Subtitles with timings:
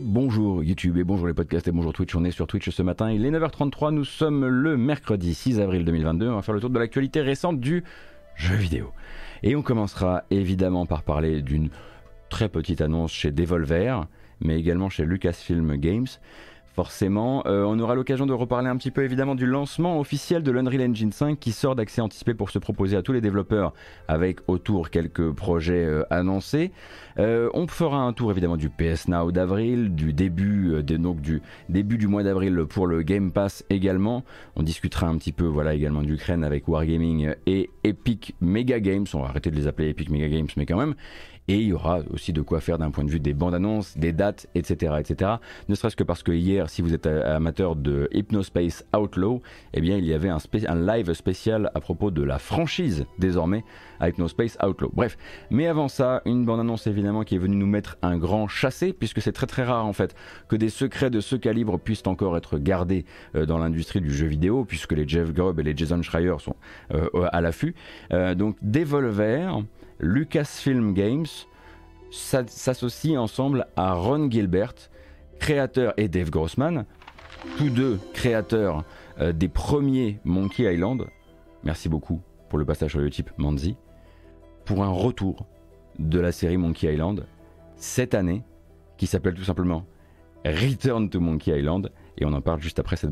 [0.00, 2.14] Bonjour YouTube et bonjour les podcasts et bonjour Twitch.
[2.14, 3.10] On est sur Twitch ce matin.
[3.10, 3.90] Il est 9h33.
[3.90, 6.28] Nous sommes le mercredi 6 avril 2022.
[6.28, 7.82] On va faire le tour de l'actualité récente du
[8.36, 8.92] jeu vidéo.
[9.42, 11.70] Et on commencera évidemment par parler d'une
[12.28, 14.06] très petite annonce chez Devolver,
[14.40, 16.06] mais également chez Lucasfilm Games
[16.74, 17.42] forcément.
[17.46, 20.90] Euh, on aura l'occasion de reparler un petit peu évidemment du lancement officiel de l'Unreal
[20.90, 23.72] Engine 5 qui sort d'accès anticipé pour se proposer à tous les développeurs
[24.08, 26.72] avec autour quelques projets euh, annoncés.
[27.18, 31.96] Euh, on fera un tour évidemment du PS Now d'avril, du début, donc du début
[31.96, 34.24] du mois d'avril pour le Game Pass également.
[34.56, 39.06] On discutera un petit peu voilà également d'Ukraine avec Wargaming et Epic Mega Games.
[39.14, 40.94] On va arrêter de les appeler Epic Mega Games mais quand même
[41.48, 43.96] et il y aura aussi de quoi faire d'un point de vue des bandes annonces,
[43.98, 44.94] des dates, etc.
[44.98, 45.32] etc.
[45.68, 49.96] Ne serait-ce que parce que hier, si vous êtes amateur de Hypnospace Outlaw, eh bien
[49.96, 50.38] il y avait un,
[50.74, 53.64] live spécial à propos de la franchise désormais
[54.00, 54.90] à Hypnospace Outlaw.
[54.92, 55.16] Bref,
[55.50, 58.92] mais avant ça, une bande annonce évidemment qui est venue nous mettre un grand chassé,
[58.92, 60.14] puisque c'est très très rare en fait
[60.48, 64.26] que des secrets de ce calibre puissent encore être gardés euh, dans l'industrie du jeu
[64.26, 66.56] vidéo, puisque les Jeff Grubb et les Jason Schreier sont
[66.92, 67.74] euh, à l'affût.
[68.12, 69.62] Euh, donc Devolver
[70.04, 71.26] Lucasfilm Games
[72.10, 74.74] s'associe ensemble à Ron Gilbert,
[75.40, 76.84] créateur, et Dave Grossman,
[77.56, 78.84] tous deux créateurs
[79.18, 81.06] euh, des premiers Monkey Island.
[81.64, 83.76] Merci beaucoup pour le passage sur le type Manzi.
[84.66, 85.46] Pour un retour
[85.98, 87.26] de la série Monkey Island
[87.76, 88.44] cette année,
[88.98, 89.86] qui s'appelle tout simplement
[90.44, 93.10] Return to Monkey Island, et on en parle juste après cette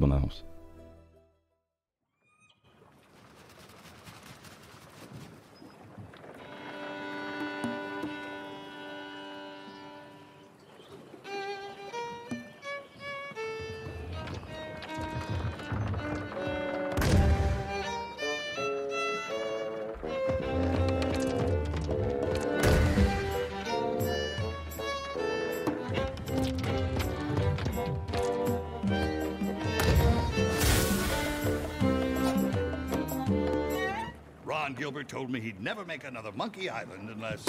[34.72, 35.08] bande annonce.
[35.08, 37.44] told me he'd never make another Monkey Island unless.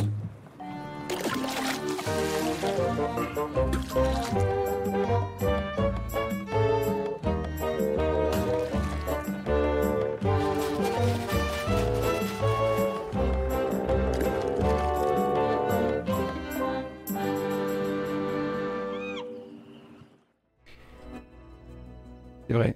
[22.47, 22.75] C'est vrai.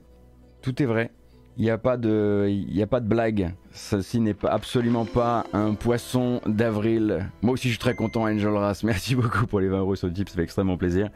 [0.62, 1.12] Tout est vrai.
[1.60, 3.56] Il n'y a, pas de, il a pas de blague.
[3.72, 7.32] Ceci n'est pas, absolument pas un poisson d'avril.
[7.42, 8.84] Moi aussi, je suis très content, Angel Race.
[8.84, 11.10] Merci beaucoup pour les 20 euros sur le type, ça fait extrêmement plaisir.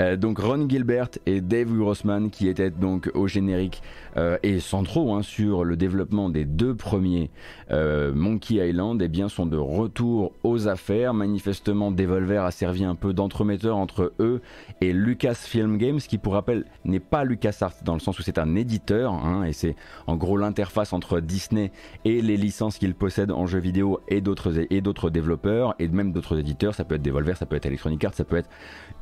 [0.00, 3.82] Euh, donc Ron Gilbert et Dave Grossman qui étaient donc au générique
[4.16, 7.30] euh, et centraux hein, sur le développement des deux premiers
[7.70, 11.12] euh, Monkey Island et eh bien sont de retour aux affaires.
[11.12, 14.40] Manifestement Devolver a servi un peu d'entremetteur entre eux
[14.80, 18.54] et Lucasfilm Games qui pour rappel n'est pas LucasArts dans le sens où c'est un
[18.54, 19.76] éditeur hein, et c'est
[20.06, 21.70] en gros l'interface entre Disney
[22.04, 26.12] et les licences qu'il possède en jeux vidéo et d'autres et d'autres développeurs et même
[26.12, 26.74] d'autres éditeurs.
[26.74, 28.48] Ça peut être Devolver, ça peut être Electronic Arts, ça peut être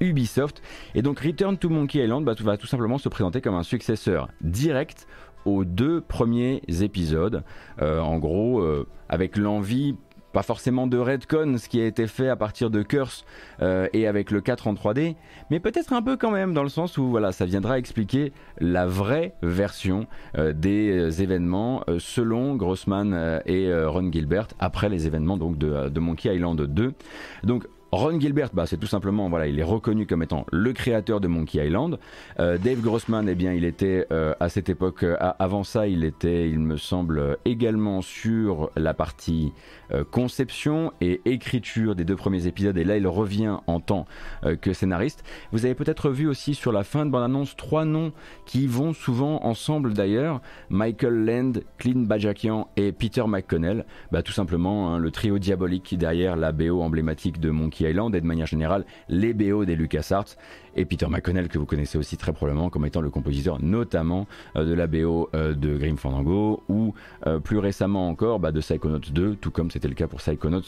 [0.01, 0.63] Ubisoft.
[0.95, 4.29] Et donc Return to Monkey Island bah, va tout simplement se présenter comme un successeur
[4.41, 5.07] direct
[5.45, 7.43] aux deux premiers épisodes.
[7.81, 9.97] Euh, en gros, euh, avec l'envie
[10.33, 13.25] pas forcément de Redcon, ce qui a été fait à partir de Curse
[13.63, 15.17] euh, et avec le 4 en 3D,
[15.51, 18.87] mais peut-être un peu quand même dans le sens où voilà, ça viendra expliquer la
[18.87, 20.07] vraie version
[20.39, 26.61] des événements selon Grossman et Ron Gilbert après les événements donc de, de Monkey Island
[26.61, 26.93] 2.
[27.43, 31.21] Donc Ron Gilbert, bah, c'est tout simplement, voilà, il est reconnu comme étant le créateur
[31.21, 31.99] de Monkey Island.
[32.39, 36.05] Euh, Dave Grossman, eh bien, il était euh, à cette époque, euh, avant ça, il
[36.05, 39.53] était, il me semble, également sur la partie
[40.13, 42.79] conception et écriture des deux premiers épisodes.
[42.79, 44.07] Et là, il revient en tant
[44.61, 45.25] que scénariste.
[45.51, 48.13] Vous avez peut-être vu aussi sur la fin de bande-annonce trois noms
[48.47, 53.85] qui vont souvent ensemble d'ailleurs Michael Land, Clint Bajakian et Peter McConnell.
[54.13, 58.21] Bah, tout simplement, hein, le trio diabolique derrière la BO emblématique de Monkey Island et
[58.21, 60.37] de manière générale les BO des LucasArts
[60.77, 64.65] et Peter McConnell que vous connaissez aussi très probablement comme étant le compositeur notamment euh,
[64.65, 66.95] de la BO euh, de Grim Fandango ou
[67.27, 70.61] euh, plus récemment encore bah, de Psychonauts 2 tout comme c'était le cas pour Psychonauts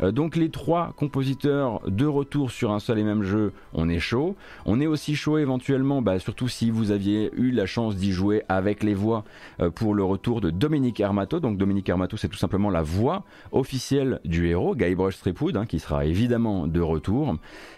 [0.00, 0.12] 1.
[0.12, 4.36] donc les trois compositeurs de retour sur un seul et même jeu, on est chaud.
[4.64, 8.42] On est aussi chaud éventuellement, bah, surtout si vous aviez eu la chance d'y jouer
[8.48, 9.24] avec les voix
[9.74, 11.40] pour le retour de Dominique Armato.
[11.40, 15.78] Donc Dominique Armato c'est tout simplement la voix officielle du héros, Guybrush Threepwood, hein, qui
[15.78, 17.36] sera évidemment de retour.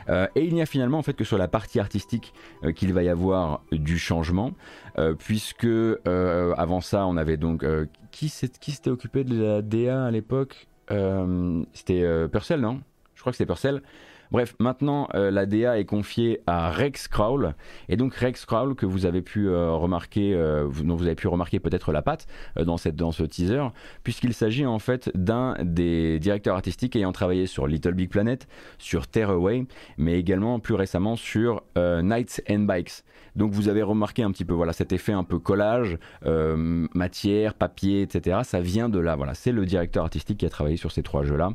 [0.08, 2.32] et il n'y a finalement en fait que sur la partie artistique
[2.64, 4.52] euh, qu'il va y avoir du changement,
[4.98, 7.64] euh, puisque euh, avant ça, on avait donc
[8.10, 10.68] qui s'était occupé de la DA à l'époque?
[11.74, 12.80] C'était Purcell, non?
[13.14, 13.82] Je crois que c'était Purcell.
[14.30, 17.54] Bref, maintenant euh, la DA est confiée à Rex Crawl
[17.88, 21.28] et donc Rex Crawl que vous avez pu euh, remarquer, euh, dont vous avez pu
[21.28, 22.26] remarquer peut-être la patte
[22.56, 23.68] dans cette dans ce teaser,
[24.02, 28.46] puisqu'il s'agit en fait d'un des directeurs artistiques ayant travaillé sur Little Big Planet,
[28.76, 29.64] sur Tearaway,
[29.96, 33.04] mais également plus récemment sur Nights and Bikes.
[33.36, 38.02] Donc vous avez remarqué un petit peu voilà cet effet un peu collage, matière, papier,
[38.02, 38.40] etc.
[38.42, 39.16] Ça vient de là.
[39.16, 41.50] Voilà, c'est le directeur artistique qui a travaillé sur ces trois jeux-là.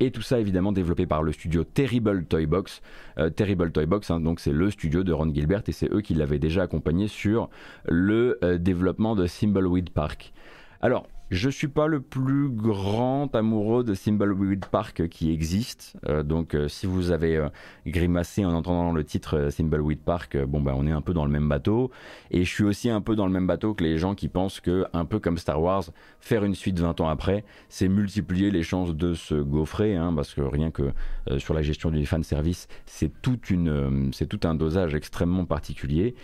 [0.00, 2.82] et tout ça évidemment développé par le studio Terrible Toy Box.
[3.18, 6.00] Euh, Terrible Toy Box, hein, donc c'est le studio de Ron Gilbert et c'est eux
[6.00, 7.48] qui l'avaient déjà accompagné sur
[7.86, 10.32] le euh, développement de Thimbleweed Park.
[10.80, 15.96] Alors, je suis pas le plus grand amoureux de Thimbleweed Park qui existe.
[16.06, 17.48] Euh, donc, euh, si vous avez euh,
[17.86, 21.30] grimacé en entendant le titre Thimbleweed Park, bon bah on est un peu dans le
[21.30, 21.90] même bateau.
[22.30, 24.60] Et je suis aussi un peu dans le même bateau que les gens qui pensent
[24.60, 25.84] que, un peu comme Star Wars,
[26.20, 30.34] faire une suite 20 ans après, c'est multiplier les chances de se gaufrer, hein, parce
[30.34, 30.92] que rien que
[31.38, 33.38] sur la gestion du fan service, c'est tout
[34.44, 36.14] un dosage extrêmement particulier.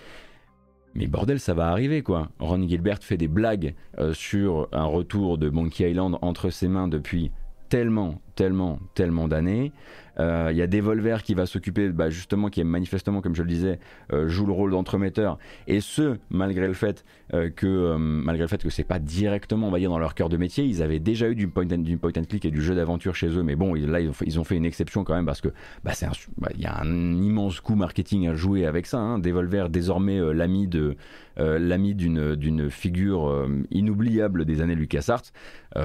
[0.94, 2.30] Mais bordel, ça va arriver quoi.
[2.38, 6.88] Ron Gilbert fait des blagues euh, sur un retour de Monkey Island entre ses mains
[6.88, 7.30] depuis
[7.68, 9.72] tellement, tellement, tellement d'années.
[10.20, 13.42] Il euh, y a Devolver qui va s'occuper, bah, justement, qui est manifestement, comme je
[13.42, 13.78] le disais,
[14.12, 15.38] euh, joue le rôle d'entremetteur.
[15.66, 19.70] Et ce, malgré le fait euh, que, malgré le fait que c'est pas directement, on
[19.70, 21.96] va dire, dans leur cœur de métier, ils avaient déjà eu du point and, du
[21.96, 23.42] point and click et du jeu d'aventure chez eux.
[23.42, 25.48] Mais bon, là, ils ont, fait, une exception quand même parce que,
[25.84, 25.92] bah,
[26.36, 28.98] bah, il y a un immense coup marketing à jouer avec ça.
[28.98, 29.20] Hein.
[29.20, 30.96] Devolver, désormais l'ami de,
[31.36, 35.22] l'ami d'une, d'une figure inoubliable des années LucasArts,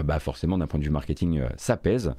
[0.04, 2.14] bah, forcément, d'un point de vue marketing, ça pèse.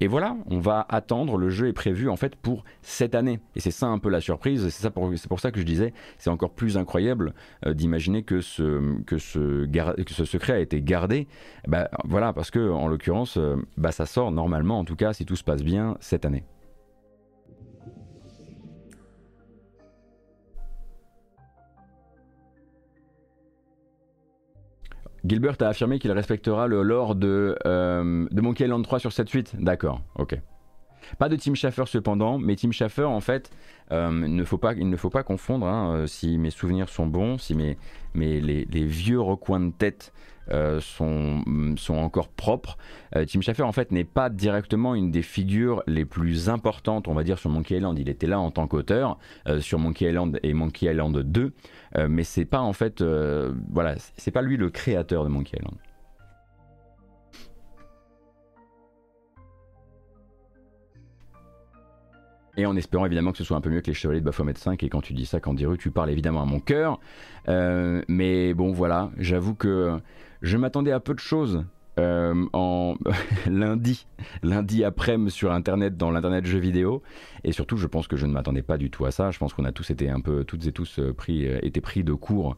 [0.00, 3.40] Et voilà, on va attendre le jeu est prévu en fait pour cette année.
[3.56, 4.68] Et c'est ça un peu la surprise.
[4.68, 7.34] C'est pour, pour ça que je disais, c'est encore plus incroyable
[7.66, 11.28] euh, d'imaginer que ce, que, ce, que ce secret a été gardé.
[11.66, 15.24] Bah, voilà, parce que en l'occurrence, euh, bah, ça sort normalement, en tout cas, si
[15.24, 16.44] tout se passe bien, cette année.
[25.24, 29.54] Gilbert a affirmé qu'il respectera le lore de, euh, Monkey Island 3 sur cette suite.
[29.58, 30.38] D'accord, ok.
[31.18, 33.50] Pas de Tim Schafer cependant, mais Tim Schafer en fait,
[33.92, 37.76] euh, il ne faut pas confondre, hein, euh, si mes souvenirs sont bons, si mes,
[38.14, 40.12] mes les, vieux recoins de tête
[40.50, 41.42] euh, sont,
[41.76, 42.76] sont encore propres.
[43.28, 47.22] Tim Schafer en fait n'est pas directement une des figures les plus importantes, on va
[47.22, 47.96] dire, sur Monkey Island.
[47.98, 49.18] Il était là en tant qu'auteur
[49.60, 51.52] sur Monkey Island et Monkey Island 2,
[52.08, 55.76] mais c'est pas en fait, voilà, c'est pas lui le créateur de Monkey Island.
[62.56, 64.54] Et en espérant évidemment que ce soit un peu mieux que les Chevaliers de Baphomet
[64.56, 64.82] 5.
[64.82, 67.00] Et quand tu dis ça, Candiru, tu parles évidemment à mon cœur.
[67.48, 69.98] Euh, mais bon, voilà, j'avoue que
[70.44, 71.64] je m'attendais à peu de choses
[71.98, 72.96] euh, en
[73.46, 74.06] lundi,
[74.42, 77.02] lundi après sur internet dans l'internet jeux vidéo
[77.44, 79.30] et surtout je pense que je ne m'attendais pas du tout à ça.
[79.30, 82.04] Je pense qu'on a tous été un peu toutes et tous euh, pris été pris
[82.04, 82.56] de court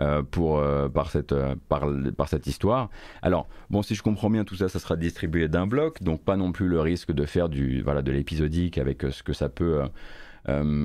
[0.00, 1.84] euh, pour, euh, par, cette, euh, par,
[2.16, 2.88] par, cette histoire.
[3.20, 6.36] Alors, bon, si je comprends bien, tout ça, ça sera distribué d'un bloc, donc pas
[6.36, 9.82] non plus le risque de faire du, voilà, de l'épisodique avec ce que ça peut,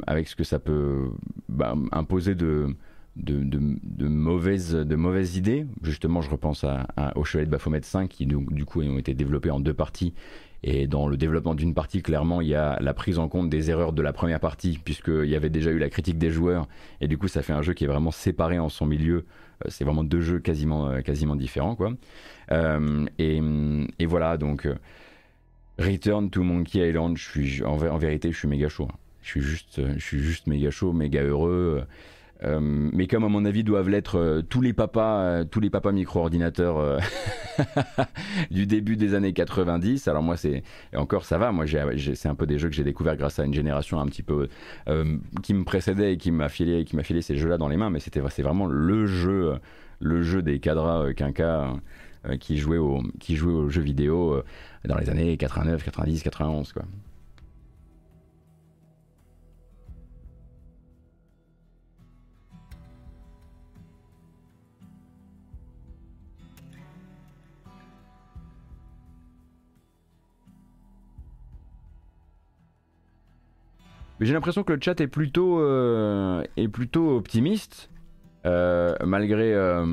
[0.07, 1.11] avec ce que ça peut
[1.47, 2.75] bah, imposer de,
[3.15, 5.65] de, mauvaises, de mauvaises idées.
[5.81, 9.51] Justement, je repense à, au Chevalet de Baphomet 5 qui, du coup, ont été développés
[9.51, 10.13] en deux parties
[10.63, 13.69] et dans le développement d'une partie, clairement, il y a la prise en compte des
[13.69, 16.67] erreurs de la première partie, puisqu'il y avait déjà eu la critique des joueurs,
[17.01, 19.25] et du coup, ça fait un jeu qui est vraiment séparé en son milieu.
[19.65, 21.91] Euh, c'est vraiment deux jeux quasiment, euh, quasiment différents, quoi.
[22.51, 23.41] Euh, et,
[23.99, 24.67] et, voilà, donc,
[25.79, 28.87] Return to Monkey Island, je suis, en, en, vérité, je suis méga chaud.
[28.89, 28.95] Hein.
[29.21, 31.83] Je suis juste, je suis juste méga chaud, méga heureux.
[32.43, 35.69] Euh, mais comme à mon avis doivent l'être euh, tous les papas, euh, tous les
[35.69, 36.99] papas micro-ordinateurs
[38.51, 40.07] du début des années 90.
[40.07, 40.63] Alors moi c'est
[40.95, 43.53] encore ça va, moi c'est un peu des jeux que j'ai découvert grâce à une
[43.53, 44.49] génération un petit peu
[45.41, 47.89] qui me précédait et qui m'a filé, qui m'a filé ces jeux-là dans les mains.
[47.89, 49.53] Mais c'était c'est vraiment le jeu,
[49.99, 51.73] le jeu des cadras quinca
[52.39, 53.01] qui jouait aux
[53.69, 54.41] jeux vidéo
[54.85, 56.83] dans les années 89, 90, 91 quoi.
[74.19, 77.89] J'ai l'impression que le chat est plutôt, euh, est plutôt optimiste,
[78.45, 79.85] euh, malgré, euh,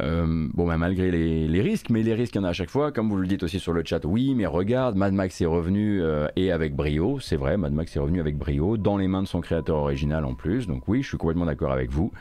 [0.00, 2.92] bon, bah, malgré les, risques, mais les risques, il y en a à chaque fois.
[2.92, 6.02] Comme vous le dites aussi sur le chat, oui, mais regarde, Mad Max est revenu
[6.36, 9.28] et avec brio, c'est vrai, Mad Max est revenu avec brio, dans les mains de
[9.28, 10.66] son créateur original en plus.
[10.66, 12.12] Donc oui, je suis complètement d'accord avec vous.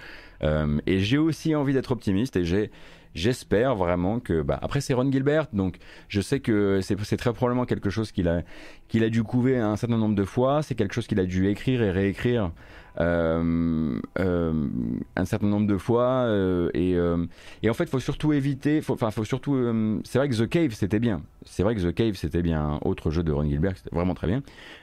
[0.43, 2.71] et j'ai aussi envie d'être optimiste et j'ai
[3.17, 4.41] j'espère vraiment que.
[4.41, 8.27] Bah, après, c'est Ron Gilbert, donc je sais que c'est très probablement quelque chose qu'il
[8.27, 8.43] a,
[8.87, 10.61] qu'il a dû couver un certain nombre de fois.
[10.61, 12.51] C'est quelque chose qu'il a dû écrire et réécrire.
[12.99, 14.67] Euh, euh,
[15.15, 19.21] un certain nombre de fois euh, et, en fait il faut surtout éviter enfin faut,
[19.21, 22.41] faut, surtout c'est vrai que The Cave c'était bien c'est vrai que The Cave c'était
[22.41, 24.41] bien autre jeu de Ron Gilbert c'était vraiment très bien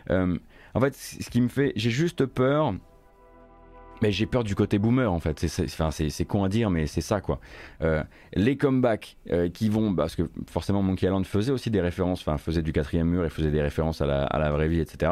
[0.09, 2.75] en fait ce qui me fait j'ai juste peur
[4.05, 5.47] mais j'ai peur du côté boomer en fait.
[5.47, 7.41] C'est con à dire, mais c'est ça quoi.
[7.81, 8.03] Euh,
[8.35, 12.37] les comebacks euh, qui vont, parce que forcément Monkey Island faisait aussi des références, enfin
[12.37, 15.11] faisait du quatrième mur et faisait des références à la, à la vraie vie, etc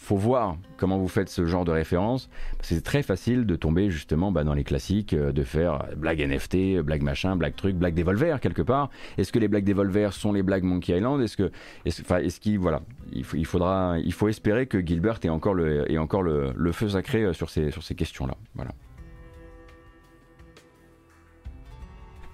[0.00, 2.30] faut voir comment vous faites ce genre de référence.
[2.62, 6.80] C'est très facile de tomber justement bah, dans les classiques, euh, de faire blague NFT,
[6.80, 8.90] blague machin, blague truc, blague Devolver quelque part.
[9.18, 11.20] Est-ce que les blagues Devolver sont les blagues Monkey Island?
[11.20, 11.52] Est-ce que,
[11.84, 12.80] est-ce voilà,
[13.12, 17.70] il, faudra, il faut espérer que Gilbert ait encore le, feu sacré euh, sur ces,
[17.94, 18.34] questions-là.
[18.54, 18.72] Voilà.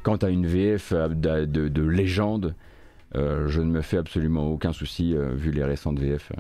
[0.05, 2.55] Quant à une VF euh, de, légende,
[3.15, 6.33] je ne me fais absolument aucun souci vu les récentes VF.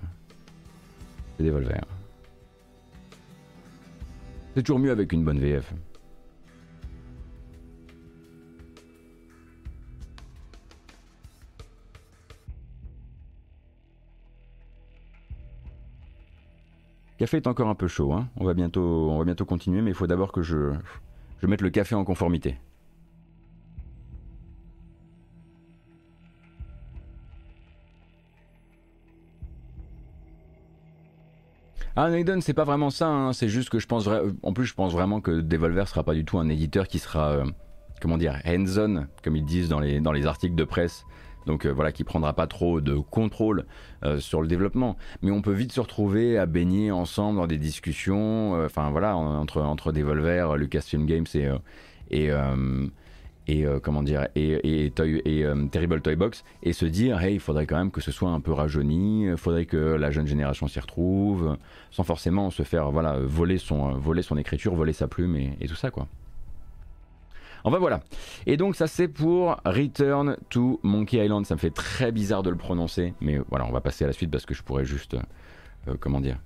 [1.44, 1.84] Devolver.
[4.54, 5.72] C'est toujours mieux avec une bonne VF.
[17.18, 18.28] Café est encore un peu chaud, hein.
[18.36, 20.74] on, va bientôt, on va bientôt continuer, mais il faut d'abord que je,
[21.40, 22.56] je mette le café en conformité.
[31.98, 33.08] Ah, Naiden, c'est pas vraiment ça.
[33.08, 33.32] Hein.
[33.32, 34.06] C'est juste que je pense.
[34.42, 37.30] En plus, je pense vraiment que Devolver sera pas du tout un éditeur qui sera.
[37.30, 37.44] Euh,
[38.02, 41.06] comment dire Hands-on, comme ils disent dans les, dans les articles de presse.
[41.46, 43.64] Donc euh, voilà, qui prendra pas trop de contrôle
[44.04, 44.98] euh, sur le développement.
[45.22, 48.62] Mais on peut vite se retrouver à baigner ensemble dans des discussions.
[48.62, 51.24] Enfin voilà, entre, entre Devolver, Lucasfilm Games
[52.10, 52.30] et
[53.46, 54.92] et euh, comment dire et, et,
[55.44, 58.30] euh, Terrible Toy Box et se dire hey il faudrait quand même que ce soit
[58.30, 61.56] un peu rajeuni il faudrait que la jeune génération s'y retrouve
[61.90, 65.74] sans forcément se faire voilà voler son voler son écriture voler sa plume et, tout
[65.74, 66.06] ça quoi
[67.64, 67.98] Enfin voilà.
[68.46, 71.46] Et donc ça c'est pour Return to Monkey Island.
[71.46, 74.12] Ça me fait très bizarre de le prononcer, mais voilà, on va passer à la
[74.12, 75.16] suite parce que je pourrais juste,
[75.88, 76.38] euh, comment dire,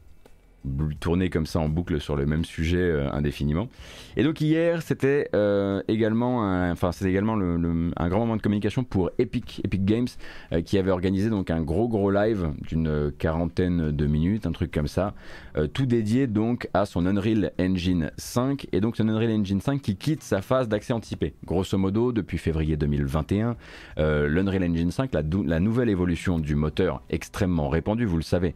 [1.00, 3.68] tourner comme ça en boucle sur le même sujet euh, indéfiniment.
[4.16, 8.42] Et donc hier, c'était euh, également, un, enfin c'était également le, un grand moment de
[8.42, 10.08] communication pour Epic, Epic Games,
[10.52, 14.70] euh, qui avait organisé donc un gros gros live d'une quarantaine de minutes, un truc
[14.70, 15.14] comme ça,
[15.72, 19.96] tout dédié donc à son Unreal Engine 5 et donc son Unreal Engine 5 qui
[19.96, 21.34] quitte sa phase d'accès anticipé.
[21.44, 23.56] Grosso modo, depuis février 2021,
[23.96, 28.54] l'Unreal Engine 5, la, la, nouvelle évolution du moteur extrêmement répandu, vous le savez,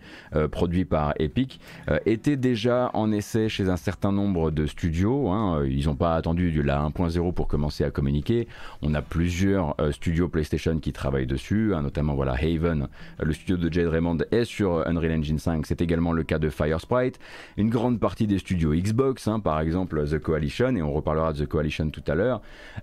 [0.51, 1.61] produit par Epic
[1.95, 5.29] euh, était déjà en essai chez un certain nombre de studios.
[5.31, 5.61] Hein.
[5.61, 8.49] Euh, ils n'ont pas attendu du la 1.0 pour commencer à communiquer.
[8.83, 12.89] On a plusieurs euh, studios PlayStation qui travaillent dessus, hein, notamment voilà Haven,
[13.23, 15.67] le studio de Jade Raymond est sur Unreal Engine 5.
[15.67, 17.19] C'est également le cas de Firesprite.
[17.57, 21.45] Une grande partie des studios Xbox, hein, par exemple The Coalition, et on reparlera de
[21.45, 22.41] The Coalition tout à l'heure.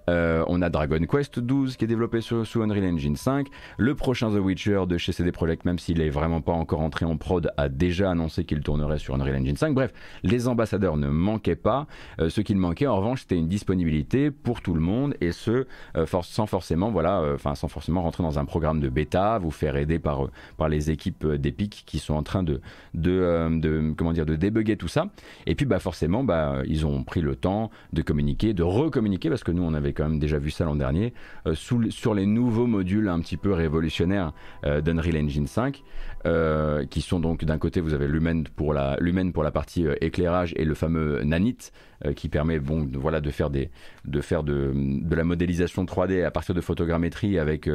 [0.08, 3.48] on a Dragon Quest 12 qui est développé sur, sous Unreal Engine 5.
[3.78, 7.06] Le prochain The Witcher de chez CD Projekt, même s'il est vraiment pas encore entré
[7.06, 9.74] en prod, a déjà annoncé qu'il tournerait sur Unreal Engine 5.
[9.74, 9.94] Bref,
[10.24, 11.88] les ambassadeurs ne manquaient pas.
[12.20, 15.66] Euh, ce qu'il manquait en revanche, c'était une disponibilité pour tout le monde et ce,
[15.98, 19.52] euh, sans forcément, voilà, euh, enfin sans forcément rentrer dans un programme de bêta, vous
[19.52, 20.28] faire aider par
[20.58, 22.62] par les équipes d'Epic qui sont en train de
[22.94, 25.08] de, comment dire de débugger tout ça.
[25.46, 29.44] Et puis bah forcément, bah ils ont pris le temps de communiquer, de recommuniquer parce
[29.44, 31.14] que nous on avait quand même déjà vu ça l'an dernier
[31.54, 35.84] sur les nouveaux modules un petit peu révolutionnaires d'Unreal Engine 5.
[36.28, 39.88] Euh, qui sont donc d'un côté vous avez l'humaine pour la l'humaine pour la partie
[39.88, 41.72] euh, éclairage et le fameux nanite
[42.06, 43.72] euh, qui permet bon de, voilà de faire des
[44.06, 47.68] de faire de, de la modélisation 3D à partir de photogrammétrie avec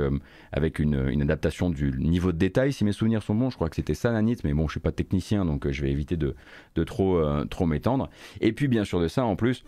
[0.53, 3.51] avec une, une, adaptation du niveau de détail si mes souvenirs sont bons.
[3.51, 5.91] Je crois que c'était ça nanite mais bon je suis pas technicien donc je vais
[5.91, 6.37] éviter de,
[6.77, 8.11] de trop trop m'étendre.
[8.41, 9.65] Et puis bien sûr de ça en plus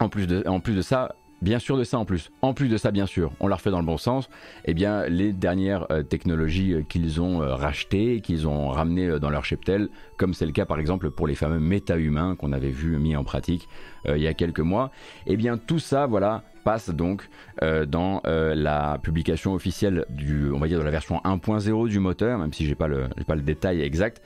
[0.00, 2.30] en plus de, en plus de ça, Bien sûr de ça en plus.
[2.42, 4.28] En plus de ça, bien sûr, on l'a refait dans le bon sens.
[4.66, 9.30] Eh bien, les dernières euh, technologies euh, qu'ils ont euh, rachetées, qu'ils ont ramenées dans
[9.30, 12.98] leur cheptel, comme c'est le cas par exemple pour les fameux méta-humains qu'on avait vu
[12.98, 13.68] mis en pratique
[14.08, 14.90] il y a quelques mois.
[15.26, 17.28] Eh bien, tout ça, voilà, passe donc
[17.60, 22.50] dans la publication officielle du, on va dire, de la version 1.0 du moteur, même
[22.50, 24.22] si j'ai pas le, pas le détail exact.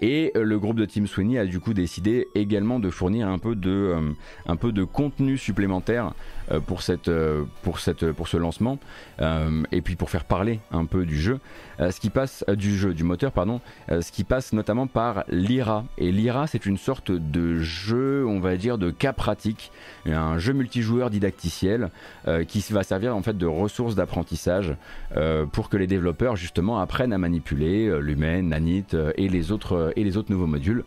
[0.00, 3.54] Et le groupe de Tim Sweeney a du coup décidé également de fournir un peu
[3.54, 4.14] de,
[4.46, 6.14] un peu de contenu supplémentaire
[6.66, 7.10] pour, cette,
[7.62, 8.78] pour, cette, pour ce lancement
[9.72, 11.38] et puis pour faire parler un peu du jeu.
[11.78, 15.84] ce qui passe du jeu, du moteur, pardon, ce qui passe notamment par Lyra.
[15.98, 19.72] Et Lyra, c'est une sorte de jeu, on va dire, de cap pratique,
[20.06, 21.90] un jeu multijoueur didacticiel
[22.46, 24.74] qui va servir en fait de ressource d'apprentissage
[25.52, 28.86] pour que les développeurs justement apprennent à manipuler Lumen, Nanit
[29.16, 30.84] et les autres et les autres nouveaux modules.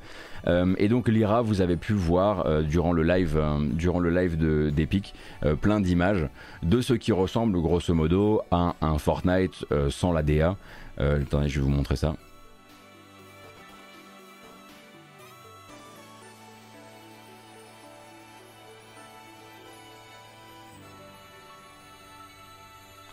[0.48, 4.10] Euh, et donc Lyra, vous avez pu voir euh, durant le live, euh, durant le
[4.10, 4.38] live
[4.74, 5.14] d'Epic,
[5.62, 6.28] plein d'images
[6.64, 10.56] de ce qui ressemble grosso modo à un Fortnite sans la DA.
[10.98, 12.16] attendez, je vais vous montrer ça.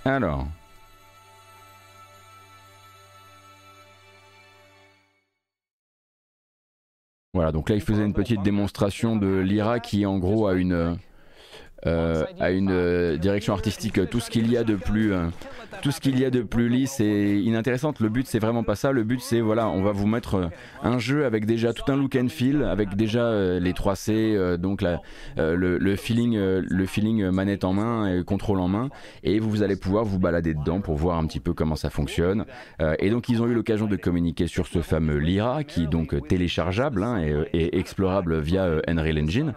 [0.04, 0.47] Alors,
[7.38, 10.99] Voilà, donc là il faisait une petite démonstration de l'IRA qui en gros a une,
[11.87, 15.28] euh, à une euh, direction artistique tout ce qu'il y a de plus euh,
[15.80, 18.75] tout ce qu'il y a de plus lisse et inintéressant le but c'est vraiment pas
[18.75, 18.90] ça.
[18.90, 20.50] Le but c'est voilà on va vous mettre
[20.82, 23.30] un jeu avec déjà tout un look and feel avec déjà
[23.61, 24.82] les 3C donc
[25.37, 28.88] le, feeling le feeling manette en main et contrôle en main.
[29.23, 32.44] Et vous, allez pouvoir vous balader dedans pour voir un petit peu comment ça fonctionne.
[32.99, 36.26] Et donc ils ont eu l'occasion de communiquer sur ce fameux Lyra qui est donc
[36.26, 39.54] téléchargeable hein, et, explorable via Unreal Engine.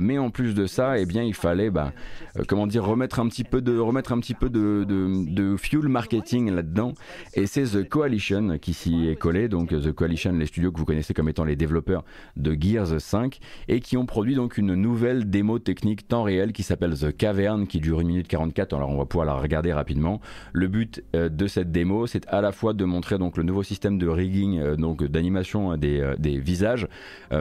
[0.00, 1.92] Mais en plus de ça et eh bien il fallait bah,
[2.38, 5.88] euh, comment dire, remettre un petit peu de, remettre un petit peu de, de, fuel
[5.88, 6.94] marketing là-dedans.
[7.34, 9.48] Et c'est The Coalition qui s'y est collé.
[9.48, 12.04] Donc The Coalition, les studios que vous connaissez comme étant les développeurs
[12.36, 13.38] de Gears 5
[13.68, 17.66] et qui ont produit donc une nouvelle démo technique temps réel qui s'appelle The Cavern
[17.66, 18.74] qui dure 1 minute 44.
[18.74, 20.20] Alors on va pouvoir la regarder rapidement.
[20.52, 23.62] Le but euh, de cette démo, c'est à la fois de montrer donc le nouveau
[23.62, 26.86] système de rigging, euh, donc d'animation des, des, visages,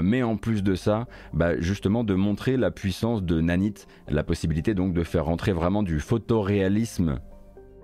[0.02, 4.74] mais en plus de ça, bah, justement de montrer la puissance de Nanite la possibilité
[4.74, 7.20] donc de faire rentrer vraiment du photoréalisme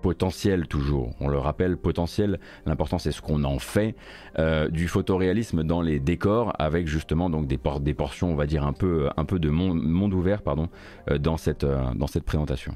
[0.05, 1.15] potentiel toujours.
[1.19, 3.95] On le rappelle, potentiel, l'important c'est ce qu'on en fait,
[4.37, 8.63] euh, du photoréalisme dans les décors avec justement donc des, des portions, on va dire
[8.63, 10.69] un peu, un peu de monde, ouvert pardon,
[11.09, 12.75] euh, dans, cette, euh, dans cette présentation.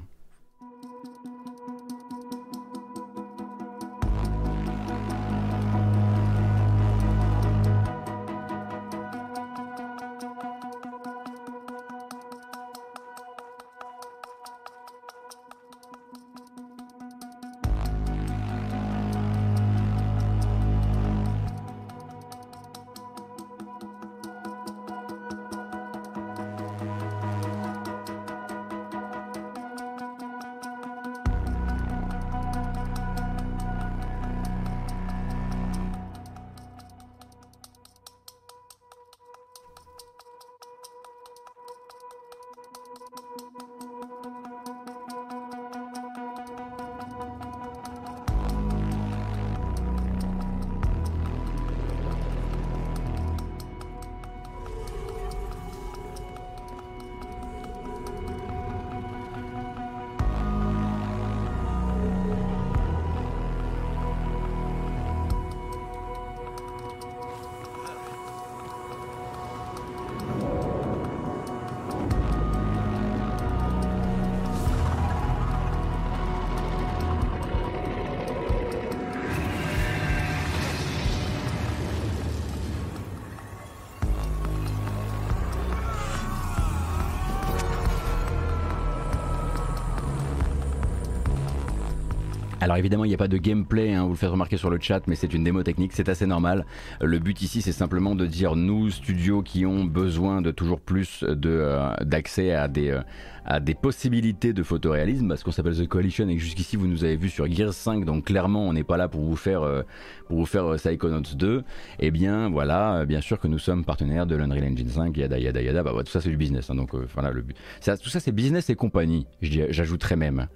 [92.80, 95.02] Évidemment, il n'y a pas de gameplay, hein, vous le faites remarquer sur le chat,
[95.08, 96.66] mais c'est une démo technique, c'est assez normal.
[97.02, 101.24] Le but ici, c'est simplement de dire, nous, studios qui ont besoin de toujours plus
[101.24, 102.90] euh, d'accès à des...
[102.90, 103.02] Euh,
[103.46, 107.16] à des possibilités de photoréalisme, parce qu'on s'appelle The Coalition et jusqu'ici vous nous avez
[107.16, 109.82] vu sur Gears 5, donc clairement on n'est pas là pour vous faire, euh,
[110.28, 111.64] pour vous faire Psychonauts 2.
[112.00, 115.64] Et bien voilà, bien sûr que nous sommes partenaires de l'Unreal Engine 5, yada yada
[115.64, 117.58] yada, bah, tout ça c'est du business, hein, donc voilà le but.
[118.04, 120.48] tout ça c'est business et compagnie, j'ajouterais même.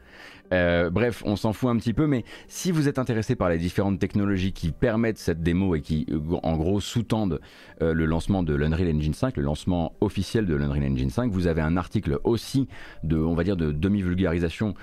[0.52, 3.58] Euh, bref, on s'en fout un petit peu, mais si vous êtes intéressé par les
[3.58, 7.40] différentes technologies qui permettent cette démo et qui, euh, en gros, sous-tendent
[7.82, 11.48] euh, le lancement de l'Unreal Engine 5, le lancement officiel de l'Unreal Engine 5, vous
[11.48, 12.68] avez un article aussi
[13.04, 14.74] de, on va dire, de demi-vulgarisation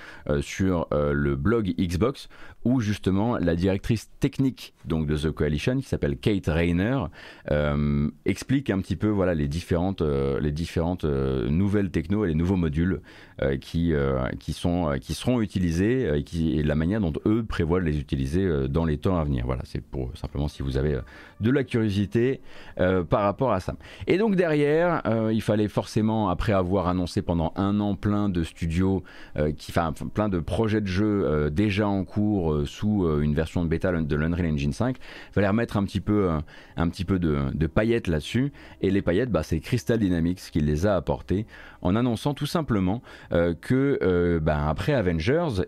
[0.41, 2.29] sur le blog Xbox
[2.65, 7.05] où justement la directrice technique donc de The Coalition qui s'appelle Kate Rayner
[8.25, 13.01] explique un petit peu voilà les différentes les différentes nouvelles techno et les nouveaux modules
[13.61, 13.93] qui
[14.39, 16.23] qui sont qui seront utilisés utiliser
[16.59, 19.45] et, la manière dont eux prévoient de les utiliser dans les temps à venir.
[19.47, 20.99] Voilà, c'est pour simplement si vous avez
[21.41, 22.41] de la curiosité
[22.77, 23.75] par rapport à ça.
[24.07, 29.03] Et donc derrière, il fallait forcément, après avoir annoncé pendant un an plein de studios,
[29.57, 33.93] qui, enfin plein de projets de jeux déjà en cours sous une version de bêta
[33.93, 36.31] de l'Unreal Engine 5, il fallait remettre un petit peu,
[36.77, 38.53] un petit peu de, paillettes là-dessus.
[38.81, 41.47] Et les paillettes, bah, c'est Crystal Dynamics qui les a apportées
[41.83, 44.93] en annonçant tout simplement euh, que euh, bah, après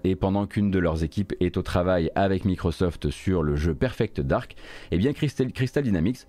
[0.05, 4.21] Et pendant qu'une de leurs équipes est au travail avec Microsoft sur le jeu Perfect
[4.21, 4.55] Dark,
[4.91, 5.51] eh bien Crystal,
[5.83, 6.27] Dynamics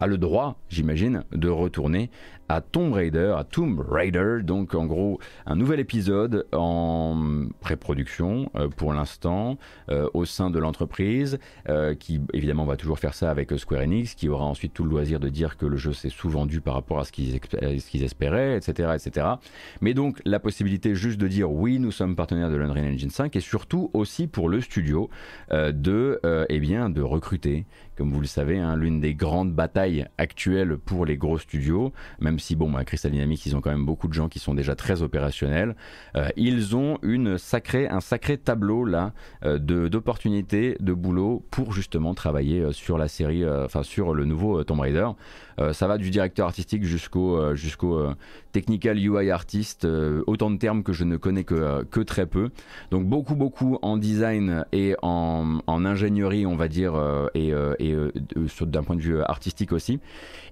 [0.00, 2.10] a le droit, j'imagine, de retourner
[2.48, 8.68] à Tomb Raider, à Tomb Raider, donc en gros un nouvel épisode en pré-production euh,
[8.68, 9.58] pour l'instant
[9.90, 14.14] euh, au sein de l'entreprise, euh, qui évidemment va toujours faire ça avec Square Enix,
[14.14, 16.98] qui aura ensuite tout le loisir de dire que le jeu s'est sous-vendu par rapport
[16.98, 19.26] à ce qu'ils espéraient, etc., etc.
[19.80, 23.36] Mais donc la possibilité juste de dire oui, nous sommes partenaires de l'Unreal Engine 5
[23.36, 25.10] et surtout aussi pour le studio
[25.50, 30.78] de, eh bien, de recruter, comme vous le savez, hein, l'une des grandes batailles actuelles
[30.78, 34.08] pour les gros studios, même si bon, à Crystal Dynamics, ils ont quand même beaucoup
[34.08, 35.76] de gens qui sont déjà très opérationnels.
[36.16, 39.12] Euh, ils ont une sacrée, un sacré tableau là
[39.44, 44.62] euh, d'opportunités, de boulot pour justement travailler euh, sur la série, enfin sur le nouveau
[44.64, 45.08] Tomb Raider.
[45.72, 48.00] ça va du directeur artistique jusqu'au jusqu'au
[48.52, 49.86] technical UI artist,
[50.26, 52.50] autant de termes que je ne connais que, que très peu.
[52.90, 56.94] Donc beaucoup beaucoup en design et en, en ingénierie, on va dire,
[57.34, 57.48] et,
[57.78, 57.96] et
[58.60, 60.00] d'un point de vue artistique aussi.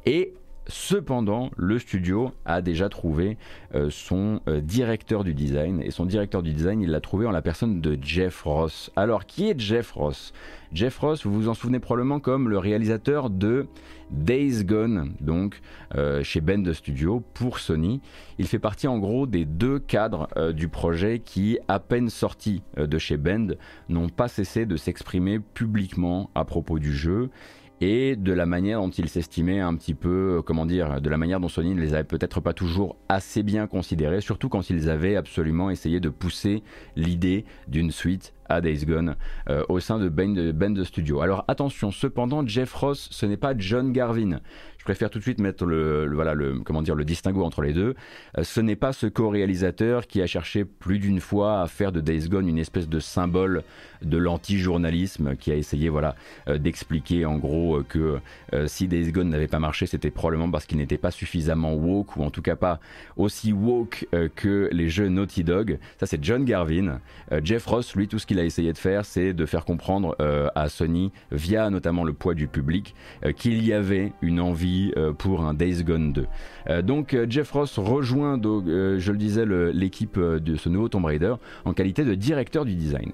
[0.07, 0.33] Et
[0.69, 3.37] Cependant, le studio a déjà trouvé
[3.77, 7.31] euh, son euh, directeur du design et son directeur du design, il l'a trouvé en
[7.31, 8.91] la personne de Jeff Ross.
[8.97, 10.33] Alors, qui est Jeff Ross?
[10.73, 13.69] Jeff Ross, vous vous en souvenez probablement comme le réalisateur de
[14.11, 15.61] Days Gone, donc
[15.95, 18.01] euh, chez Bend Studio pour Sony.
[18.39, 22.99] Il fait partie en gros des deux cadres du projet qui, à peine sortis de
[22.99, 23.55] chez Bend,
[23.89, 27.31] n'ont pas cessé de s'exprimer publiquement à propos du jeu
[27.81, 31.19] et de la manière dont ils s'estimaient un petit peu, euh, comment dire, de la
[31.19, 34.89] manière dont Sony ne les avait peut-être pas toujours assez bien considérés, surtout quand ils
[34.89, 36.62] avaient absolument essayé de pousser
[36.97, 39.17] l'idée d'une suite à Days Gone
[39.51, 41.21] euh, au sein de Bend, Studio.
[41.21, 44.41] Alors attention, cependant, Jeff Ross, ce n'est pas John Garvin
[44.87, 47.96] préfère tout de suite mettre le, voilà, le, comment dire, le distinguo entre les deux.
[48.38, 52.01] Euh, ce n'est pas ce co-réalisateur qui a cherché plus d'une fois à faire de
[52.01, 53.64] Days Gone une espèce de symbole
[54.03, 56.14] de l'anti-journalisme, qui a essayé voilà,
[56.49, 58.20] euh, d'expliquer en gros euh, que
[58.68, 62.22] si Days Gone n'avait pas marché, c'était probablement parce qu'il n'était pas suffisamment woke, ou
[62.22, 62.79] en tout cas pas
[63.16, 65.79] aussi woke que les jeux Naughty Dog.
[65.99, 67.01] Ça, c'est John Garvin.
[67.42, 70.16] Jeff Ross, lui, tout ce qu'il a essayé de faire, c'est de faire comprendre
[70.55, 72.94] à Sony, via notamment le poids du public,
[73.37, 76.27] qu'il y avait une envie euh, pour un Days Gone 2.
[76.69, 81.35] Euh, donc euh, Jeff Ross rejoint, je le disais, l'équipe de ce nouveau Tomb Raider
[81.65, 83.12] en qualité de directeur du design.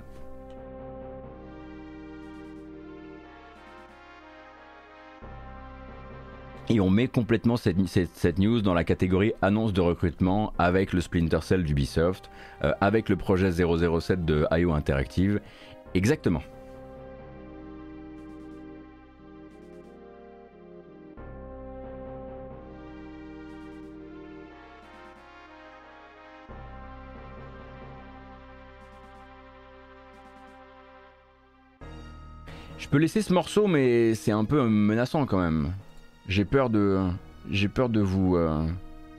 [6.68, 11.40] Et on met complètement cette, news dans la catégorie annonce de recrutement avec le Splinter
[11.42, 12.31] Cell d'Ubisoft,
[12.81, 15.40] avec le projet 007 de IO Interactive.
[15.94, 16.42] Exactement.
[32.92, 35.72] Peux laisser ce morceau, mais c'est un peu menaçant quand même.
[36.28, 37.00] J'ai peur de,
[37.50, 38.68] j'ai peur de vous, euh,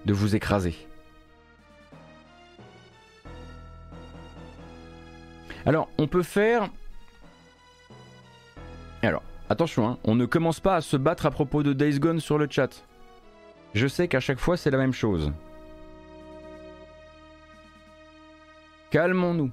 [0.05, 0.75] de vous écraser.
[5.65, 6.69] Alors, on peut faire.
[9.01, 12.19] Alors, attention, hein, on ne commence pas à se battre à propos de Days Gone
[12.19, 12.85] sur le chat.
[13.73, 15.33] Je sais qu'à chaque fois c'est la même chose.
[18.91, 19.49] Calmons-nous.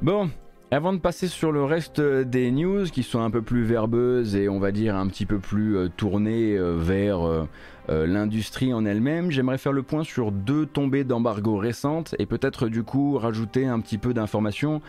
[0.00, 0.30] Bon,
[0.70, 4.48] avant de passer sur le reste des news qui sont un peu plus verbeuses et
[4.48, 7.46] on va dire un petit peu plus euh, tournées euh, vers euh,
[7.88, 12.84] l'industrie en elle-même, j'aimerais faire le point sur deux tombées d'embargo récentes et peut-être du
[12.84, 14.82] coup rajouter un petit peu d'informations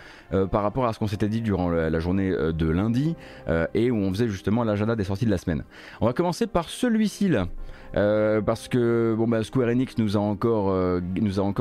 [0.52, 3.16] par rapport à ce qu'on s'était dit durant la, journée de lundi
[3.74, 5.64] et où on faisait justement l'agenda des sorties de la semaine.
[6.02, 7.48] On va commencer par celui-ci là.
[7.96, 11.02] Euh, parce que bon, bah, Square Enix nous a encore, euh,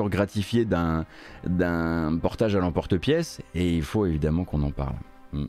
[0.08, 4.96] gratifié d'un portage à l'emporte-pièce et il faut évidemment qu'on en parle.
[5.32, 5.46] Hmm.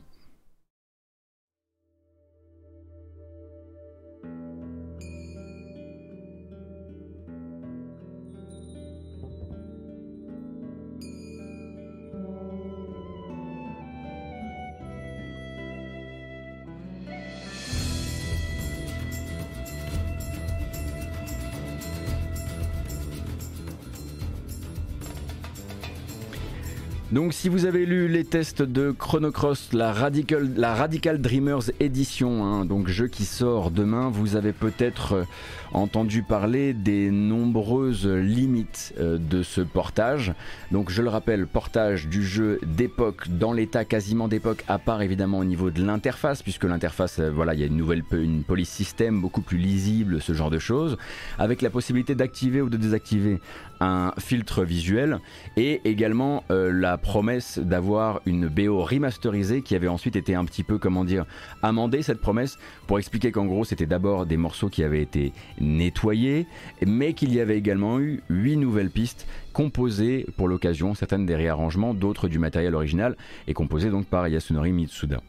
[27.12, 31.72] Donc si vous avez lu les tests de Chrono Cross, la Radical, la Radical Dreamers
[31.80, 35.24] Edition, hein, donc jeu qui sort demain, vous avez peut-être euh,
[35.72, 40.34] entendu parler des nombreuses limites euh, de ce portage.
[40.70, 45.38] Donc je le rappelle, portage du jeu d'époque, dans l'état quasiment d'époque, à part évidemment
[45.38, 48.70] au niveau de l'interface, puisque l'interface, euh, voilà, il y a une nouvelle une police
[48.70, 50.96] système beaucoup plus lisible, ce genre de choses,
[51.40, 53.40] avec la possibilité d'activer ou de désactiver
[53.80, 55.18] un filtre visuel
[55.56, 60.78] et également la promesse d'avoir une BO remasterisée qui avait ensuite été un petit peu,
[60.78, 61.24] comment dire,
[61.62, 66.46] amendée cette promesse pour expliquer qu'en gros c'était d'abord des morceaux qui avaient été nettoyés
[66.86, 71.94] mais qu'il y avait également eu 8 nouvelles pistes composées pour l'occasion, certaines des réarrangements,
[71.94, 75.20] d'autres du matériel original et composées donc par Yasunori Mitsuda.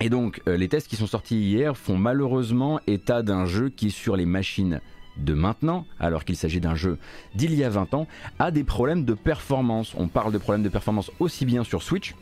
[0.00, 3.90] Et donc euh, les tests qui sont sortis hier font malheureusement état d'un jeu qui
[3.90, 4.80] sur les machines
[5.16, 6.98] de maintenant, alors qu'il s'agit d'un jeu
[7.34, 8.06] d'il y a 20 ans,
[8.38, 9.94] a des problèmes de performance.
[9.96, 12.14] On parle de problèmes de performance aussi bien sur Switch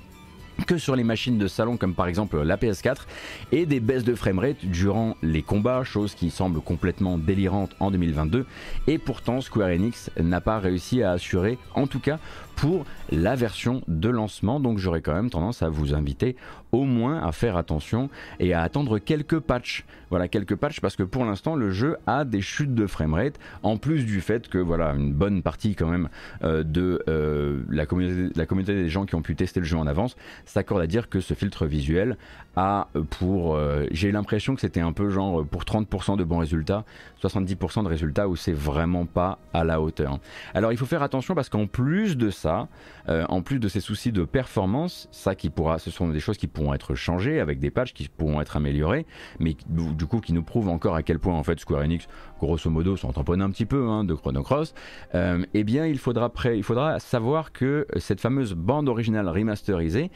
[0.66, 3.07] que sur les machines de salon comme par exemple la PS4
[3.53, 8.46] et des baisses de framerate durant les combats, chose qui semble complètement délirante en 2022
[8.87, 12.18] et pourtant Square Enix n'a pas réussi à assurer en tout cas
[12.57, 14.61] pour la version de lancement.
[14.61, 16.37] Donc j'aurais quand même tendance à vous inviter
[16.73, 19.85] au moins à faire attention et à attendre quelques patchs.
[20.11, 23.77] Voilà, quelques patchs parce que pour l'instant le jeu a des chutes de framerate en
[23.77, 26.09] plus du fait que voilà, une bonne partie quand même
[26.43, 29.77] euh, de euh, la, communauté, la communauté des gens qui ont pu tester le jeu
[29.77, 32.17] en avance s'accorde à dire que ce filtre visuel
[32.57, 33.55] a pour...
[33.55, 36.85] Euh, j'ai l'impression que c'était un peu genre pour 30% de bons résultats,
[37.23, 40.19] 70% de résultats où c'est vraiment pas à la hauteur.
[40.55, 43.81] Alors il faut faire attention parce qu'en plus de ça, euh, en plus de ces
[43.81, 47.59] soucis de performance, ça qui pourra, ce sont des choses qui pourront être changées avec
[47.59, 49.07] des patchs qui pourront être améliorés,
[49.38, 52.07] mais du coup qui nous prouvent encore à quel point en fait Square Enix,
[52.38, 54.74] grosso modo, s'en tamponne un petit peu hein, de Chrono Cross.
[55.14, 60.11] Euh, eh bien, il faudra, il faudra savoir que cette fameuse bande originale remasterisée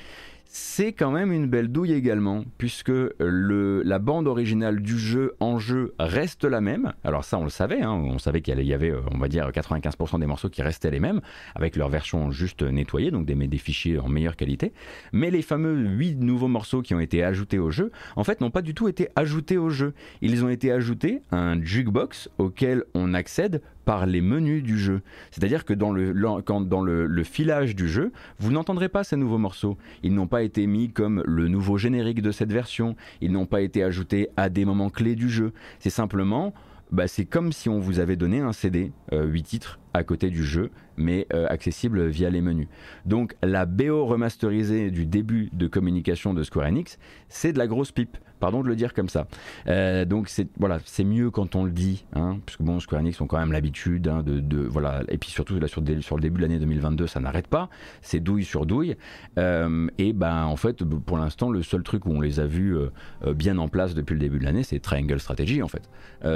[0.57, 5.59] c'est quand même une belle douille également, puisque le, la bande originale du jeu en
[5.59, 6.93] jeu reste la même.
[7.03, 10.21] Alors ça, on le savait, hein, on savait qu'il y avait, on va dire, 95%
[10.21, 11.21] des morceaux qui restaient les mêmes,
[11.57, 14.73] avec leur version juste nettoyée, donc des, des fichiers en meilleure qualité.
[15.13, 18.53] Mais les fameux 8 nouveaux morceaux qui ont été ajoutés au jeu, en fait, n'ont
[18.53, 19.93] pas du tout été ajoutés au jeu.
[20.23, 25.03] Ils ont été ajoutés à un jukebox auquel on accède par les menus du jeu.
[25.31, 29.77] C'est-à-dire que dans le, dans le, filage du jeu, vous n'entendrez pas ces nouveaux morceaux.
[30.03, 32.97] Ils n'ont pas été mis comme le nouveau générique de cette version.
[33.21, 35.53] Ils n'ont pas été ajoutés à des moments clés du jeu.
[35.79, 36.55] C'est simplement,
[36.91, 40.31] bah, c'est comme si on vous avait donné un CD, 8 euh, titres, à côté
[40.31, 42.69] du jeu, mais euh, accessible via les menus.
[43.07, 47.93] Donc la BO remasterisée du début de communication de Square Enix, c'est de la grosse
[47.93, 48.17] pipe.
[48.41, 49.27] Pardon de le dire comme ça.
[49.69, 53.21] Euh, donc c'est voilà, c'est mieux quand on le dit, hein, puisque bon, Square Enix
[53.21, 56.39] ont quand même l'habitude hein, de, voilà, et puis surtout là sur, sur le début
[56.39, 57.69] de l'année 2022, ça n'arrête pas,
[58.03, 58.97] c'est douille sur douille.
[59.39, 62.77] Euh, et ben en fait, pour l'instant, le seul truc où on les a vus
[62.77, 65.89] euh, bien en place depuis le début de l'année, c'est Triangle Strategy en fait.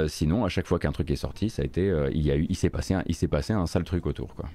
[0.07, 2.45] sinon, à chaque fois qu'un truc est sorti, ça a été, il y a eu,
[2.49, 4.49] il s'est passé, il s'est passé un sale truc autour quoi.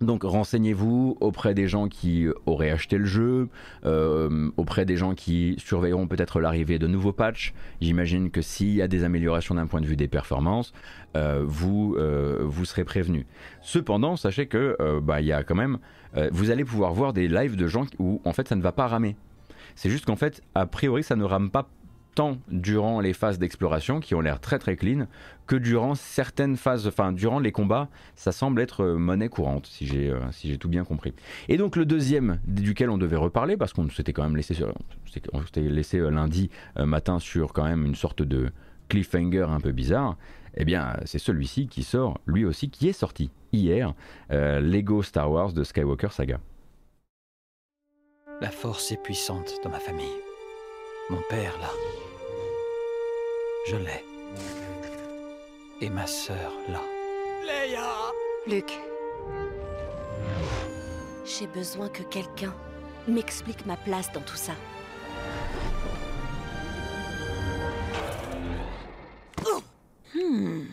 [0.00, 3.48] Donc renseignez-vous auprès des gens qui auraient acheté le jeu,
[3.84, 7.52] euh, auprès des gens qui surveilleront peut-être l'arrivée de nouveaux patchs.
[7.80, 10.72] J'imagine que s'il y a des améliorations d'un point de vue des performances,
[11.16, 13.26] euh, vous, euh, vous serez prévenu.
[13.60, 15.78] Cependant, sachez que bah, quand même,
[16.30, 18.86] vous allez pouvoir voir des lives de gens où en fait ça ne va pas
[18.86, 19.16] ramer.
[19.74, 21.68] C'est juste qu'en fait, a priori, ça ne rame pas
[22.48, 25.06] durant les phases d'exploration qui ont l'air très très clean
[25.46, 29.86] que durant certaines phases, enfin durant les combats, ça semble être euh, monnaie courante si
[29.86, 31.14] j'ai euh, si j'ai tout bien compris.
[31.48, 34.54] Et donc le deuxième duquel on devait reparler parce qu'on s'était quand même laissé
[35.32, 38.50] on s'était laissé euh, lundi matin sur quand même une sorte de
[38.88, 40.16] cliffhanger un peu bizarre.
[40.56, 43.94] Eh bien, c'est celui-ci qui sort, lui aussi, qui est sorti hier,
[44.30, 46.40] Lego Star Wars de Skywalker Saga.
[48.40, 50.16] La force est puissante dans ma famille.
[51.10, 51.70] Mon père, là,
[53.68, 54.04] je l'ai.
[55.80, 56.80] Et ma sœur, là.
[57.44, 58.12] Leia
[58.46, 58.72] Luc.
[61.24, 62.54] J'ai besoin que quelqu'un
[63.06, 64.54] m'explique ma place dans tout ça.
[70.14, 70.64] Hmm.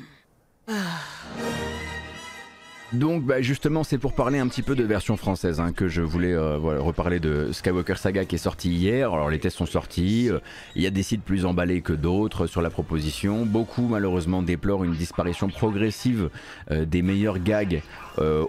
[2.95, 6.01] Donc bah, justement c'est pour parler un petit peu de version française hein, que je
[6.01, 9.11] voulais euh, voilà, reparler de Skywalker Saga qui est sorti hier.
[9.11, 10.39] Alors les tests sont sortis, euh,
[10.75, 13.45] il y a des sites plus emballés que d'autres sur la proposition.
[13.45, 16.29] Beaucoup malheureusement déplorent une disparition progressive
[16.71, 17.81] euh, des meilleurs gags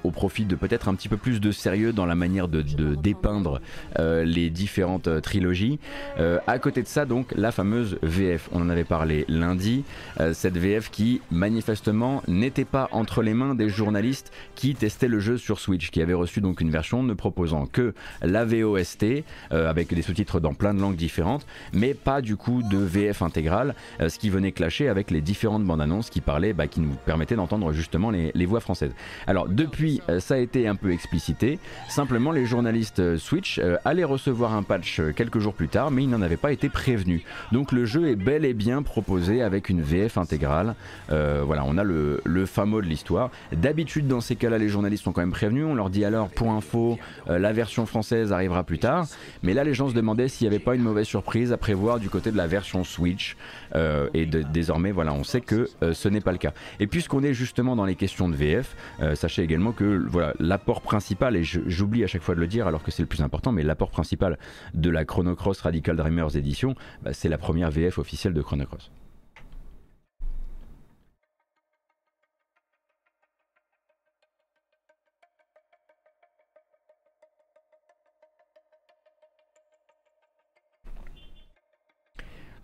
[0.05, 2.95] au profit de peut-être un petit peu plus de sérieux dans la manière de, de
[2.95, 3.61] dépeindre
[3.99, 5.81] les différentes trilogies.
[6.47, 9.83] à côté de ça donc la fameuse VF, on en avait parlé lundi,
[10.35, 15.37] cette VF qui manifestement n'était pas entre les mains des journalistes qui testait le jeu
[15.37, 19.93] sur Switch, qui avait reçu donc une version ne proposant que la VOST euh, avec
[19.95, 24.09] des sous-titres dans plein de langues différentes, mais pas du coup de VF intégrale, euh,
[24.09, 27.37] ce qui venait clasher avec les différentes bandes annonces qui parlaient, bah, qui nous permettaient
[27.37, 28.93] d'entendre justement les, voix françaises.
[29.27, 31.59] Alors depuis, euh, ça a été un peu explicité.
[31.89, 36.23] Simplement, les journalistes Switch allaient recevoir un patch quelques jours plus tard, mais ils n'en
[36.23, 37.23] avaient pas été prévenus.
[37.51, 40.77] Donc le jeu est bel et bien proposé avec une VF intégrale.
[41.09, 43.31] voilà, on a le, le fameux de l'histoire.
[43.53, 45.65] D'habitude ces cas-là, les journalistes sont quand même prévenus.
[45.67, 46.99] On leur dit alors, pour info,
[47.29, 49.07] euh, la version française arrivera plus tard.
[49.43, 51.99] Mais là, les gens se demandaient s'il n'y avait pas une mauvaise surprise à prévoir
[51.99, 53.37] du côté de la version Switch.
[53.75, 56.53] Euh, et désormais, voilà, on sait que euh, ce n'est pas le cas.
[56.81, 58.77] Et puisqu'on est justement dans les questions de VF,
[59.15, 62.83] sachez également que voilà, l'apport principal, et j'oublie à chaque fois de le dire alors
[62.83, 64.39] que c'est le plus important, mais l'apport principal
[64.75, 68.65] de la Chrono Cross Radical Dreamers édition, bah, c'est la première VF officielle de Chrono
[68.65, 68.91] Cross.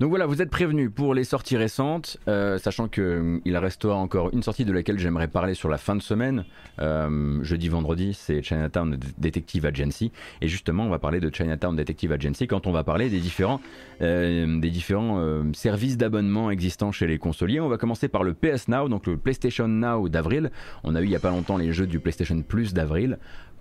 [0.02, 3.94] Donc voilà, vous êtes prévenus pour les sorties récentes, euh, sachant qu'il euh, il restera
[3.94, 6.44] encore une sortie de laquelle j'aimerais parler sur la fin de semaine.
[6.80, 10.10] Euh, jeudi, vendredi, c'est Chinatown Detective Agency.
[10.40, 13.60] Et justement, on va parler de Chinatown Detective Agency quand on va parler des différents,
[14.00, 17.60] des différents services d'abonnement existants chez les consoliers.
[17.60, 20.50] On va commencer par le PS Now, donc le PlayStation Now d'avril.
[20.82, 23.18] On a eu il n'y a pas longtemps les jeux du PlayStation Plus d'avril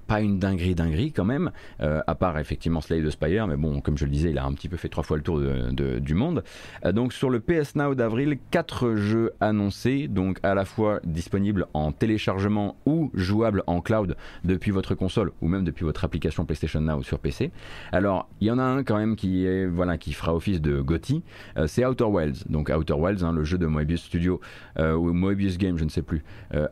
[0.08, 3.82] pas une dinguerie dinguerie quand même, euh, à part effectivement Slay the Spire, mais bon,
[3.82, 6.14] comme je le disais, il a un petit peu fait trois fois le tour du
[6.14, 6.44] monde.
[6.86, 11.68] Euh, donc sur le PS Now d'avril, quatre jeux annoncés, donc à la fois disponibles
[11.74, 16.82] en téléchargement ou jouables en cloud depuis votre console ou même depuis votre application PlayStation
[16.82, 17.52] Now sur PC.
[17.92, 21.24] Alors il y en a un quand même qui fera office de GOTY,
[21.58, 22.46] euh, c'est Outer Wilds.
[22.50, 24.40] Donc Outer Wilds, hein, le jeu de Moebius Studio
[24.80, 26.24] ou Moebius Game, je ne sais plus,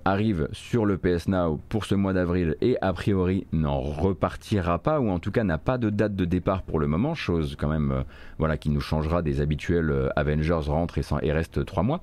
[0.05, 3.18] arrive sur le PS Now pour ce mois d'avril et a priori
[3.51, 6.87] n'en repartira pas, ou en tout cas n'a pas de date de départ pour le
[6.87, 8.03] moment, chose quand même euh,
[8.37, 12.01] voilà, qui nous changera des habituels euh, Avengers rentre et, et reste 3 mois.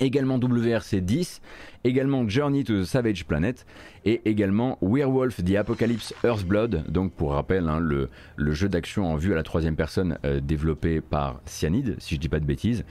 [0.00, 1.40] Également WRC 10,
[1.84, 3.66] également Journey to the Savage Planet
[4.06, 8.08] et également Werewolf the Apocalypse Earthblood, donc pour rappel hein, le,
[8.52, 12.28] jeu d'action en vue à la troisième personne euh, développé par Cyanide, si je dis
[12.28, 12.84] pas de bêtises,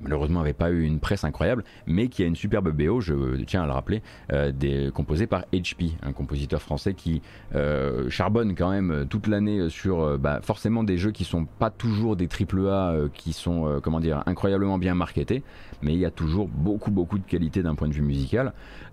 [0.00, 3.64] malheureusement n'avait pas eu une presse incroyable, mais qui a une superbe BO, je tiens
[3.64, 4.00] à le rappeler,
[4.32, 7.20] euh, composée par HP, un compositeur français qui
[7.54, 12.14] euh, charbonne quand même toute l'année sur bah, forcément des jeux qui sont pas toujours
[12.16, 15.42] des AAA qui sont comment dire incroyablement bien marketés,
[15.82, 18.37] mais il y a toujours beaucoup beaucoup de qualité d'un point de vue musical.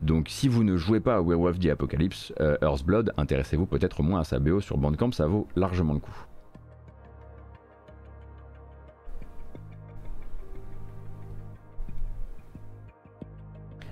[0.01, 4.23] Donc si vous ne jouez pas à Werewolf the Apocalypse, Earthblood, intéressez-vous peut-être moins à
[4.23, 6.25] sa BO sur Bandcamp, ça vaut largement le coup.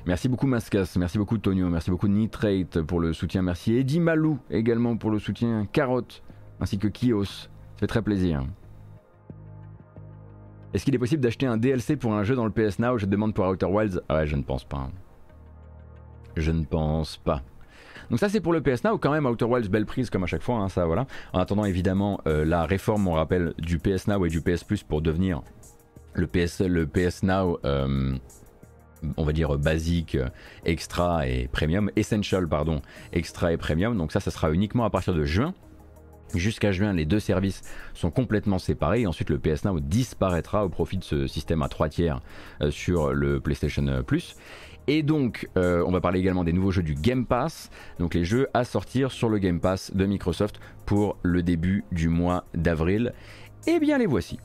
[0.06, 4.38] Merci beaucoup Mascas, merci beaucoup Tonio, merci beaucoup Nitrate pour le soutien, merci Eddie Malou
[4.50, 6.22] également pour le soutien, Carotte,
[6.60, 8.44] ainsi que Kios, ça fait très plaisir.
[10.74, 12.98] Est-ce qu'il est possible d'acheter un DLC pour un jeu dans le PS Now?
[12.98, 14.02] Je demande pour Outer Wilds.
[14.10, 14.90] Ah ouais, je ne pense pas.
[16.36, 17.42] Je ne pense pas.
[18.10, 20.28] Donc ça c'est pour le PS Now, quand même Outer Wilds belle prise comme à
[20.28, 21.08] chaque fois, hein, ça voilà.
[21.32, 24.84] En attendant évidemment euh, la réforme, on rappelle, du PS Now et du PS Plus
[24.84, 25.42] pour devenir
[26.14, 28.16] le PS, le PS Now euh,
[29.18, 30.18] on va dire basique,
[30.66, 33.98] extra et premium, essential pardon, extra et premium.
[33.98, 35.54] Donc ça, ça sera uniquement à partir de juin.
[36.34, 37.62] Jusqu'à juin, les deux services
[37.94, 41.90] sont complètement séparés ensuite le PS Now disparaîtra au profit de ce système à 3
[41.90, 42.22] tiers
[42.62, 44.36] euh, sur le PlayStation Plus.
[44.88, 47.70] Et donc, euh, on va parler également des nouveaux jeux du Game Pass,
[48.00, 52.10] donc les jeux à sortir sur le Game Pass de Microsoft pour le début du
[52.10, 53.14] mois d'avril.
[53.68, 54.40] Eh bien les voici.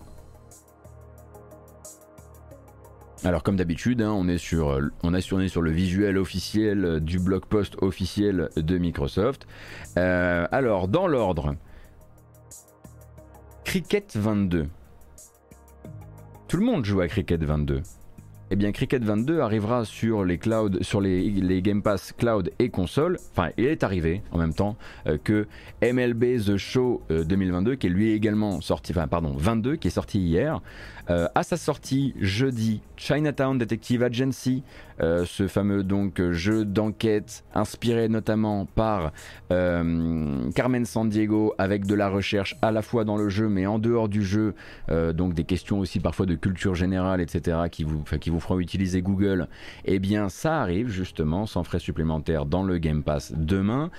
[3.24, 8.79] Alors comme d'habitude, hein, on, est sur, le visuel officiel du blog post officiel de
[8.79, 9.48] Microsoft.
[9.96, 11.57] Euh, alors dans l'ordre,
[13.64, 14.68] Cricket 22.
[16.46, 17.83] Tout le monde joue à Cricket 22.
[18.50, 23.18] Eh bien Cricket 22 arrivera sur les clouds, sur les, Game Pass cloud et console.
[23.32, 25.46] Enfin, il est arrivé en même temps euh, que
[25.82, 30.20] MLB The Show 2022, qui est lui également sorti, enfin pardon, 22, qui est sorti
[30.20, 30.60] hier,
[31.11, 34.63] euh, à sa sortie jeudi, Chinatown Detective Agency,
[35.00, 35.87] euh, ce fameux
[36.33, 39.13] jeu d'enquête inspiré notamment par
[39.52, 43.79] euh, Carmen Sandiego avec de la recherche à la fois dans le jeu mais en
[43.79, 44.54] dehors du jeu,
[45.15, 47.56] donc des questions aussi parfois de culture générale, etc.
[47.71, 49.48] qui vous, qui feront utiliser Google.
[49.85, 53.90] Eh bien, ça arrive justement sans frais supplémentaires dans le Game Pass demain.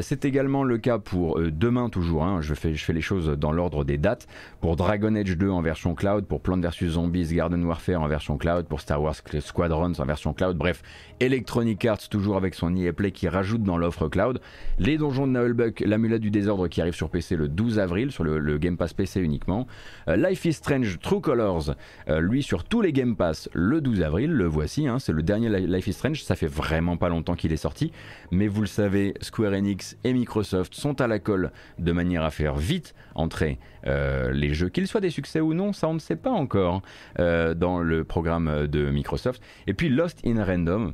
[0.00, 2.24] C'est également le cas pour demain toujours.
[2.24, 4.26] Hein, je fais je les choses dans l'ordre des dates
[4.60, 8.38] pour Dragon Age 2 en version cloud, pour Plan vs Zombies Garden Warfare en version
[8.38, 10.82] cloud, pour Star Wars Squadrons en version cloud, bref,
[11.20, 14.40] Electronic Arts toujours avec son EA Play qui rajoute dans l'offre cloud,
[14.78, 18.24] les donjons de Nullbuck, l'amulette du désordre qui arrive sur PC le 12 avril, sur
[18.24, 19.66] le, Game Pass PC uniquement,
[20.08, 21.74] euh, Life is Strange True Colors,
[22.08, 25.22] euh, lui sur tous les Game Pass le 12 avril, le voici, hein, c'est le
[25.22, 27.92] dernier Life is Strange, ça fait vraiment pas longtemps qu'il est sorti,
[28.30, 32.30] mais vous le savez, Square Enix et Microsoft sont à la colle de manière à
[32.30, 35.98] faire vite entrer euh, les jeux, qu'ils soient des succès ou non, ça on ne
[35.98, 39.42] sait pas encore euh, dans le programme de Microsoft.
[39.66, 40.92] Et puis Lost in Random.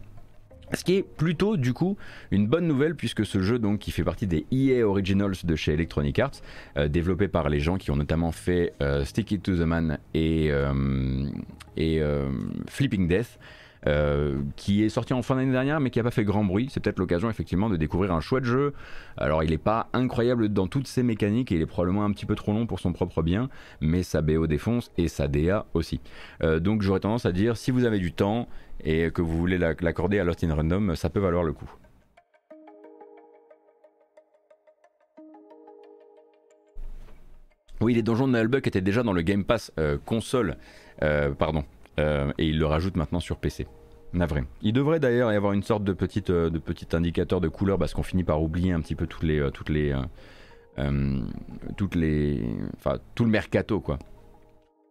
[0.73, 1.97] Ce qui est plutôt du coup
[2.31, 5.75] une bonne nouvelle puisque ce jeu donc qui fait partie des EA Originals de chez
[5.75, 6.41] Electronic Arts,
[6.79, 8.73] euh, développé par les gens qui ont notamment fait
[9.05, 10.51] Stick It to the Man et,
[11.77, 12.03] et
[12.69, 13.39] Flipping Death,
[13.87, 16.69] euh, qui est sorti en fin d'année dernière mais qui n'a pas fait grand bruit.
[16.71, 18.73] C'est peut-être l'occasion effectivement de découvrir un chouette jeu.
[19.19, 22.25] Alors il n'est pas incroyable dans toutes ses mécaniques et il est probablement un petit
[22.25, 23.51] peu trop long pour son propre bien,
[23.83, 26.01] mais sa BO défonce et sa DA aussi.
[26.43, 28.49] Euh, donc j'aurais tendance à dire si vous avez du temps
[28.83, 31.71] et que vous voulez l'accorder à Lost in Random, ça peut valoir le coup.
[37.81, 40.57] Oui, les donjons de Nullbuck étaient déjà dans le Game Pass euh, console,
[41.39, 41.65] pardon,
[41.99, 43.67] euh, et il le rajoute maintenant sur PC.
[44.63, 47.79] Il devrait d'ailleurs y avoir une sorte de, petite, euh, de petit indicateur de couleur
[47.79, 49.93] parce qu'on finit par oublier un petit peu toutes les, euh, toutes les,
[51.77, 52.43] toutes les,
[52.77, 53.99] enfin tout le mercato quoi.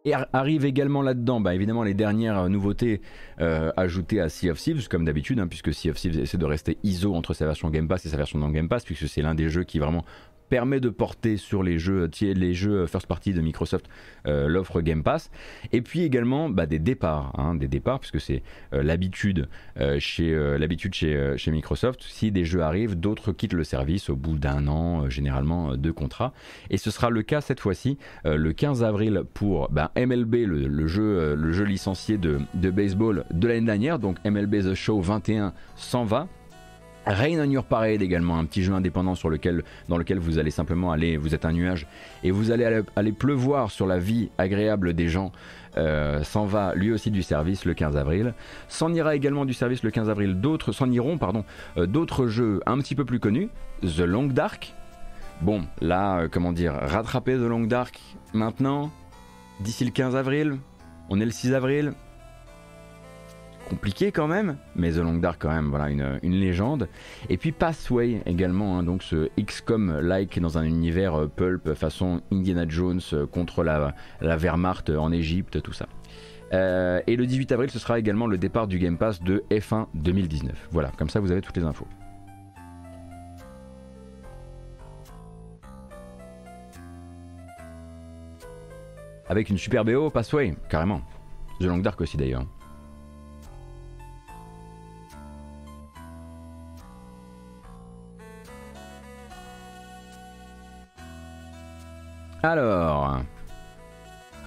[0.06, 3.00] Et arrive également là-dedans, bah, évidemment, les dernières nouveautés
[3.38, 6.76] ajoutées à Sea of Thieves, comme d'habitude, hein, puisque Sea of Thieves essaie de rester
[6.82, 9.34] ISO entre sa version Game Pass et sa version non Game Pass, puisque c'est l'un
[9.34, 10.04] des jeux qui vraiment
[10.48, 13.88] permet de porter sur les jeux, les jeux first party de Microsoft
[14.26, 15.30] euh, l'offre Game Pass.
[15.72, 18.42] Et puis également bah, des départs, hein, des départs, puisque c'est
[18.72, 19.48] euh, l'habitude
[19.80, 22.02] euh, chez, l'habitude chez, chez Microsoft.
[22.02, 26.32] Si des jeux arrivent, d'autres quittent le service au bout d'un an, généralement, de contrat.
[26.70, 31.34] Et ce sera le cas cette fois-ci, le 15 avril, pour bah, MLB, le, jeu,
[31.34, 33.98] le jeu licencié de, de baseball de l'année dernière.
[33.98, 36.28] Donc MLB The Show 21 s'en va
[37.06, 40.50] Rain on Your Parade également, un petit jeu indépendant sur lequel, dans lequel vous allez
[40.50, 41.86] simplement aller, vous êtes un nuage,
[42.22, 45.30] et vous allez aller, pleuvoir sur la vie agréable des gens,
[45.76, 48.34] euh, s'en va lui aussi du service le 15 avril.
[48.68, 51.44] S'en ira également du service le 15 avril d'autres, s'en iront pardon,
[51.76, 53.48] euh, d'autres jeux un petit peu plus connus,
[53.82, 54.74] The Long Dark.
[55.42, 58.00] Bon, là, euh, comment dire, rattraper The Long Dark
[58.32, 58.90] maintenant,
[59.60, 60.58] d'ici le 15 avril,
[61.10, 61.92] on est le 6 avril,
[63.68, 66.88] compliqué quand même, mais The Long Dark quand même, voilà, une, légende.
[67.28, 72.64] Et puis Pathway également, hein, donc ce XCOM-like dans un univers euh, pulp façon Indiana
[72.68, 75.86] Jones euh, contre la, la Wehrmacht en Égypte, tout ça.
[76.52, 79.86] Euh, et le 18 avril, ce sera également le départ du Game Pass de F1
[79.94, 80.68] 2019.
[80.70, 81.86] Voilà, comme ça vous avez toutes les infos.
[89.28, 91.00] Avec une super BO, Pathway, carrément.
[91.60, 92.44] The Long Dark aussi d'ailleurs.
[102.44, 103.22] Alors,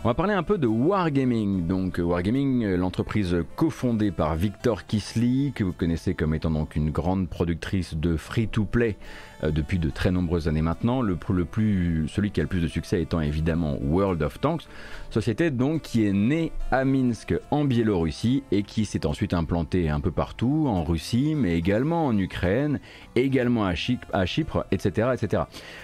[0.08, 1.68] on va parler un peu de Wargaming.
[1.68, 7.28] Donc Wargaming, l'entreprise cofondée par Victor Kisley, que vous connaissez comme étant donc une grande
[7.28, 8.96] productrice de free-to-play
[9.44, 11.02] euh, depuis de très nombreuses années maintenant.
[11.02, 14.64] Le, plus, celui qui a le plus de succès étant évidemment World of Tanks,
[15.12, 20.00] société donc qui est née à Minsk en Biélorussie et qui s'est ensuite implantée un
[20.00, 22.80] peu partout, en Russie, mais également en Ukraine,
[23.16, 25.44] également à, Chypre, etc., etc.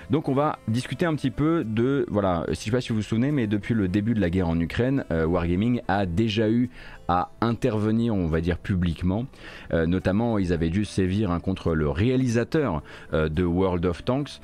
[0.10, 3.02] Donc on va discuter un petit peu de, voilà, je sais pas si vous vous
[3.02, 6.70] souvenez, mais depuis le début de la guerre en Ukraine, euh, Wargaming a déjà eu
[7.08, 9.26] à intervenir, on va dire publiquement.
[9.74, 12.82] Euh, notamment, ils avaient dû sévir hein, contre le réalisateur
[13.14, 14.40] euh, de World of Tanks,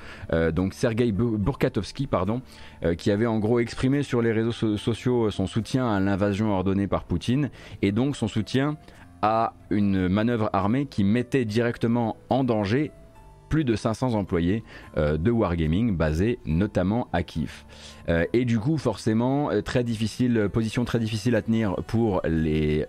[0.53, 2.41] donc Sergei Burkatovsky, pardon,
[2.97, 7.03] qui avait en gros exprimé sur les réseaux sociaux son soutien à l'invasion ordonnée par
[7.03, 7.49] Poutine
[7.81, 8.77] et donc son soutien
[9.21, 12.91] à une manœuvre armée qui mettait directement en danger
[13.49, 14.63] plus de 500 employés
[14.95, 17.65] de Wargaming basés notamment à Kiev.
[18.33, 22.85] Et du coup, forcément, très difficile, position très difficile à tenir pour les,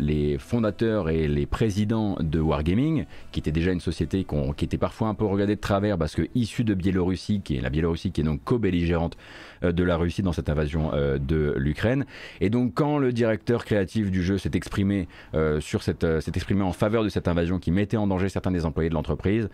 [0.00, 5.08] les fondateurs et les présidents de Wargaming, qui était déjà une société qui était parfois
[5.08, 8.20] un peu regardée de travers parce que issue de Biélorussie, qui est la Biélorussie qui
[8.20, 9.16] est donc co-belligérante
[9.62, 12.04] euh, de la Russie dans cette invasion euh, de l'Ukraine.
[12.40, 16.62] Et donc quand le directeur créatif du jeu s'est exprimé euh, sur cette, s'est exprimé
[16.62, 19.48] en faveur de cette invasion qui mettait en danger certains des employés de l'entreprise,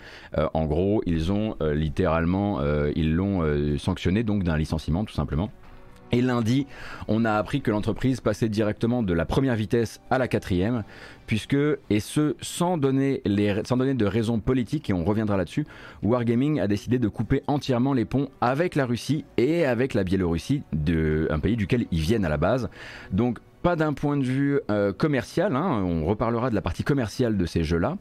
[0.55, 2.61] en gros ils ont littéralement
[2.95, 3.43] ils l'ont
[3.79, 5.51] sanctionné donc d'un licenciement tout simplement.
[6.13, 6.67] Et lundi,
[7.07, 10.83] on a appris que l'entreprise passait directement de la première vitesse à la quatrième,
[11.27, 11.57] puisque,
[11.89, 15.67] et ce, sans donner, les, sans donner de raisons politiques, et on reviendra là-dessus,
[16.03, 20.63] Wargaming a décidé de couper entièrement les ponts avec la Russie et avec la Biélorussie,
[20.73, 22.71] de, un pays duquel ils viennent à la base.
[23.13, 27.37] Donc pas d'un point de vue euh, commercial, hein, on reparlera de la partie commerciale
[27.37, 27.97] de ces jeux-là,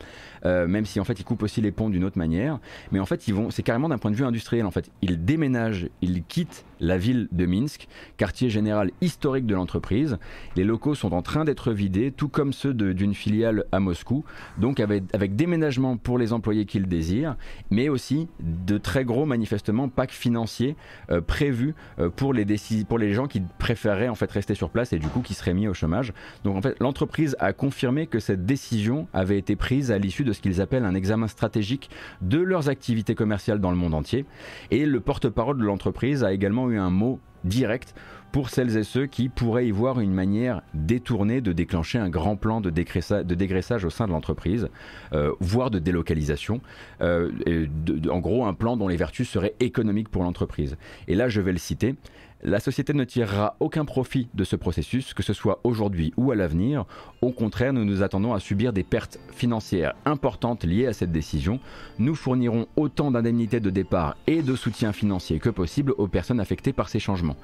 [0.46, 2.60] euh, même si en fait ils coupent aussi les ponts d'une autre manière,
[2.92, 5.24] mais en fait ils vont, c'est carrément d'un point de vue industriel en fait, ils
[5.24, 10.18] déménagent, ils quittent la ville de Minsk, quartier général historique de l'entreprise,
[10.56, 14.24] les locaux sont en train d'être vidés, tout comme ceux d'une filiale à Moscou,
[14.58, 17.36] donc avec, déménagement pour les employés qu'ils désirent,
[17.70, 20.78] mais aussi de très gros manifestement packs financiers
[21.12, 21.76] euh, prévus
[22.16, 22.46] pour, les
[22.88, 25.49] pour les gens qui préféreraient en fait rester sur place et du coup qui seraient
[25.54, 26.14] mis au chômage.
[26.44, 30.34] Donc en fait, l'entreprise a confirmé que cette décision avait été prise à l'issue de
[30.34, 31.90] ce qu'ils appellent un examen stratégique
[32.22, 34.26] de leurs activités commerciales dans le monde entier.
[34.72, 37.96] Et le porte-parole de l'entreprise a également eu un mot direct
[38.32, 42.36] pour celles et ceux qui pourraient y voir une manière détournée de déclencher un grand
[42.36, 44.70] plan de, dégraissage au sein de l'entreprise,
[45.14, 46.62] euh, voire de délocalisation.
[47.02, 47.66] Euh,
[48.10, 50.78] en gros, un plan dont les vertus seraient économiques pour l'entreprise.
[51.08, 51.96] Et là, je vais le citer.
[52.42, 56.36] La société ne tirera aucun profit de ce processus, que ce soit aujourd'hui ou à
[56.36, 56.86] l'avenir.
[57.22, 61.60] Au contraire, nous nous attendons à subir des pertes financières importantes liées à cette décision.
[61.98, 66.72] Nous fournirons autant d'indemnités de départ et de soutien financier que possible aux personnes affectées
[66.72, 67.36] par ces changements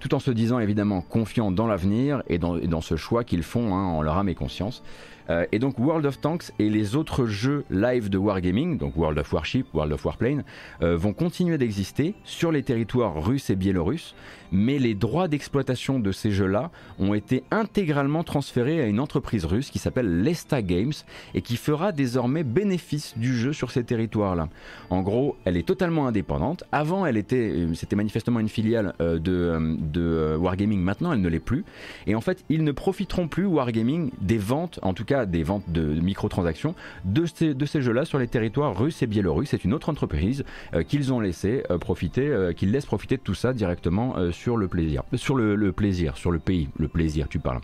[0.00, 3.84] tout en se disant évidemment confiants dans l'avenir et dans, ce choix qu'ils font hein,
[3.84, 4.82] en leur âme et conscience.
[5.30, 9.18] Euh, et donc World of Tanks et les autres jeux live de Wargaming, donc World
[9.18, 10.44] of Warship, World of Warplane,
[10.82, 14.14] euh, vont continuer d'exister sur les territoires russes et biélorusses,
[14.52, 19.70] mais les droits d'exploitation de ces jeux-là ont été intégralement transférés à une entreprise russe
[19.70, 20.92] qui s'appelle Lesta Games
[21.34, 24.48] et qui fera désormais bénéfice du jeu sur ces territoires-là.
[24.88, 26.64] En gros, elle est totalement indépendante.
[26.72, 30.80] Avant, elle était, euh, c'était manifestement une filiale de, de Wargaming.
[30.80, 31.64] Maintenant, elle ne l'est plus.
[32.06, 35.64] Et en fait, ils ne profiteront plus Wargaming des ventes, en tout cas des ventes
[35.68, 39.50] de microtransactions de ces, de ces jeux-là sur les territoires russes et biélorusses.
[39.50, 40.44] C'est une autre entreprise
[40.74, 44.56] euh, qu'ils ont laissé euh, profiter, euh, qu'ils laissent profiter de tout ça directement sur
[44.56, 45.02] le plaisir.
[45.14, 47.60] Sur le plaisir, sur le pays, le plaisir, tu parles.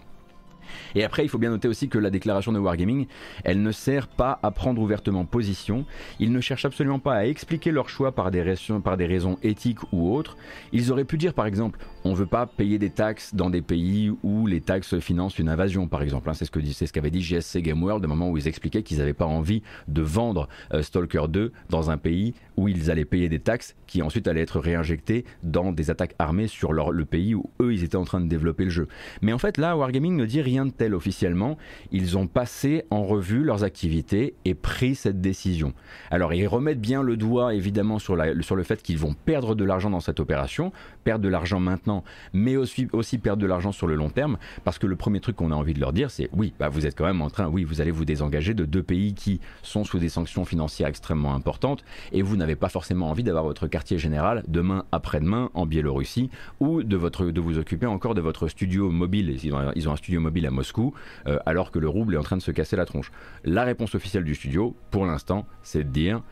[0.94, 3.06] Et après, il faut bien noter aussi que la déclaration de Wargaming,
[3.44, 5.84] elle ne sert pas à prendre ouvertement position.
[6.20, 9.38] Ils ne cherchent absolument pas à expliquer leur choix par des, raisons, par des raisons
[9.42, 10.36] éthiques ou autres.
[10.72, 13.62] Ils auraient pu dire, par exemple, on ne veut pas payer des taxes dans des
[13.62, 16.28] pays où les taxes financent une invasion, par exemple.
[16.28, 16.34] Hein.
[16.34, 16.60] c'est ce que
[16.92, 20.02] qu'avait dit GSC Game World au moment où ils expliquaient qu'ils n'avaient pas envie de
[20.02, 24.28] vendre euh, Stalker 2 dans un pays où ils allaient payer des taxes qui ensuite
[24.28, 28.04] allaient être réinjectées dans des attaques armées sur le pays où eux ils étaient en
[28.04, 28.88] train de développer le jeu.
[29.22, 31.56] Mais en fait là, Wargaming ne dit rien de tel officiellement.
[31.90, 35.72] Ils ont passé en revue leurs activités et pris cette décision.
[36.10, 39.90] Alors ils remettent bien le doigt évidemment sur le fait qu'ils vont perdre de l'argent
[39.90, 40.72] dans cette opération,
[41.04, 42.02] perdre de l'argent maintenant,
[42.32, 45.36] mais aussi, aussi perdre de l'argent sur le long terme, parce que le premier truc
[45.36, 47.48] qu'on a envie de leur dire, c'est oui, bah vous êtes quand même en train,
[47.48, 51.34] oui, vous allez vous désengager de deux pays qui sont sous des sanctions financières extrêmement
[51.34, 56.30] importantes, et vous n'avez pas forcément envie d'avoir votre quartier général demain après-demain en Biélorussie,
[56.60, 60.20] ou de, votre, de vous occuper encore de votre studio mobile, ils ont, un studio
[60.20, 60.94] mobile à Moscou,
[61.26, 63.12] euh, alors que le rouble est en train de se casser la tronche.
[63.44, 66.22] La réponse officielle du studio, pour l'instant, c'est de dire...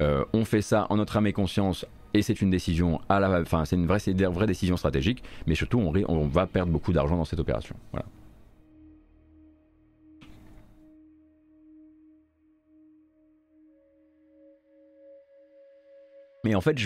[0.00, 3.40] Euh, on fait ça en notre âme et conscience et c'est une décision à la,
[3.40, 4.00] enfin c'est une vraie,
[4.30, 7.74] vraie décision stratégique, mais surtout on, va perdre beaucoup d'argent dans cette opération.
[16.46, 16.78] Et en fait,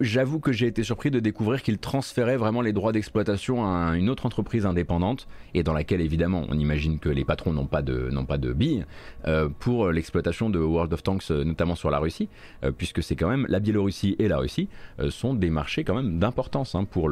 [0.00, 4.10] j'avoue que j'ai été surpris de découvrir qu'il transférait vraiment les droits d'exploitation à une
[4.10, 8.10] autre entreprise indépendante, et dans laquelle évidemment on imagine que les patrons n'ont pas de,
[8.28, 8.84] pas billes,
[9.26, 12.28] euh, pour l'exploitation de World of Tanks, euh, notamment sur la Russie,
[12.64, 14.68] euh, puisque c'est quand même la Biélorussie et la Russie
[15.08, 17.08] sont des marchés quand même d'importance hein, pour,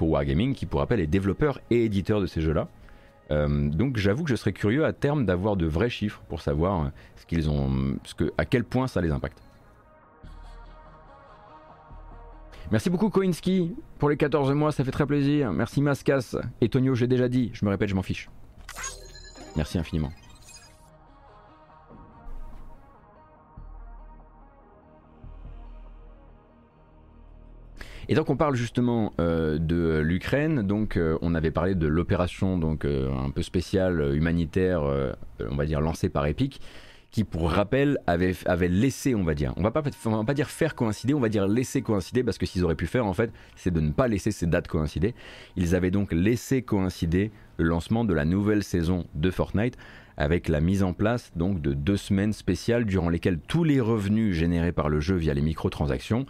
[0.00, 2.66] Wargaming, qui pour rappel est développeur et éditeur de ces jeux-là.
[3.30, 7.24] donc j'avoue que je serais curieux à terme d'avoir de vrais chiffres pour savoir ce
[7.26, 7.96] qu'ils ont,
[8.36, 9.38] à quel point ça les impacte.
[12.70, 15.52] Merci beaucoup Koinski pour les 14 mois, ça fait très plaisir.
[15.52, 18.30] Merci Mascas et Tonio, j'ai déjà dit, je me répète, je m'en fiche.
[19.56, 20.12] Merci infiniment.
[28.08, 32.58] Et donc on parle justement euh, de l'Ukraine, donc euh, on avait parlé de l'opération
[32.58, 34.82] donc euh, un peu spéciale humanitaire,
[35.40, 36.60] on va dire lancée par Epic
[37.10, 38.34] qui, pour rappel, avait,
[38.68, 41.46] laissé, on va dire, on va pas, va pas dire faire coïncider, on va dire
[41.48, 44.30] laisser coïncider, parce que s'ils auraient pu faire, en fait, c'est de ne pas laisser
[44.30, 45.14] ces dates coïncider.
[45.56, 49.76] Ils avaient donc laissé coïncider le lancement de la nouvelle saison de Fortnite
[50.16, 54.36] avec la mise en place donc de deux semaines spéciales durant lesquelles tous les revenus
[54.36, 56.26] générés par le jeu via les microtransactions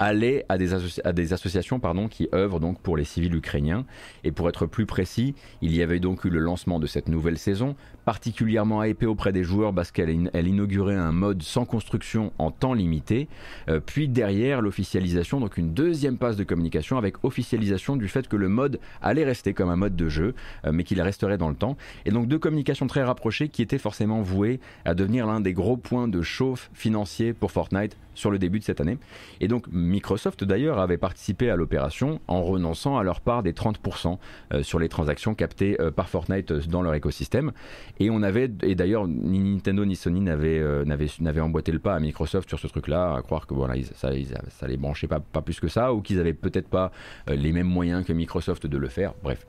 [0.00, 3.84] des, à des associations pardon, qui œuvrent donc pour les civils ukrainiens.
[4.24, 7.38] Et pour être plus précis, il y avait donc eu le lancement de cette nouvelle
[7.38, 12.50] saison, particulièrement hypée auprès des joueurs parce qu'elle elle inaugurait un mode sans construction en
[12.50, 13.28] temps limité.
[13.68, 18.36] Euh, puis derrière l'officialisation, donc une deuxième passe de communication avec officialisation du fait que
[18.36, 20.34] le mode allait rester comme un mode de jeu,
[20.64, 21.76] euh, mais qu'il resterait dans le temps.
[22.04, 25.76] Et donc deux communications très rapprochées qui étaient forcément vouées à devenir l'un des gros
[25.76, 28.98] points de chauffe financier pour Fortnite sur le début de cette année.
[29.40, 34.18] Et donc Microsoft d'ailleurs avait participé à l'opération en renonçant à leur part des 30%
[34.52, 37.52] euh, sur les transactions captées par Fortnite dans leur écosystème.
[38.00, 42.00] Et on avait, et d'ailleurs, ni Nintendo ni Sony n'avaient, euh, emboîté le pas à
[42.00, 44.10] Microsoft sur ce truc-là, à croire que voilà, ça,
[44.48, 46.90] ça les branchait pas, pas plus que ça, ou qu'ils avaient peut-être pas
[47.30, 49.14] euh, les mêmes moyens que Microsoft de le faire.
[49.22, 49.46] Bref.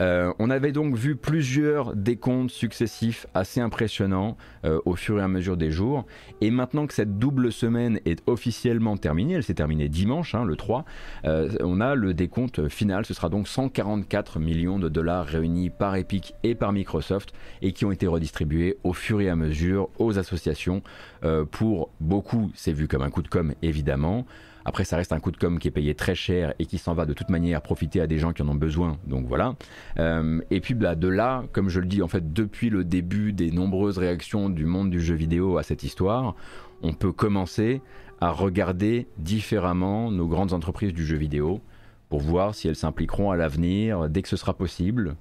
[0.00, 4.38] Euh, on avait donc vu plusieurs décomptes successifs assez impressionnants
[4.84, 6.06] au fur et à mesure des jours.
[6.40, 10.56] Et maintenant que cette double semaine est officiellement terminée, elle s'est terminée dimanche, hein, le
[10.56, 10.84] 3,
[11.24, 13.06] on a le décompte final.
[13.06, 17.32] Ce sera donc 144 millions de dollars réunis par Epic et par Microsoft
[17.62, 20.82] et qui ont été redistribués au fur et à mesure aux associations.
[21.24, 24.26] Euh, pour beaucoup, c'est vu comme un coup de com, évidemment.
[24.64, 26.92] Après, ça reste un coup de com qui est payé très cher et qui s'en
[26.92, 28.98] va de toute manière profiter à des gens qui en ont besoin.
[29.06, 29.54] Donc voilà.
[29.98, 33.32] Euh, et puis bah, de là, comme je le dis, en fait, depuis le début
[33.32, 36.36] des nombreuses réactions du monde du jeu vidéo à cette histoire,
[36.82, 37.82] on peut commencer
[38.20, 41.60] à regarder différemment nos grandes entreprises du jeu vidéo
[42.08, 45.16] pour voir si elles s'impliqueront à l'avenir dès que ce sera possible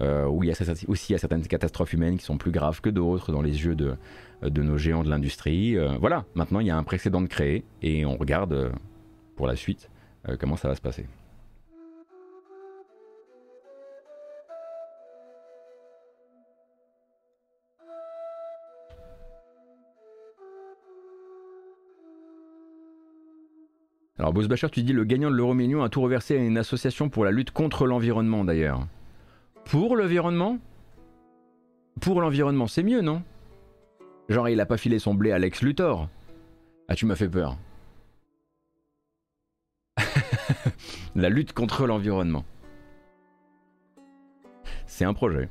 [0.00, 3.32] euh, il y a aussi il certaines catastrophes humaines qui sont plus graves que d'autres
[3.32, 3.96] dans les yeux de,
[4.42, 5.76] nos géants de l'industrie.
[5.76, 8.70] Euh, voilà, maintenant il y a un précédent de créé et on regarde euh,
[9.36, 9.90] pour la suite
[10.38, 11.06] comment ça va se passer.
[24.20, 27.08] Alors Boss tu dis le gagnant de l'euro million a tout reversé à une association
[27.08, 28.86] pour la lutte contre l'environnement d'ailleurs.
[29.64, 30.58] Pour l'environnement?
[32.02, 33.22] Pour l'environnement, c'est mieux, non?
[34.28, 36.10] Genre, il a pas filé son blé à Lex Luthor.
[36.88, 37.56] Ah, tu m'as fait peur.
[41.14, 42.44] La lutte contre l'environnement.
[44.84, 45.48] C'est un projet.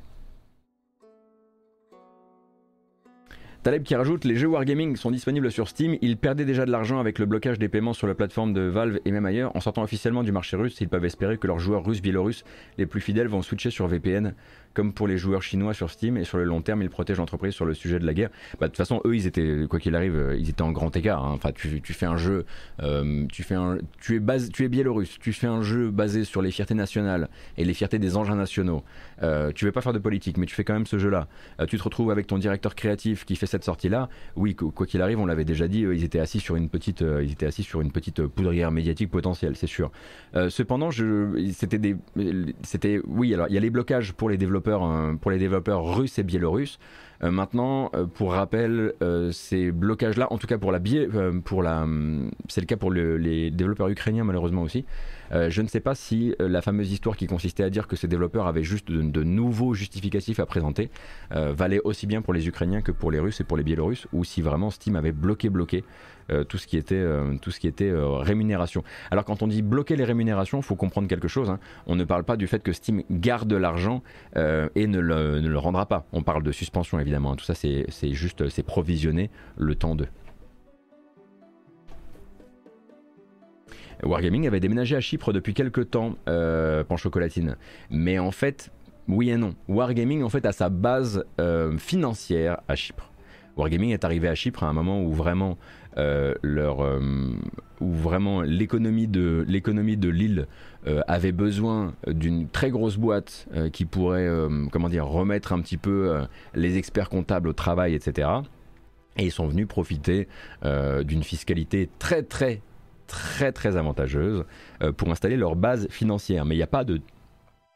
[3.61, 5.97] Taleb qui rajoute les jeux Wargaming sont disponibles sur Steam.
[6.01, 8.99] Ils perdaient déjà de l'argent avec le blocage des paiements sur la plateforme de Valve
[9.03, 9.53] et même ailleurs.
[9.53, 12.45] En sortant officiellement du marché russe, ils peuvent espérer que leurs joueurs russes, biélorusses
[12.77, 14.33] les plus fidèles vont switcher sur VPN
[14.73, 17.53] comme pour les joueurs chinois sur Steam, et sur le long terme, ils protègent l'entreprise
[17.53, 18.29] sur le sujet de la guerre.
[18.59, 20.95] Bah, de toute façon, eux, ils étaient, quoi qu'il arrive, euh, ils étaient en grand
[20.95, 21.25] écart.
[21.25, 21.31] Hein.
[21.33, 22.45] Enfin, tu, fais un jeu,
[22.81, 23.55] euh, tu, fais
[23.99, 27.29] tu, es base, tu es biélorusse, tu fais un jeu basé sur les fiertés nationales
[27.57, 28.83] et les fiertés des engins nationaux.
[29.23, 31.27] Euh, tu veux pas faire de politique, mais tu fais quand même ce jeu-là.
[31.67, 34.09] tu te retrouves avec ton directeur créatif qui fait cette sortie-là.
[34.35, 37.31] Oui, quoi qu'il arrive, on l'avait déjà dit, ils étaient assis sur une petite, ils
[37.31, 39.91] étaient assis sur une petite poudrière médiatique potentielle, c'est sûr.
[40.49, 41.95] cependant, c'était des,
[42.63, 46.19] c'était, oui, alors il y a les blocages pour les développeurs, pour les développeurs russes
[46.19, 46.79] et biélorusses.
[47.23, 50.79] Euh, maintenant, euh, pour rappel, euh, ces blocages-là, en tout cas pour la
[51.43, 51.85] pour la,
[52.47, 54.85] c'est le cas pour les développeurs ukrainiens malheureusement aussi.
[55.31, 58.47] je ne sais pas si la fameuse histoire qui consistait à dire que ces développeurs
[58.47, 60.89] avaient juste de, nouveaux justificatifs à présenter
[61.31, 64.23] valait aussi bien pour les Ukrainiens que pour les Russes et pour les Biélorusses, ou
[64.23, 65.83] si vraiment Steam avait bloqué bloqué
[66.47, 67.05] tout ce qui était,
[67.41, 68.83] tout ce qui était rémunération.
[69.11, 71.49] Alors quand on dit bloquer les rémunérations, il faut comprendre quelque chose.
[71.49, 71.59] Hein.
[71.85, 74.01] On ne parle pas du fait que Steam garde l'argent
[74.35, 76.05] et ne le, ne le, rendra pas.
[76.13, 77.08] On parle de suspension évidemment.
[77.35, 80.07] Tout ça c'est juste, c'est provisionné le temps de.
[84.01, 86.85] Wargaming avait déménagé à Chypre depuis quelques temps, euh.
[87.89, 88.71] Mais en fait,
[89.09, 89.55] oui et non.
[89.67, 91.25] Wargaming en fait a sa base
[91.77, 93.11] financière à Chypre.
[93.57, 95.57] Wargaming est arrivé à Chypre à un moment où vraiment
[95.97, 96.99] euh, leur, euh,
[98.45, 100.45] l'économie de l'île euh,
[100.85, 104.29] avait besoin d'une très grosse boîte qui pourrait
[104.71, 106.21] comment dire remettre un petit peu
[106.55, 108.29] les experts comptables au travail, etc.
[109.17, 110.27] Et ils sont venus profiter
[110.63, 112.61] d'une fiscalité très très
[113.07, 114.45] très très avantageuse
[114.97, 116.45] pour installer leur base financière.
[116.45, 117.01] Mais il n'y a pas de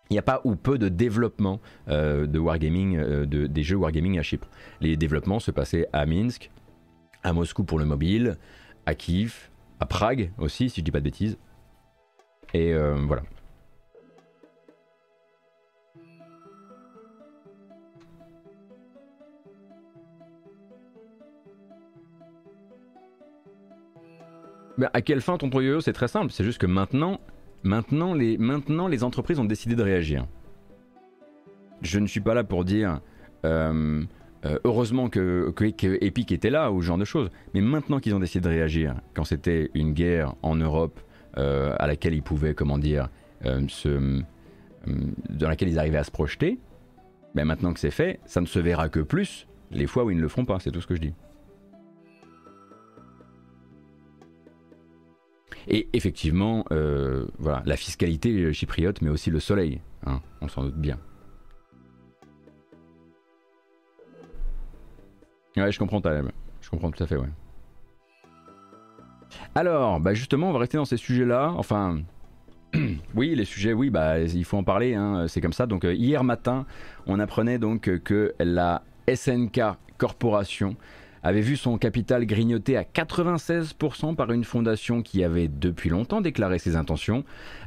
[0.10, 4.22] il n'y a pas ou peu de développement de wargaming, de, des jeux wargaming à
[4.22, 4.48] Chypre.
[4.80, 6.52] Les développements se passaient à Minsk,
[7.24, 8.38] à Moscou pour le mobile,
[8.86, 9.50] à Kiev,
[9.80, 11.38] à Prague aussi, si je dis pas de bêtises.
[12.54, 12.74] Et
[13.08, 13.24] voilà.
[24.78, 26.32] Mais à quelle fin ton yo C'est très simple.
[26.32, 27.20] C'est juste que maintenant,
[27.64, 30.26] maintenant les, entreprises ont décidé de réagir.
[31.82, 33.02] Je ne suis pas là pour dire
[33.46, 34.04] euh,
[34.46, 37.30] euh, heureusement que, que, Epic était là ou ce genre de choses.
[37.54, 41.04] Mais maintenant qu'ils ont décidé de réagir, quand c'était une guerre en Europe euh,
[41.36, 43.10] à laquelle ils pouvaient, comment dire,
[43.68, 44.22] se,
[45.30, 46.60] dans laquelle ils arrivaient à se projeter,
[47.36, 50.18] ben maintenant que c'est fait, ça ne se verra que plus les fois où ils
[50.18, 50.60] ne le feront pas.
[50.60, 51.14] C'est tout ce que je dis.
[55.68, 60.76] Et effectivement, euh, voilà, la fiscalité chypriote, mais aussi le soleil, hein, on s'en doute
[60.76, 61.00] bien.
[65.56, 66.02] Ouais, je comprends,
[66.62, 67.30] je comprends tout à fait, ouais.
[69.56, 71.54] Alors, bah justement, on va rester dans ces sujets-là.
[71.58, 72.02] Enfin,
[73.16, 75.66] oui, les sujets, oui, bah il faut en parler, hein, c'est comme ça.
[75.66, 76.66] Donc euh, hier matin,
[77.06, 78.82] on apprenait donc que la
[79.14, 79.62] SNK
[79.98, 80.76] Corporation
[81.24, 86.60] avait vu son capital grignoté à 96% par une fondation qui avait depuis longtemps déclaré
[86.60, 87.24] ses intentions,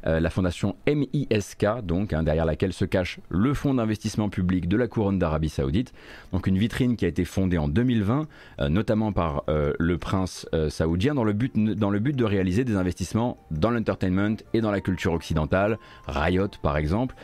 [0.07, 4.77] euh, la fondation MISK, donc hein, derrière laquelle se cache le fonds d'investissement public de
[4.77, 5.95] la couronne d'Arabie Saoudite.
[6.33, 8.29] Donc une vitrine qui a été fondée en 2020,
[8.61, 12.65] euh, notamment par euh, le prince saoudien, dans le, but, dans le but de réaliser
[12.65, 17.15] des investissements dans l'entertainment et dans la culture occidentale, Riot par exemple,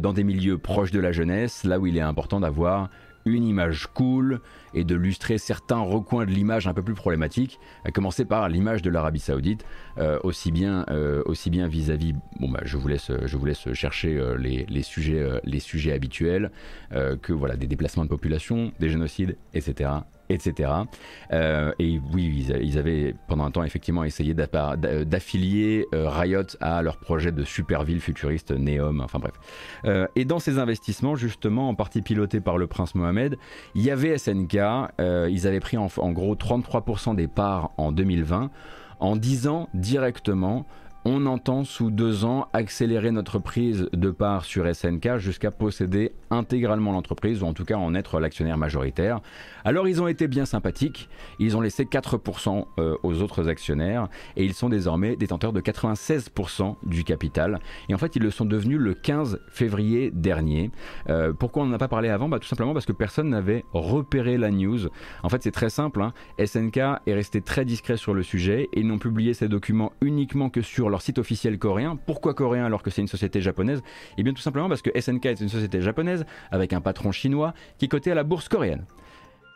[0.00, 2.88] dans des milieux proches de la jeunesse, là où il est important d'avoir
[3.24, 4.40] une image cool
[4.74, 8.82] et de lustrer certains recoins de l'image un peu plus problématiques, à commencer par l'image
[8.82, 9.64] de l'Arabie Saoudite,
[9.98, 12.14] euh, aussi bien euh, aussi bien vis-à-vis.
[12.40, 16.50] bon bah je vous laisse chercher euh, les, les, sujets les sujets habituels
[17.22, 19.90] que voilà des déplacements de population, des génocides, etc
[20.34, 20.70] etc.
[21.32, 26.98] Euh, et oui, ils, avaient pendant un temps effectivement essayé d'affilier euh, Riot à leur
[26.98, 29.34] projet de super ville futuriste Neom, enfin bref.
[29.84, 33.36] Euh, et dans ces investissements, justement, en partie pilotés par le prince Mohamed,
[33.74, 34.56] il y avait SNK,
[34.98, 38.50] ils avaient pris en, en gros 33% des parts en 2020
[39.00, 40.64] en disant directement
[41.04, 46.92] on entend sous deux ans accélérer notre prise de part sur SNK jusqu'à posséder intégralement
[46.92, 49.20] l'entreprise, ou en tout cas en être l'actionnaire majoritaire.
[49.64, 54.44] Alors ils ont été bien sympathiques, ils ont laissé 4% euh, aux autres actionnaires, et
[54.44, 57.58] ils sont désormais détenteurs de 96% du capital.
[57.88, 60.70] Et en fait ils le sont devenus le 15 février dernier.
[61.08, 62.28] Euh, pourquoi on n'en a pas parlé avant?
[62.28, 64.88] Bah, Tout simplement parce que personne n'avait repéré la news.
[65.24, 66.12] En fait c'est très simple, hein.
[66.44, 70.48] SNK est resté très discret sur le sujet, et ils n'ont publié ces documents uniquement
[70.48, 71.96] que sur leur site officiel coréen.
[71.96, 73.82] Pourquoi coréen alors que c'est une société japonaise?
[74.16, 77.54] Eh bien tout simplement parce que SNK est une société japonaise avec un patron chinois
[77.78, 78.84] qui est coté à la bourse coréenne.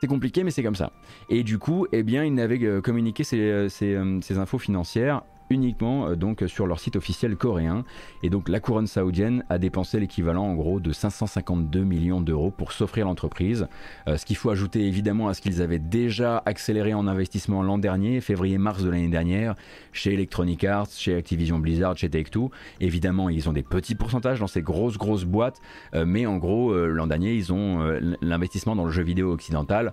[0.01, 0.93] C'est compliqué, mais c'est comme ça.
[1.31, 5.23] Et du coup, eh bien, ils n'avaient euh, communiqué ces, euh, euh, ces infos financières
[5.51, 7.85] uniquement euh, donc sur leur site officiel coréen.
[8.23, 12.73] Et donc la couronne saoudienne a dépensé l'équivalent en gros de 552 millions d'euros pour
[12.73, 13.69] s'offrir l'entreprise.
[14.09, 17.79] Euh, ce qu'il faut ajouter évidemment à ce qu'ils avaient déjà accéléré en investissement l'an
[17.79, 19.55] dernier, février-mars de l'année dernière,
[19.93, 22.51] chez Electronic Arts, chez Activision Blizzard, chez Take-Two.
[22.81, 25.61] Évidemment, ils ont des petits pourcentages dans ces grosses grosses boîtes,
[25.95, 27.79] euh, mais en gros l'an dernier, ils ont
[28.21, 29.93] l'investissement dans le jeu vidéo occidental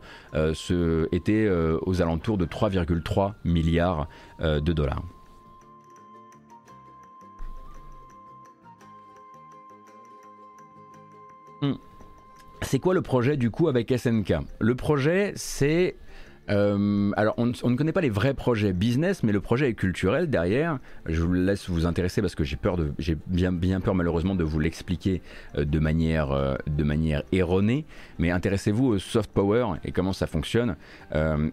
[1.12, 1.50] était
[1.82, 4.08] aux alentours de 3,3 milliards
[4.40, 5.04] de dollars.
[12.62, 15.96] C'est quoi le projet du coup avec SNK Le projet c'est
[16.50, 20.30] euh, alors, on, ne connaît pas les vrais projets business, mais le projet est culturel
[20.30, 20.80] derrière.
[21.06, 24.44] Je vous laisse vous intéresser parce que j'ai peur j'ai bien, bien peur malheureusement de
[24.44, 25.22] vous l'expliquer
[25.58, 27.86] euh, de manière, euh, de manière erronée.
[28.20, 30.76] Mais intéressez-vous au soft power et comment ça fonctionne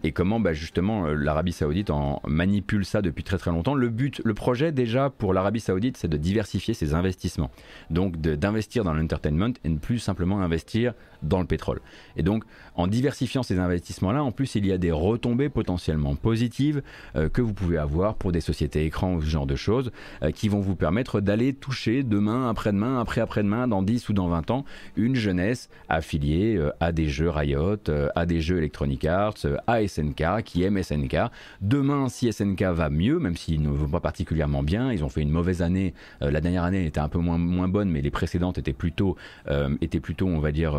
[0.03, 3.75] et comment, bah, justement, l'Arabie Saoudite en manipule ça depuis très très longtemps.
[3.75, 7.51] Le but, le projet déjà pour l'Arabie Saoudite, c'est de diversifier ses investissements.
[7.89, 11.81] Donc, d'investir dans l'entertainment et ne plus simplement investir dans le pétrole.
[12.15, 12.43] Et donc,
[12.75, 16.81] en diversifiant ces investissements-là, en plus, il y a des retombées potentiellement positives
[17.15, 19.91] euh, que vous pouvez avoir pour des sociétés écrans ou ce genre de choses
[20.23, 24.51] euh, qui vont vous permettre d'aller toucher demain, après-demain, après-après-demain, dans 10 ou dans 20
[24.51, 24.65] ans,
[24.97, 27.77] une jeunesse affiliée euh, à des jeux Riot,
[28.15, 31.15] à des jeux Electronic Arts, à SNK, qui aime SNK.
[31.61, 35.21] Demain, si SNK va mieux, même s'ils ne vont pas particulièrement bien, ils ont fait
[35.21, 38.57] une mauvaise année, la dernière année était un peu moins, moins bonne, mais les précédentes
[38.57, 39.15] étaient plutôt,
[39.47, 40.75] on va dire,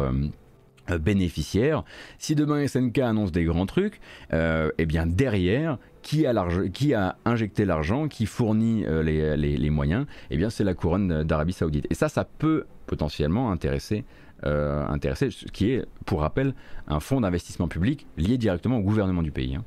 [0.89, 1.85] bénéficiaires.
[2.19, 4.01] Si demain SNK annonce des grands trucs,
[4.33, 10.51] euh, eh bien derrière, qui a, injecté l'argent, qui fournit euh, les, moyens, eh bien
[10.51, 11.87] c'est la couronne d'Arabie Saoudite.
[11.91, 14.05] Et ça, ça peut potentiellement intéresser,
[14.45, 16.55] intéresser ce qui est, pour rappel,
[16.89, 19.55] un fonds d'investissement public lié directement au gouvernement du pays.
[19.55, 19.65] Hein.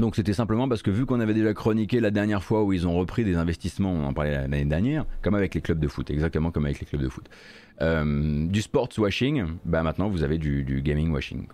[0.00, 2.88] Donc c'était simplement parce que vu qu'on avait déjà chroniqué la dernière fois où ils
[2.88, 6.08] ont repris des investissements, on en parlait l'année dernière, comme avec les clubs de foot,
[6.10, 7.28] exactement comme avec les clubs de foot,
[7.82, 11.46] euh, du sports washing, bah maintenant vous avez du, gaming washing.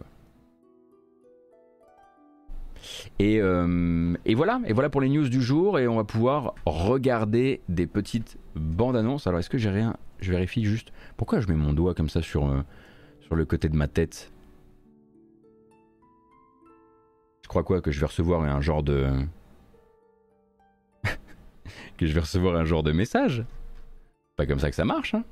[3.21, 7.63] Euh, et, voilà, et voilà pour les news du jour, et on va pouvoir regarder
[7.69, 9.27] des petites bandes annonces.
[9.27, 10.93] Alors est-ce que j'ai rien Je vérifie juste.
[11.17, 12.63] Pourquoi je mets mon doigt comme ça sur, euh,
[13.23, 14.31] sur le côté de ma tête?
[17.47, 19.07] Je crois quoi Que je vais recevoir un genre de.
[21.97, 23.45] que je vais recevoir un genre de message?
[24.35, 25.23] Pas comme ça que ça marche, hein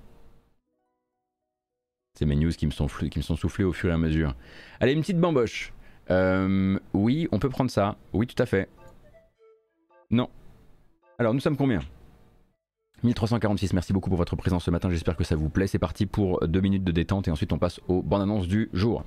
[2.16, 4.36] C'est mes news qui me, sont qui me sont soufflés au fur et à mesure.
[4.78, 5.72] Allez, une petite bamboche.
[6.08, 7.96] Euh, oui, on peut prendre ça.
[8.12, 8.68] Oui, tout à fait.
[10.12, 10.30] Non.
[11.18, 11.80] Alors, nous sommes combien?
[13.02, 15.66] 1346, merci beaucoup pour votre présence ce matin, j'espère que ça vous plaît.
[15.66, 18.70] C'est parti pour deux minutes de détente et ensuite on passe aux bandes annonces du
[18.72, 19.02] jour.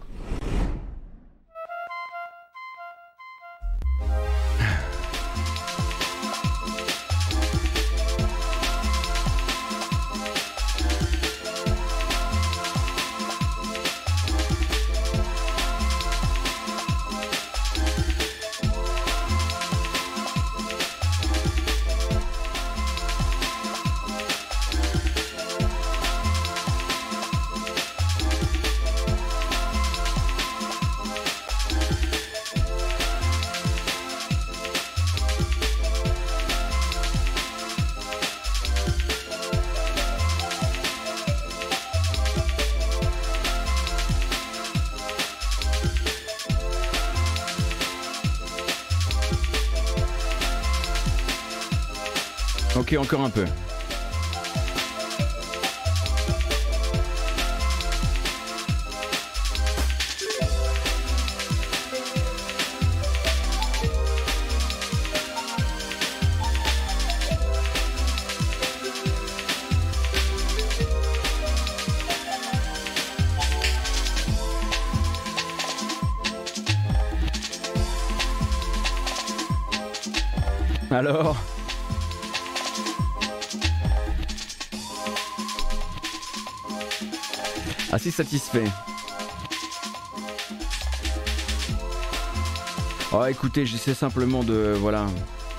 [93.38, 94.74] Écoutez, j'essaie simplement de...
[94.80, 95.06] Voilà.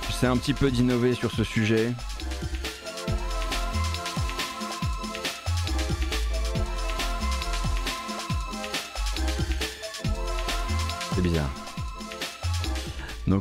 [0.05, 1.93] J'essaie un petit peu d'innover sur ce sujet.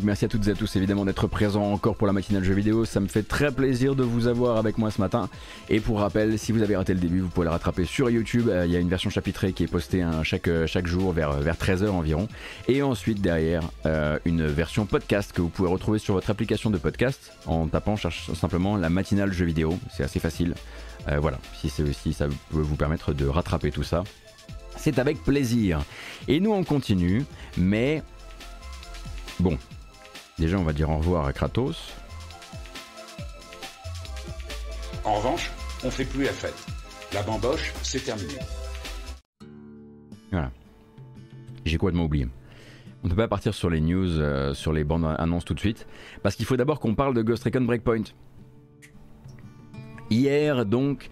[0.09, 2.87] Merci à toutes et à tous évidemment d'être présents encore pour la matinale jeu vidéo.
[2.87, 5.29] Ça me fait très plaisir de vous avoir avec moi ce matin.
[5.69, 8.49] Et pour rappel, si vous avez raté le début, vous pouvez le rattraper sur YouTube.
[8.49, 11.33] Euh, il y a une version chapitrée qui est postée chaque, euh, chaque jour vers,
[11.33, 12.27] vers 13h environ.
[12.69, 16.79] Et ensuite derrière, euh, une version podcast que vous pouvez retrouver sur votre application de
[16.79, 19.79] podcast en tapant cherche simplement la matinale jeu vidéo.
[19.95, 20.55] C'est assez facile.
[21.21, 24.05] voilà, si, si ça peut vous permettre de rattraper tout ça.
[24.77, 25.81] C'est avec plaisir.
[26.29, 27.27] Et nous on continue,
[27.59, 28.03] mais
[29.39, 29.59] bon,
[30.39, 31.95] Déjà, on va dire au revoir à Kratos.
[35.05, 35.51] En revanche,
[35.85, 36.55] on fait plus la fête.
[37.13, 38.35] La bamboche, c'est terminé.
[40.31, 40.51] Voilà.
[41.65, 42.29] J'ai complètement oublié.
[43.03, 45.61] On ne peut pas partir sur les news, euh, sur les bandes annonces tout de
[45.61, 45.87] suite,
[46.23, 48.05] parce qu'il faut d'abord qu'on parle de Ghost Recon Breakpoint.
[50.11, 51.09] Hier, donc,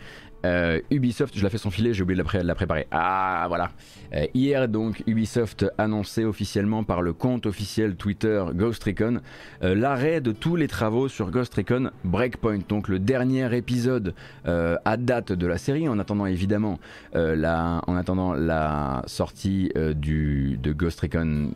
[0.47, 2.87] euh, Ubisoft, je la fais son filet, j'ai oublié de la, préparer.
[2.91, 3.71] Ah voilà.
[4.15, 9.21] Euh, hier donc, Ubisoft annonçait officiellement par le compte officiel Twitter Ghost Recon
[9.63, 12.61] euh, l'arrêt de tous les travaux sur Ghost Recon Breakpoint.
[12.69, 16.79] Donc le dernier épisode à date de la série, en attendant évidemment
[17.15, 21.53] la, en attendant la sortie du, de Ghost Recon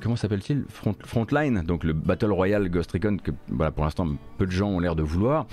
[0.00, 0.64] comment s'appelle-t-il
[1.04, 4.06] Frontline, donc le Battle Royale Ghost Recon que voilà, pour l'instant
[4.38, 5.46] peu de gens ont l'air de vouloir.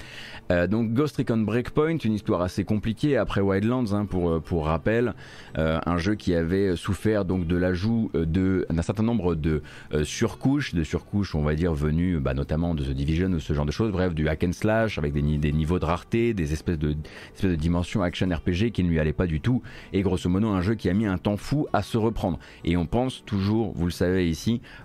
[0.52, 4.66] Euh, donc Ghost Recon Breakpoint, une histoire assez compliquée après Wildlands hein, pour, euh, pour
[4.66, 5.14] rappel,
[5.58, 9.62] euh, un jeu qui avait souffert donc de l'ajout d'un certain nombre de
[10.04, 13.66] surcouches, de surcouches on va dire venues bah, notamment de The Division ou ce genre
[13.66, 16.80] de choses, bref du hack and slash avec des, des niveaux de rareté, des espèces
[16.80, 16.96] de,
[17.34, 19.62] espèces de dimensions action RPG qui ne lui allaient pas du tout
[19.94, 22.39] et grosso modo un jeu qui a mis un temps fou à se reprendre.
[22.66, 24.32] Et on pense toujours, vous le savez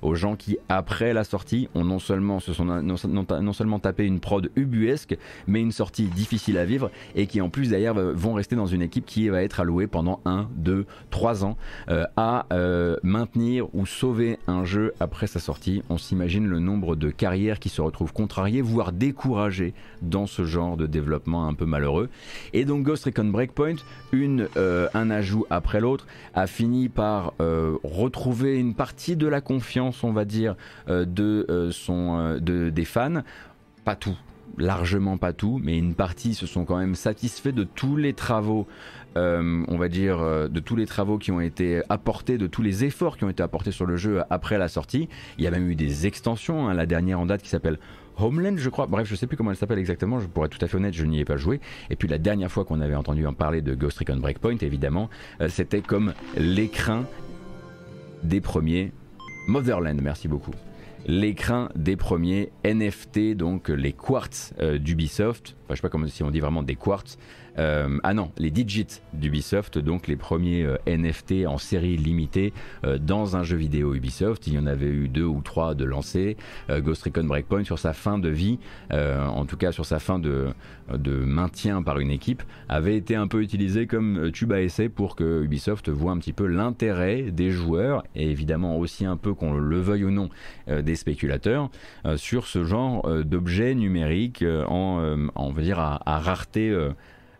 [0.02, 4.20] aux gens qui après la sortie ont non seulement se sont non, seulement tapé une
[4.20, 8.56] prod ubuesque, mais une sortie difficile à vivre et qui en plus d'ailleurs vont rester
[8.56, 11.56] dans une équipe qui va être allouée pendant 1, 2, 3 ans
[11.90, 15.82] euh, à euh, maintenir ou sauver un jeu après sa sortie.
[15.88, 20.76] On s'imagine le nombre de carrières qui se retrouvent contrariées, voire découragées dans ce genre
[20.76, 22.08] de développement un peu malheureux.
[22.52, 23.76] Et donc Ghost Recon Breakpoint,
[24.12, 30.04] une, euh, un ajout après l'autre, a fini par retrouver une partie de la confiance,
[30.04, 30.56] on va dire,
[30.88, 33.22] de, son, de, des fans.
[33.84, 34.16] Pas tout,
[34.58, 38.66] largement pas tout, mais une partie se sont quand même satisfaits de tous les travaux
[39.16, 42.62] euh, on va dire, euh, de tous les travaux qui ont été apportés, de tous
[42.62, 45.08] les efforts qui ont été apportés sur le jeu après la sortie.
[45.38, 47.78] Il y a même eu des extensions, hein, la dernière en date qui s'appelle
[48.16, 48.86] Homeland, je crois.
[48.86, 50.20] Bref, je sais plus comment elle s'appelle exactement.
[50.20, 51.60] Je pourrais tout à fait honnête, je n'y ai pas joué.
[51.90, 55.08] Et puis la dernière fois qu'on avait entendu en parler de Ghost Recon Breakpoint, évidemment,
[55.40, 57.04] euh, c'était comme l'écrin
[58.22, 58.92] des premiers
[59.48, 60.00] Motherland.
[60.00, 60.52] Merci beaucoup.
[61.06, 65.56] L'écrin des premiers NFT, donc les quartz d'Ubisoft.
[65.64, 67.18] Enfin, je sais pas comment si on dit vraiment des quartz.
[67.58, 72.52] Euh, ah non, les digits d'Ubisoft, donc les premiers euh, NFT en série limitée
[72.84, 74.46] euh, dans un jeu vidéo Ubisoft.
[74.46, 76.36] Il y en avait eu deux ou trois de lancés.
[76.70, 78.58] Ghost Recon Breakpoint sur sa fin de vie,
[78.90, 80.52] en tout cas sur sa fin de,
[81.06, 85.42] maintien par une équipe, avait été un peu utilisé comme tube à essai pour que
[85.42, 89.80] Ubisoft voit un petit peu l'intérêt des joueurs et évidemment aussi un peu qu'on le
[89.80, 90.28] veuille ou non
[90.68, 91.70] des spéculateurs
[92.16, 96.74] sur ce genre d'objets numériques en, on à rareté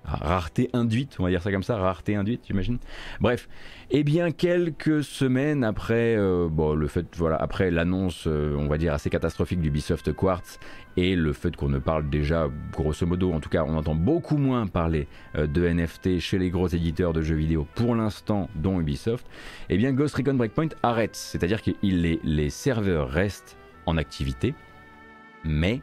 [0.05, 2.78] rareté induite, on va dire ça comme ça, rareté induite, j'imagine.
[3.20, 3.49] Bref,
[3.90, 8.78] et eh bien quelques semaines après, euh, le fait, voilà, après l'annonce, euh, on va
[8.78, 10.59] dire assez catastrophique d'Ubisoft Quartz
[10.96, 14.36] et le fait qu'on ne parle déjà, grosso modo, en tout cas, on entend beaucoup
[14.36, 18.80] moins parler euh, de NFT chez les gros éditeurs de jeux vidéo pour l'instant, dont
[18.80, 19.26] Ubisoft.
[19.68, 24.55] Et eh bien Ghost Recon Breakpoint arrête, c'est-à-dire que les serveurs restent en activité,
[25.44, 25.82] mais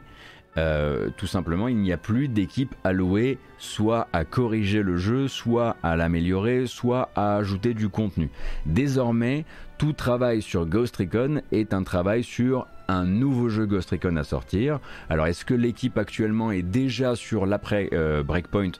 [0.58, 5.76] euh, tout simplement, il n'y a plus d'équipe allouée soit à corriger le jeu, soit
[5.82, 8.30] à l'améliorer, soit à ajouter du contenu.
[8.64, 9.44] Désormais,
[9.78, 14.24] tout travail sur Ghost Recon est un travail sur un nouveau jeu Ghost Recon à
[14.24, 14.80] sortir.
[15.10, 18.72] Alors, est-ce que l'équipe actuellement est déjà sur l'après euh, Breakpoint?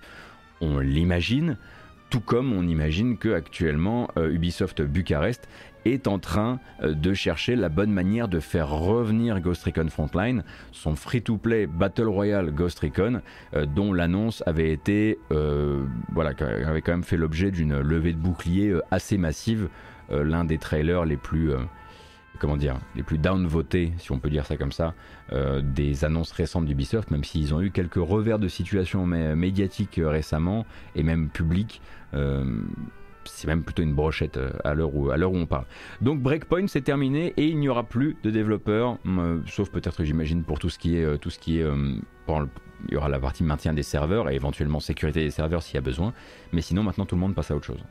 [0.61, 1.57] On l'imagine
[2.09, 5.49] tout comme on imagine que actuellement euh, Ubisoft Bucarest
[5.87, 10.45] est en train euh, de chercher la bonne manière de faire revenir Ghost Recon Frontline,
[10.73, 13.21] son free-to-play Battle Royale Ghost Recon,
[13.55, 16.33] euh, dont l'annonce avait été, euh, voilà,
[16.67, 19.69] avait quand même fait l'objet d'une levée de bouclier assez massive,
[20.11, 21.53] l'un des trailers les plus
[22.39, 24.95] comment dire, les plus downvotés, si on peut dire ça comme ça,
[25.63, 30.65] des annonces récentes d'Ubisoft, même s'ils ont eu quelques revers de situation médiatiques récemment
[30.95, 31.81] et même publics
[33.29, 35.65] c'est même plutôt une brochette euh, à l'heure où, où on parle.
[36.01, 40.43] Donc Breakpoint c'est terminé et il n'y aura plus de développeurs, euh, sauf peut-être j'imagine
[40.43, 41.67] pour tout ce qui est, euh, tout ce qui est
[42.89, 45.79] il y aura la partie maintien des serveurs et éventuellement sécurité des serveurs s'il y
[45.79, 46.13] a besoin,
[46.53, 47.83] mais sinon maintenant tout le monde passe à autre chose.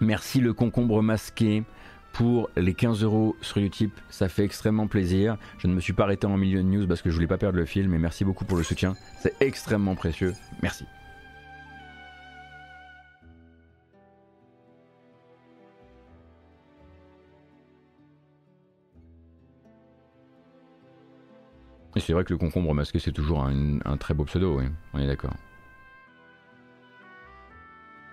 [0.00, 1.62] Merci le concombre masqué
[2.20, 3.92] pour les 15 euros sur YouTube.
[4.10, 5.38] Ça fait extrêmement plaisir.
[5.56, 7.38] Je ne me suis pas arrêté en milieu de news parce que je voulais pas
[7.38, 8.94] perdre le fil, mais merci beaucoup pour le soutien.
[9.20, 10.34] C'est extrêmement précieux.
[10.62, 10.84] Merci.
[21.96, 24.66] Et c'est vrai que le concombre masqué, c'est toujours un, un, très beau pseudo, oui.
[24.92, 25.32] On est d'accord.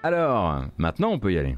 [0.02, 1.58] Alors, maintenant on peut y aller.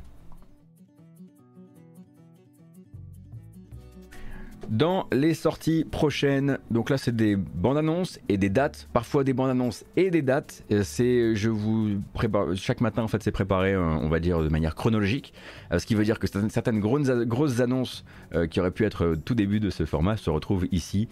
[4.70, 9.34] Dans les sorties prochaines, donc là c'est des bandes annonces et des dates, parfois des
[9.34, 10.64] bandes annonces et des dates.
[10.72, 14.44] Euh, c'est, je vous prépare, chaque matin en fait c'est préparé, euh, on va dire
[14.44, 15.34] de manière chronologique,
[15.72, 18.06] euh, ce qui veut dire que certaines grosses, annonces
[18.52, 21.08] qui auraient pu être tout début de ce format se retrouvent ici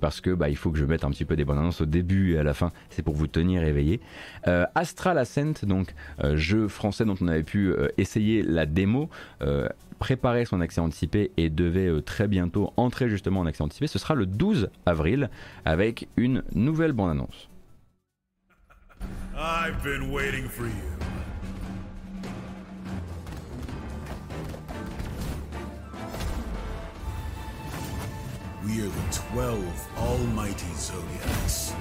[0.00, 1.86] parce que bah, il faut que je mette un petit peu des bandes annonces au
[1.86, 4.00] début et à la fin, c'est pour vous tenir éveillé.
[4.74, 5.94] Astral Ascent, donc
[6.34, 9.10] jeu français dont on avait pu essayer la démo
[10.02, 13.86] préparer son accès anticipé et devait euh, très bientôt entrer justement en accès anticipé.
[13.86, 15.30] Ce sera le 12 avril
[15.64, 17.48] avec une nouvelle bande-annonce.
[19.36, 20.72] I've been waiting for you.
[28.64, 29.62] We are the 12
[29.98, 31.74] almighty Zodiacs.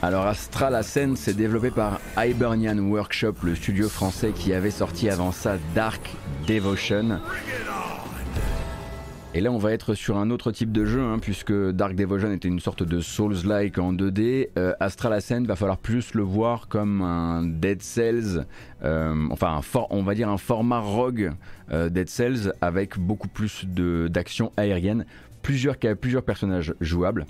[0.00, 5.32] Alors Astral Ascent s'est développé par Hibernian Workshop, le studio français qui avait sorti avant
[5.32, 6.12] ça Dark
[6.46, 7.18] Devotion.
[9.34, 12.30] Et là on va être sur un autre type de jeu, hein, puisque Dark Devotion
[12.30, 14.50] était une sorte de Souls-like en 2D.
[14.56, 18.46] Euh, Astral va falloir plus le voir comme un Dead Cells,
[18.84, 21.32] euh, enfin on va dire un format rogue
[21.72, 25.06] euh, Dead Cells avec beaucoup plus d'action aérienne,
[25.42, 25.76] plusieurs
[26.22, 27.26] personnages jouables.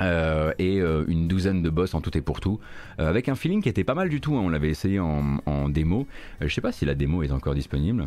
[0.00, 2.60] Euh, et euh, une douzaine de boss en tout et pour tout,
[3.00, 4.36] euh, avec un feeling qui était pas mal du tout.
[4.36, 4.42] Hein.
[4.42, 6.06] on l'avait essayé en, démo.
[6.40, 8.06] je sais pas si la démo est encore disponible.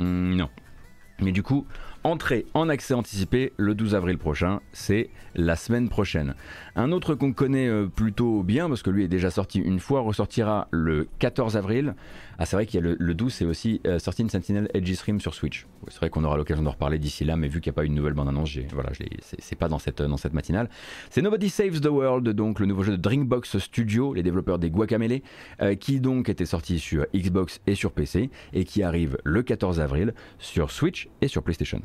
[0.00, 0.48] Hmm, non.
[1.20, 1.66] Mais du coup,
[2.04, 6.34] entrée en accès anticipé le 12 avril prochain, c'est la semaine prochaine.
[6.76, 10.00] Un autre qu'on connaît euh, plutôt bien, parce que lui est déjà sorti une fois,
[10.00, 11.94] ressortira le 14 avril.
[12.38, 15.20] Ah, c'est vrai qu'il y a le, le 12, c'est aussi euh, Sentinel Edge Stream
[15.20, 15.66] sur Switch.
[15.88, 17.84] C'est vrai qu'on aura l'occasion d'en reparler d'ici là, mais vu qu'il n'y a pas
[17.84, 18.90] une nouvelle bande-annonce, voilà,
[19.38, 20.70] c'est pas dans cette, dans cette matinale.
[21.10, 24.70] C'est Nobody Saves the World, donc le nouveau jeu de Drinkbox Studio, les développeurs des
[24.70, 25.20] Guacamele,
[25.60, 29.80] euh, qui donc était sorti sur Xbox et sur PC, et qui arrive le 14
[29.80, 31.82] avril sur Switch et sur PlayStation.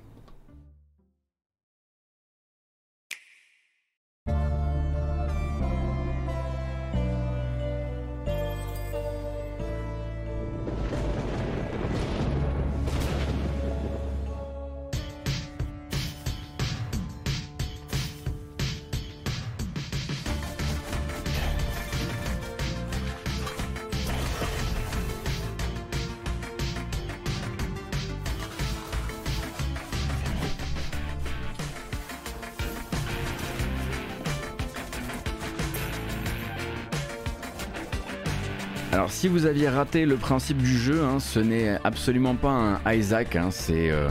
[39.15, 42.49] Si vous aviez raté le principe du jeu, hein, ce n'est absolument pas
[42.85, 44.09] un Isaac, hein, c'est, euh,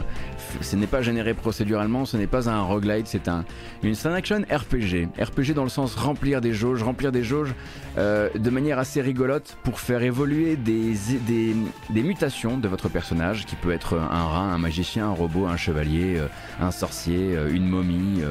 [0.61, 3.45] ce n'est pas généré procéduralement, ce n'est pas un roguelite, c'est un,
[3.83, 5.09] une stand action RPG.
[5.21, 7.53] RPG dans le sens remplir des jauges, remplir des jauges
[7.99, 11.53] euh, de manière assez rigolote pour faire évoluer des,
[11.93, 16.17] mutations de votre personnage, qui peut être un rat, un magicien, un robot, un chevalier,
[16.17, 16.27] euh,
[16.59, 18.23] un sorcier, une momie,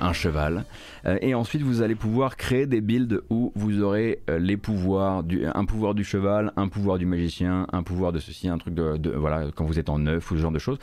[0.00, 0.64] un cheval.
[1.06, 5.22] Euh, et ensuite, vous allez pouvoir créer des builds où vous aurez euh, les pouvoirs
[5.22, 8.74] du, un pouvoir du cheval, un pouvoir du magicien, un pouvoir de ceci, un truc
[8.74, 10.78] de, voilà, quand vous êtes en neuf ou ce genre de choses.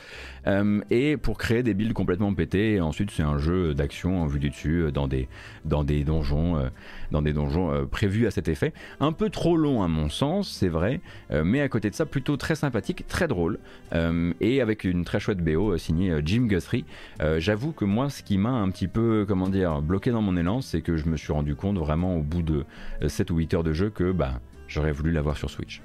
[0.46, 2.74] Euh, et pour créer des builds complètement pétés.
[2.74, 5.28] Et ensuite, c'est un jeu d'action en vue du dessus dans des,
[5.64, 6.58] dans des donjons,
[7.12, 8.72] dans des donjons prévus à cet effet.
[8.98, 11.00] Un peu trop long à mon sens, c'est vrai,
[11.30, 13.58] mais à côté de ça, plutôt très sympathique, très drôle,
[14.40, 16.84] et avec une très chouette BO signée Jim Guthrie.
[17.38, 20.60] J'avoue que moi, ce qui m'a un petit peu, comment dire, bloqué dans mon élan,
[20.60, 22.64] c'est que je me suis rendu compte vraiment au bout de
[23.06, 25.82] 7 ou 8 heures de jeu que bah, j'aurais voulu l'avoir sur Switch.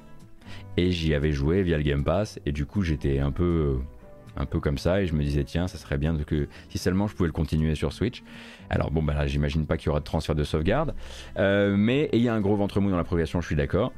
[0.77, 3.77] Et j'y avais joué via le Game Pass, et du coup j'étais un peu,
[4.37, 7.07] un peu comme ça, et je me disais tiens, ça serait bien que si seulement
[7.07, 8.23] je pouvais le continuer sur Switch.
[8.69, 10.93] Alors bon, bah là j'imagine pas qu'il y aura de transfert de sauvegarde,
[11.37, 13.93] euh, mais il y a un gros ventre mou dans la progression, je suis d'accord.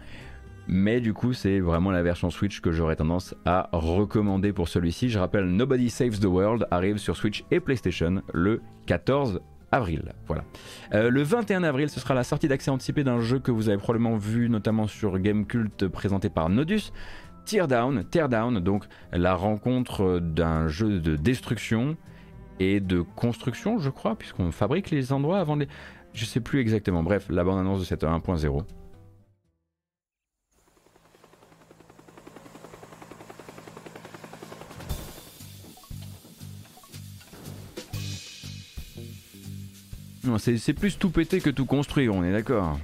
[0.72, 5.10] Mais du coup, c'est vraiment la version Switch que j'aurais tendance à recommander pour celui-ci.
[5.10, 10.14] Je rappelle, Nobody Saves the World arrive sur Switch et PlayStation le 14 avril.
[10.28, 10.44] Voilà.
[10.94, 13.78] Euh, le 21 avril, ce sera la sortie d'accès anticipé d'un jeu que vous avez
[13.78, 16.92] probablement vu notamment sur Gamecult présenté par Nodus.
[17.46, 21.98] Teardown, Teardown, donc la rencontre d'un jeu de destruction
[22.60, 25.68] et de construction, je crois, puisqu'on fabrique les endroits avant les.
[26.14, 27.04] Je sais plus exactement.
[27.04, 28.64] Bref, la bande-annonce de cette 1.0.
[40.38, 42.78] C'est plus tout péter que tout construire, on est d'accord.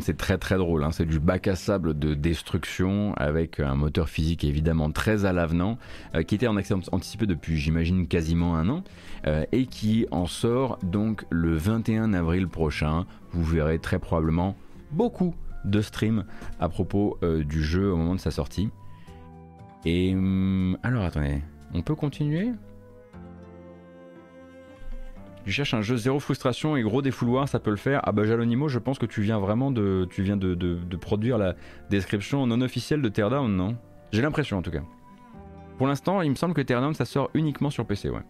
[0.00, 0.90] C'est très très drôle, hein.
[0.90, 5.78] c'est du bac à sable de destruction avec un moteur physique évidemment très à l'avenant,
[6.16, 8.82] euh, qui était en accès anticipé depuis j'imagine quasiment un an,
[9.28, 13.06] euh, et qui en sort donc le 21 avril prochain.
[13.30, 14.56] Vous verrez très probablement
[14.90, 15.32] beaucoup
[15.64, 16.24] de streams
[16.58, 18.70] à propos euh, du jeu au moment de sa sortie.
[19.84, 21.40] Et hum, alors attendez,
[21.72, 22.50] on peut continuer?
[25.48, 28.02] Tu cherches un jeu zéro frustration et gros défouloir, ça peut le faire.
[28.04, 31.54] Ah bah Jalonimo, je pense que tu viens vraiment de, tu viens de, produire la
[31.88, 33.74] description non officielle de Teardown, non?
[34.12, 34.82] J'ai l'impression en tout cas.
[35.78, 38.20] Pour l'instant, il me semble que Teardown ça sort uniquement sur PC, ouais.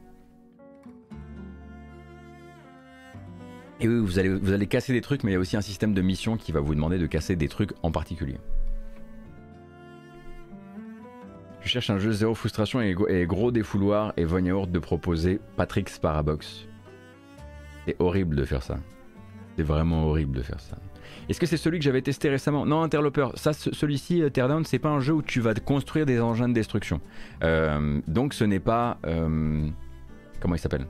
[3.81, 5.61] Et oui, vous allez, vous allez casser des trucs, mais il y a aussi un
[5.61, 8.39] système de mission qui va vous demander de casser des trucs en particulier.
[11.63, 12.95] Je cherche un jeu zéro frustration et,
[13.27, 16.69] gros défouloir et Von de proposer Patrick's Parabox.
[17.87, 18.79] C'est horrible de faire ça.
[19.57, 20.77] C'est vraiment horrible de faire ça.
[21.29, 22.65] Est-ce que c'est celui que j'avais testé récemment?
[22.65, 23.29] Non, Interloper.
[23.35, 26.55] Ça, celui-ci, euh, Teardown, c'est pas un jeu où tu vas construire des engins de
[26.55, 27.01] destruction.
[27.43, 28.99] Euh, donc, ce n'est pas.
[29.07, 29.69] Euh,
[30.41, 30.87] comment il s'appelle?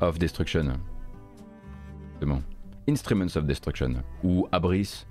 [0.00, 0.72] Of Destruction.
[2.88, 3.94] Instruments of Destruction.
[4.22, 5.06] Ou Abris.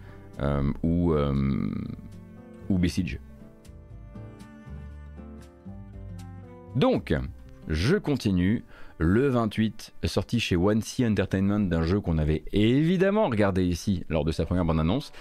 [0.84, 1.14] ou.
[2.70, 3.20] ou Besiege.
[6.76, 7.16] Donc,
[7.68, 8.64] je continue.
[9.00, 14.26] Le 28, sorti chez One Sea Entertainment d'un jeu qu'on avait évidemment regardé ici lors
[14.26, 15.12] de sa première bande-annonce,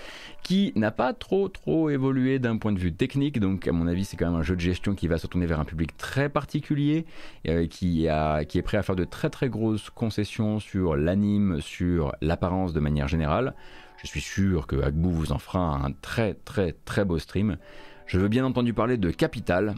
[0.42, 4.06] qui n'a pas trop trop évolué d'un point de vue technique, donc à mon avis
[4.06, 6.30] c'est quand même un jeu de gestion qui va se tourner vers un public très
[6.30, 7.04] particulier,
[7.48, 11.60] euh, qui, a, qui est prêt à faire de très très grosses concessions sur l'anime,
[11.60, 13.54] sur l'apparence de manière générale.
[14.02, 17.58] Je suis sûr que Agbu vous en fera un très très très beau stream.
[18.06, 19.74] Je veux bien entendu parler de Capital,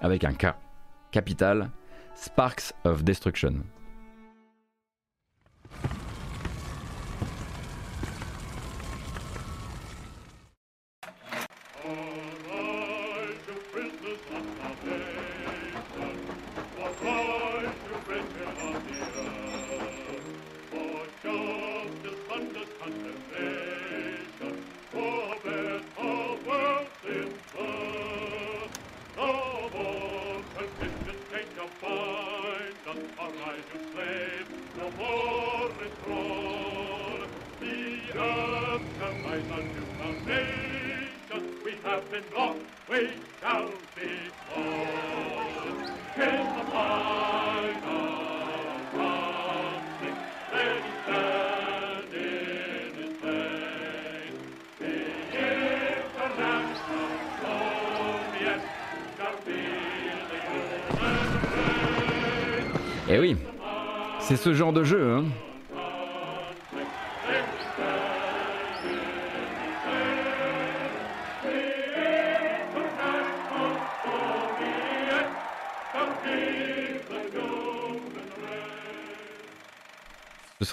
[0.00, 0.46] avec un K.
[1.12, 1.70] Capital,
[2.16, 3.70] Sparks of Destruction.
[63.08, 63.36] Eh oui,
[64.18, 65.12] c'est ce genre de jeu.
[65.12, 65.24] Hein.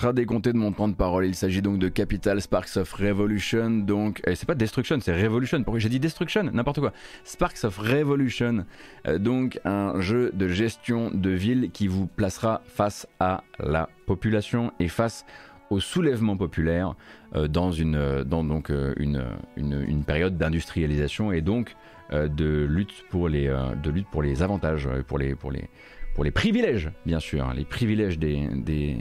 [0.03, 1.25] Sera décompté de mon temps de parole.
[1.25, 3.69] Il s'agit donc de Capital Sparks of Revolution.
[3.69, 5.63] Donc, eh, c'est pas Destruction, c'est Revolution.
[5.63, 6.43] Pourquoi j'ai dit Destruction?
[6.51, 6.91] N'importe quoi.
[7.23, 8.65] Sparks of Revolution.
[9.07, 14.73] Euh, donc, un jeu de gestion de ville qui vous placera face à la population
[14.77, 15.25] et face
[15.69, 16.95] au soulèvement populaire
[17.37, 19.23] euh, dans, une, dans donc, euh, une,
[19.55, 21.77] une, période d'industrialisation et donc
[22.11, 25.69] de, lutte pour les, de lutte pour les avantages, pour les, pour les,
[26.13, 28.97] pour les privilèges, bien sûr, hein, les privilèges des, des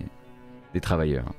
[0.72, 1.32] des travailleurs.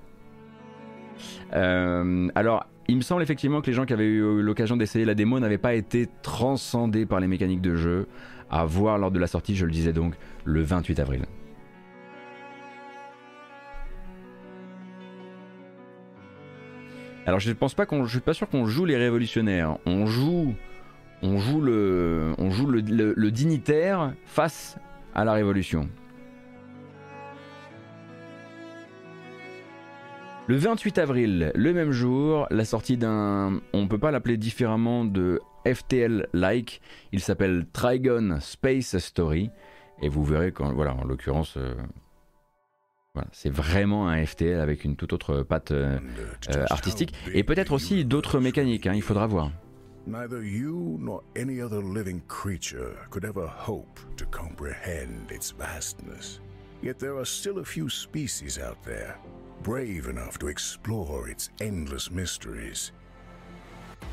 [1.53, 5.15] Euh, alors, il me semble effectivement que les gens qui avaient eu l'occasion d'essayer la
[5.15, 8.07] démo n'avaient pas été transcendés par les mécaniques de jeu.
[8.49, 11.23] À voir lors de la sortie, je le disais donc, le 28 avril.
[17.25, 19.77] Alors je ne pense pas qu'on, je suis pas sûr qu'on joue les révolutionnaires.
[19.85, 20.53] On joue,
[21.21, 24.77] on joue le, on joue le dignitaire face
[25.15, 25.89] à la révolution.
[30.45, 35.39] Le 28 avril, le même jour, la sortie d'un, on peut pas l'appeler différemment de
[35.65, 36.81] FTL-like,
[37.13, 39.51] il s'appelle Trigon Space Story,
[40.01, 41.73] et vous verrez quand, voilà, en l'occurrence, euh,
[43.31, 45.97] c'est vraiment un FTL avec une toute autre patte euh,
[46.53, 49.49] euh, artistique, et peut-être aussi d'autres mécaniques, hein, il faudra voir.
[50.05, 56.41] Neither you nor any other living creature could ever hope to comprehend its vastness.
[56.83, 59.15] Yet there are still a few species out there
[59.63, 62.91] brave enough to explore its endless mysteries.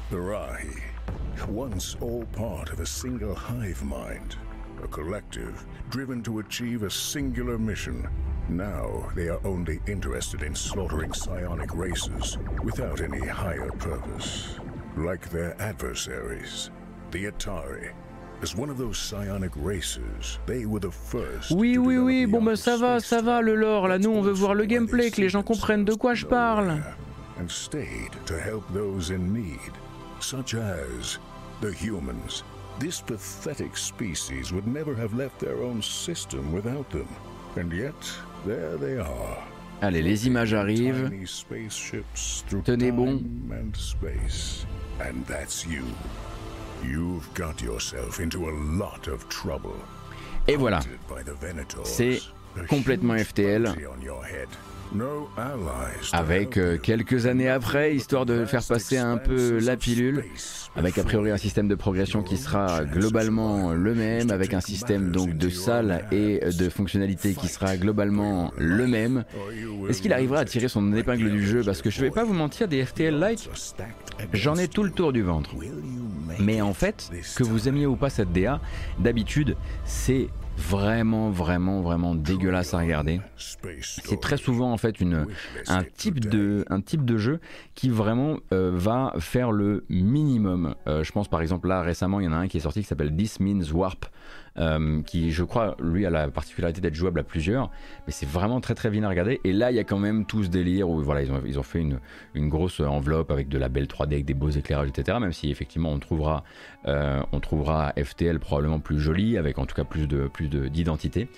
[0.09, 0.81] The Rahi,
[1.49, 4.37] once all part of a single hive mind,
[4.81, 8.09] a collective driven to achieve a singular mission.
[8.49, 14.61] Now they are only interested in slaughtering psionic races without any higher purpose.
[14.97, 16.71] Like their adversaries,
[17.11, 17.93] the Atari
[21.51, 24.33] Oui, oui, oui, bon ben ça va, ça va le lore, là nous on veut
[24.33, 26.83] voir le gameplay, que les gens comprennent de quoi je parle.
[27.39, 29.73] And stayed to help those in need,
[30.21, 31.19] such as
[31.61, 32.45] the humans.
[32.79, 37.09] This pathetic species would never have left their own system without them.
[37.57, 37.95] And yet,
[38.47, 39.37] there they are.
[39.83, 41.11] Allez, les images arrivent.
[42.65, 43.23] Tenez bon.
[45.01, 45.85] And that's you.
[50.49, 50.81] Et voilà.
[51.85, 52.21] C'est
[52.69, 53.73] complètement FTL.
[56.13, 60.25] Avec euh, quelques années après, histoire de faire passer un peu la pilule,
[60.75, 65.11] avec a priori un système de progression qui sera globalement le même, avec un système
[65.11, 69.25] donc de salles et de fonctionnalités qui sera globalement le même.
[69.89, 71.63] Est-ce qu'il arrivera à tirer son épingle du jeu?
[71.65, 73.49] Parce que je vais pas vous mentir, des FTL-like,
[74.33, 75.51] j'en ai tout le tour du ventre.
[76.39, 78.61] Mais en fait, que vous aimiez ou pas cette DA,
[78.99, 80.29] d'habitude, c'est
[80.61, 83.21] vraiment, vraiment, vraiment dégueulasse à regarder.
[83.83, 85.27] C'est très souvent en fait une,
[85.67, 87.41] un, type de, un type de jeu
[87.75, 90.75] qui vraiment euh, va faire le minimum.
[90.87, 92.81] Euh, je pense par exemple là récemment, il y en a un qui est sorti
[92.83, 94.07] qui s'appelle This Means Warp.
[94.59, 97.71] Euh, qui je crois lui a la particularité d'être jouable à plusieurs,
[98.07, 99.41] mais c'est vraiment très très bien à regarder.
[99.45, 101.59] Et là il y a quand même tout ce délire où voilà ils ont, ils
[101.59, 102.01] ont fait une,
[102.35, 105.19] une grosse enveloppe avec de la belle 3D, avec des beaux éclairages, etc.
[105.21, 106.45] Même si effectivement on trouvera,
[106.87, 111.29] euh, on trouvera FTL probablement plus joli, avec en tout cas plus de plus d'identité.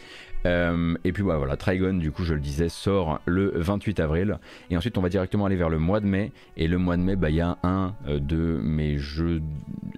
[0.47, 4.39] Euh, et puis voilà, Trigon, du coup, je le disais, sort le 28 avril.
[4.71, 6.33] Et ensuite, on va directement aller vers le mois de mai.
[6.57, 9.43] Et le mois de mai, bah, il y a un euh, de mes jeux,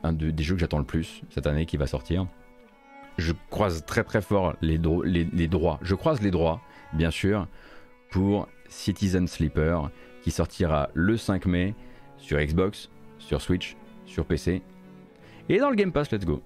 [0.03, 2.27] un des jeux que j'attends le plus cette année qui va sortir.
[3.17, 5.79] Je croise très très fort les, droits.
[5.83, 6.61] Je croise les droits,
[6.93, 7.47] bien sûr,
[8.11, 9.91] pour Citizen Sleeper,
[10.23, 11.75] qui sortira le 5 mai
[12.19, 13.77] sur Xbox, sur Switch,
[14.07, 14.63] sur PC.
[15.49, 16.43] Et dans le Game Pass, let's go.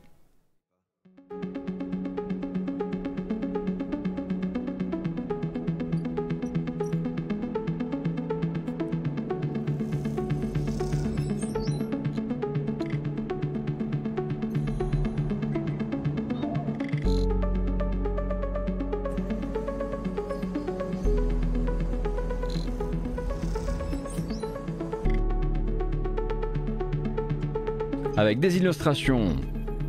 [28.29, 29.37] Avec des illustrations,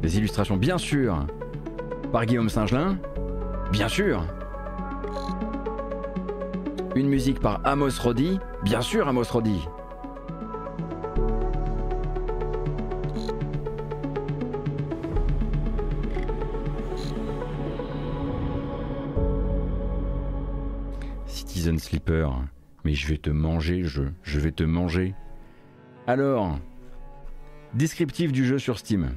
[0.01, 1.27] des illustrations bien sûr,
[2.13, 2.97] par Guillaume Singelin,
[3.69, 4.25] bien sûr.
[6.95, 9.59] Une musique par Amos Roddy, bien sûr Amos Roddy.
[21.25, 22.41] Citizen Sleeper,
[22.85, 25.13] mais je vais te manger, je, je vais te manger.
[26.07, 26.57] Alors,
[27.75, 29.11] Descriptif du jeu sur Steam.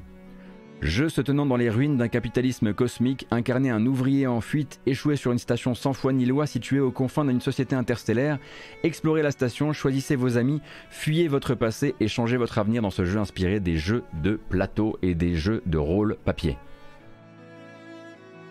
[0.79, 5.15] Jeu se tenant dans les ruines d'un capitalisme cosmique, incarné un ouvrier en fuite, échoué
[5.15, 8.37] sur une station sans foi ni loi située aux confins d'une société interstellaire.
[8.83, 10.61] Explorez la station, choisissez vos amis,
[10.91, 14.99] fuyez votre passé et changez votre avenir dans ce jeu inspiré des jeux de plateau
[15.01, 16.57] et des jeux de rôle papier.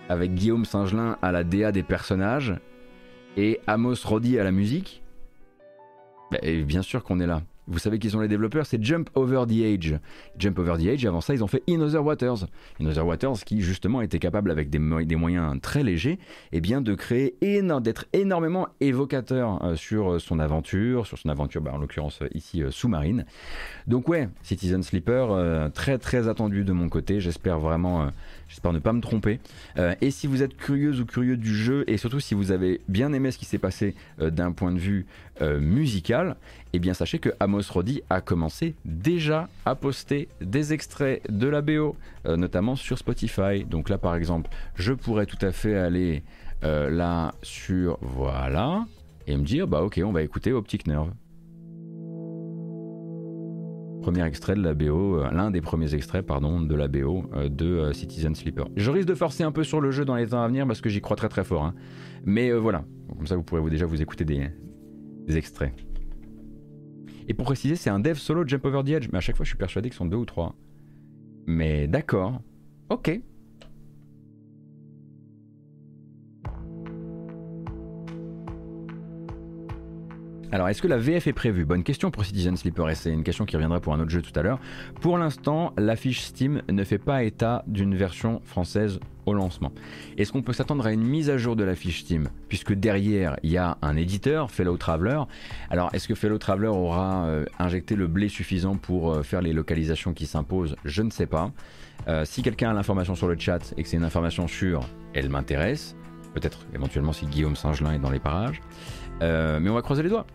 [0.08, 2.54] Avec Guillaume Singelin à la DA des personnages
[3.36, 5.02] et Amos Roddy à la musique.
[6.32, 7.42] Bah, bien sûr qu'on est là.
[7.68, 9.98] Vous savez qui sont les développeurs C'est Jump Over the Age.
[10.36, 12.46] Jump Over the Age, avant ça, ils ont fait In Other Waters.
[12.80, 16.18] In Other Waters qui, justement, était capable, avec des, moyens très légers, et
[16.58, 21.72] eh bien, de créer, d'être énormément évocateur euh, sur son aventure, sur son aventure, bah,
[21.72, 23.26] en l'occurrence ici, euh, sous-marine.
[23.86, 27.20] Donc, ouais, Citizen Sleeper, euh, très très attendu de mon côté.
[27.20, 28.08] J'espère vraiment
[28.52, 29.40] J'espère ne pas me tromper.
[29.78, 32.82] Euh, et si vous êtes curieuse ou curieux du jeu, et surtout si vous avez
[32.86, 35.06] bien aimé ce qui s'est passé euh, d'un point de vue
[35.40, 36.36] euh, musical,
[36.74, 41.62] eh bien sachez que Amos Roddy a commencé déjà à poster des extraits de la
[41.62, 41.96] BO,
[42.26, 43.64] notamment sur Spotify.
[43.64, 46.22] Donc là par exemple, je pourrais tout à fait aller
[46.62, 48.86] là sur voilà
[49.26, 51.10] et me dire bah ok on va écouter Optic Nerve.
[54.02, 57.48] Premier extrait de la BO, euh, l'un des premiers extraits, pardon, de la BO euh,
[57.48, 58.66] de euh, Citizen Sleeper.
[58.76, 60.80] Je risque de forcer un peu sur le jeu dans les temps à venir parce
[60.80, 61.62] que j'y crois très très fort.
[61.62, 61.74] Hein.
[62.24, 62.84] Mais voilà,
[63.16, 64.50] comme ça vous pourrez vous déjà vous écouter des,
[65.28, 65.72] extraits.
[67.28, 69.44] Et pour préciser, c'est un dev solo Jump Over the Edge, mais à chaque fois
[69.44, 70.56] je suis persuadé qu'ils sont deux ou trois.
[71.46, 72.40] Mais d'accord,
[72.90, 73.20] ok,
[80.52, 81.64] Alors, est-ce que la VF est prévue?
[81.64, 84.20] Bonne question pour Citizen Sleeper et c'est une question qui reviendra pour un autre jeu
[84.20, 84.60] tout à l'heure.
[85.00, 89.72] Pour l'instant, l'affiche Steam ne fait pas état d'une version française au lancement.
[90.18, 92.28] Est-ce qu'on peut s'attendre à une mise à jour de la fiche Steam?
[92.50, 95.22] Puisque derrière, il y a un éditeur, Fellow Traveler.
[95.70, 99.54] Alors, est-ce que Fellow Traveler aura euh, injecté le blé suffisant pour euh, faire les
[99.54, 100.76] localisations qui s'imposent?
[100.84, 101.50] Je ne sais pas.
[102.08, 105.30] Euh, si quelqu'un a l'information sur le chat et que c'est une information sûre, elle
[105.30, 105.96] m'intéresse.
[106.34, 108.60] Peut-être éventuellement si Guillaume Singelin est dans les parages.
[109.22, 110.26] mais on va croiser les doigts.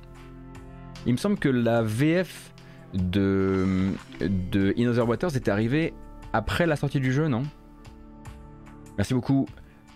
[1.06, 2.54] Il me semble que la VF
[2.94, 5.94] de, de In Other Waters était arrivée
[6.34, 7.44] après la sortie du jeu, non?
[8.98, 9.46] Merci beaucoup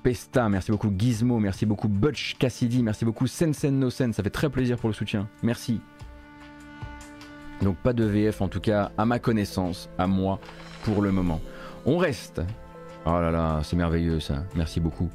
[0.03, 4.32] Pesta, merci beaucoup Gizmo, merci beaucoup Butch Cassidy, merci beaucoup Sensen No Sen, ça fait
[4.32, 5.28] très plaisir pour le soutien.
[5.44, 5.80] Merci.
[7.61, 10.40] Donc pas de VF en tout cas à ma connaissance, à moi
[10.84, 11.40] pour le moment.
[11.86, 12.41] On reste.
[13.06, 14.44] Oh là là, c'est merveilleux ça.
[14.56, 15.10] Merci beaucoup.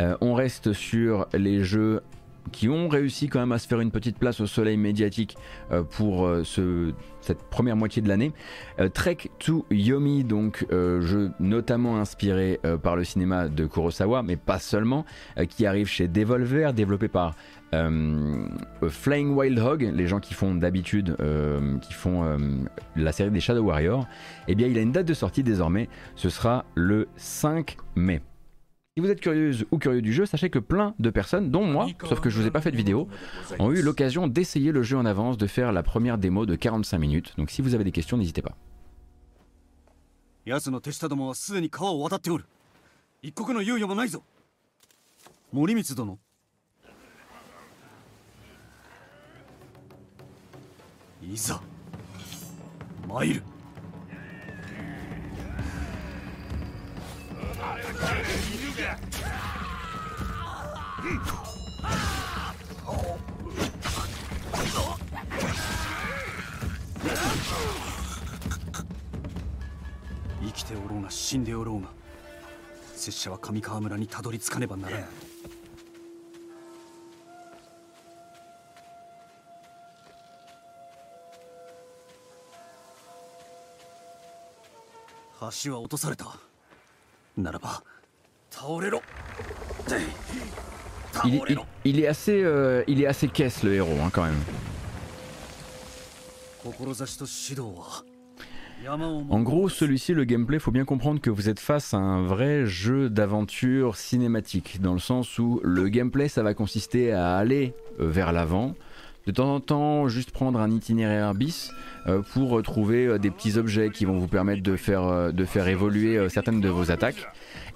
[0.00, 2.02] Euh, on reste sur les jeux
[2.48, 5.36] qui ont réussi quand même à se faire une petite place au soleil médiatique
[5.72, 8.32] euh, pour euh, ce, cette première moitié de l'année.
[8.80, 14.58] Euh, Trek to Yomi, donc jeu notamment inspiré par le cinéma de Kurosawa, mais pas
[14.58, 15.04] seulement,
[15.48, 17.34] qui arrive chez Devolver, développé par
[18.88, 21.16] Flying Wild Hog, les gens qui font d'habitude,
[21.82, 22.38] qui font
[22.96, 24.06] la série des Shadow Warriors.
[24.48, 28.22] Eh bien, il a une date de sortie désormais, ce sera le 5 mai.
[28.97, 31.87] Si vous êtes curieuse ou curieux du jeu, sachez que plein de personnes, dont moi,
[32.07, 33.07] sauf que je vous ai pas fait de vidéo,
[33.59, 36.99] ont eu l'occasion d'essayer le jeu en avance, de faire la première démo de 45
[36.99, 37.33] minutes.
[37.37, 38.55] Donc si vous avez des questions, n'hésitez pas.
[43.25, 44.21] 一刻の猶予もないぞ
[45.53, 46.19] 森光殿
[51.21, 51.61] いざ
[53.07, 53.41] 参る
[58.80, 58.84] 生
[70.52, 71.88] きておろうが死んでおろうが
[72.94, 75.06] 拙者は上川村にたどり着かねばならない
[85.64, 86.36] 橋は落とされた。
[87.36, 87.82] ならば
[91.84, 94.40] Il, est assez, euh, il est assez caisse le héros hein, quand même.
[99.30, 102.66] En gros, celui-ci, le gameplay, faut bien comprendre que vous êtes face à un vrai
[102.66, 108.08] jeu d'aventure cinématique, dans le sens où le gameplay, ça va consister à aller euh,
[108.08, 108.74] vers l'avant,
[109.26, 111.70] de temps en temps juste prendre un itinéraire bis
[112.06, 116.28] euh, pour trouver des petits objets qui vont vous permettre de faire, de faire évoluer
[116.28, 117.28] certaines de vos attaques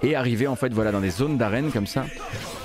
[0.03, 2.05] et arriver en fait voilà dans des zones d'arène comme ça,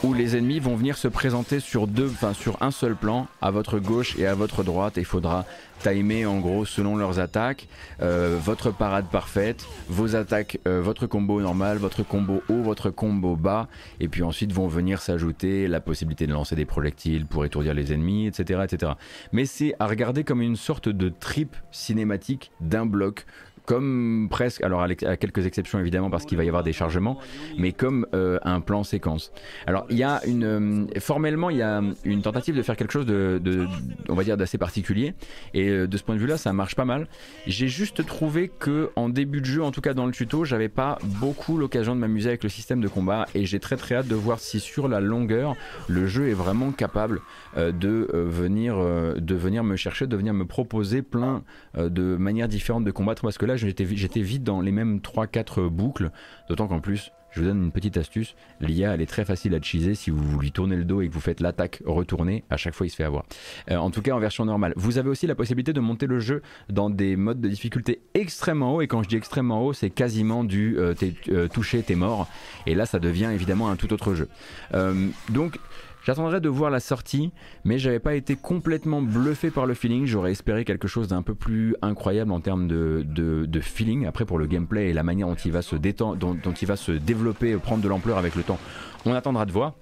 [0.03, 3.51] où les ennemis vont venir se présenter sur deux, enfin sur un seul plan, à
[3.51, 5.45] votre gauche et à votre droite, et il faudra
[5.79, 7.67] timer en gros selon leurs attaques,
[8.01, 13.35] euh, votre parade parfaite, vos attaques, euh, votre combo normal, votre combo haut, votre combo
[13.35, 13.67] bas,
[13.99, 17.93] et puis ensuite vont venir s'ajouter la possibilité de lancer des projectiles pour étourdir les
[17.93, 18.61] ennemis, etc.
[18.63, 18.93] etc.
[19.31, 23.25] Mais c'est à regarder comme une sorte de trip cinématique d'un bloc.
[23.67, 27.19] Comme presque, alors à, quelques exceptions évidemment parce qu'il va y avoir des chargements,
[27.57, 29.33] mais comme euh, un plan séquence.
[29.65, 32.93] Alors il y a une, euh, formellement il y a une tentative de faire quelque
[32.93, 33.67] chose de,
[34.07, 35.15] on va dire d'assez particulier,
[35.53, 37.09] et euh, de ce point de vue-là, ça marche pas mal.
[37.45, 40.69] J'ai juste trouvé que en début de jeu, en tout cas dans le tuto, j'avais
[40.69, 44.07] pas beaucoup l'occasion de m'amuser avec le système de combat et j'ai très très hâte
[44.07, 45.57] de voir si sur la longueur,
[45.89, 47.19] le jeu est vraiment capable
[47.57, 51.43] de venir de venir me chercher, de venir me proposer plein
[51.75, 54.99] de manières différentes de combattre parce que là j'étais vi- j'étais vite dans les mêmes
[55.01, 56.11] 3-4 boucles,
[56.49, 58.35] d'autant qu'en plus je vous donne une petite astuce.
[58.61, 61.13] L'IA, elle est très facile à cheeser si vous lui tournez le dos et que
[61.13, 62.43] vous faites l'attaque retournée.
[62.49, 63.25] À chaque fois, il se fait avoir.
[63.69, 64.73] Euh, en tout cas, en version normale.
[64.75, 68.75] Vous avez aussi la possibilité de monter le jeu dans des modes de difficulté extrêmement
[68.75, 68.81] haut.
[68.81, 72.27] Et quand je dis extrêmement haut, c'est quasiment du euh, t'es euh, touché, t'es mort.
[72.65, 74.29] Et là, ça devient évidemment un tout autre jeu.
[74.73, 75.59] Euh, donc.
[76.07, 77.33] J'attendrai de voir la sortie,
[77.65, 80.05] mais j'avais pas été complètement bluffé par le feeling.
[80.05, 84.05] J'aurais espéré quelque chose d'un peu plus incroyable en termes de, feeling.
[84.05, 86.65] Après, pour le gameplay et la manière dont il va se détendre, dont, dont il
[86.65, 88.57] va se développer, prendre de l'ampleur avec le temps,
[89.05, 89.73] on attendra de voir.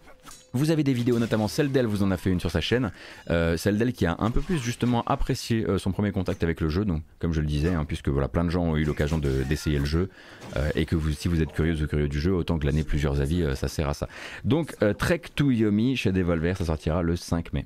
[0.56, 2.92] Vous avez des vidéos, notamment celle d'elle, vous en a fait une sur sa chaîne.
[3.30, 6.62] Euh, celle d'elle qui a un peu plus justement apprécié euh, son premier contact avec
[6.62, 6.86] le jeu.
[6.86, 9.44] Donc, comme je le disais, hein, puisque voilà, plein de gens ont eu l'occasion de-
[9.44, 10.10] d'essayer le jeu
[10.56, 12.86] euh, et que vous, si vous êtes curieux ou curieux du jeu, autant que l'année
[12.86, 14.08] plusieurs avis, ça sert à ça.
[14.46, 17.66] Donc, Trek to Yomi chez Devolver, ça sortira le 5 mai.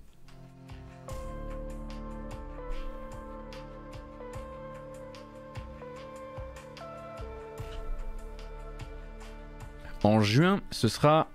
[10.03, 11.27] En juin, ce sera.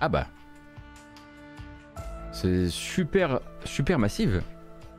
[0.00, 0.26] Ah bah.
[2.40, 4.40] C'est super, super massive.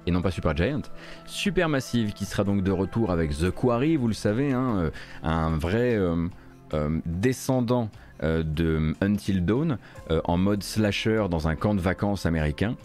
[0.05, 0.83] Et non pas Super Giant.
[1.25, 4.91] Super massive qui sera donc de retour avec The Quarry, vous le savez, hein, euh,
[5.23, 6.27] un vrai euh,
[6.75, 7.89] euh, descendant
[8.23, 9.77] euh, de Until Dawn
[10.09, 12.75] euh, en mode slasher dans un camp de vacances américain.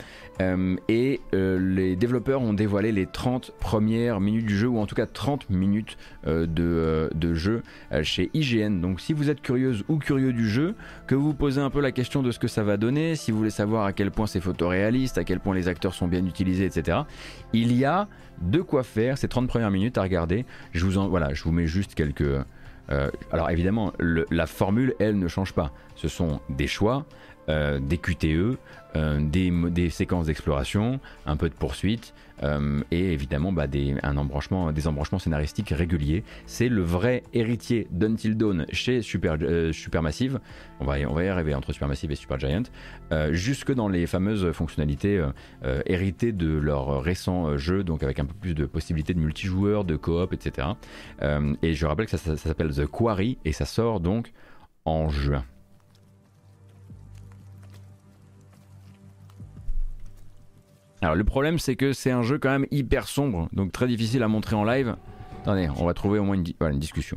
[0.43, 4.95] Euh, et les développeurs ont dévoilé les 30 premières minutes du jeu, ou en tout
[4.95, 5.97] cas 30 minutes
[6.27, 7.63] de, de jeu
[8.03, 8.81] chez IGN.
[8.81, 10.75] Donc si vous êtes curieuse ou curieux du jeu,
[11.07, 13.31] que vous vous posez un peu la question de ce que ça va donner, si
[13.31, 16.25] vous voulez savoir à quel point c'est photoréaliste, à quel point les acteurs sont bien
[16.27, 16.99] utilisés, etc.,
[17.53, 18.09] il y a
[18.41, 20.45] de quoi faire ces 30 premières minutes à regarder.
[20.73, 22.45] Je vous, en, voilà, je vous mets juste quelques...
[22.91, 25.73] euh, alors évidemment, la formule, elle, ne change pas.
[25.95, 27.05] Ce sont des choix,
[27.49, 28.59] euh, des QTE,
[28.97, 34.73] euh, des séquences d'exploration, un peu de poursuite euh, et évidemment bah, des, un embranchement,
[34.73, 36.25] des embranchements scénaristiques réguliers.
[36.47, 40.41] C'est le vrai héritier d'Until Dawn chez euh, Supermassive.
[40.81, 42.65] On va, y, arriver entre Supermassive et Supergiant.
[43.13, 45.25] Euh, jusque dans les fameuses fonctionnalités
[45.87, 49.97] héritées de leur récent jeu, donc avec un peu plus de possibilités de multijoueur, de
[49.97, 50.69] coop, etc.
[51.63, 54.33] Et je rappelle que ça s'appelle The Quarry et ça sort donc
[54.85, 55.45] en juin.
[61.07, 64.25] Alors le problème c'est que c'est un jeu quand même hyper sombre, donc très difficile
[64.25, 64.97] à montrer en live.
[65.43, 67.17] Attendez, on va trouver au moins une, discussion.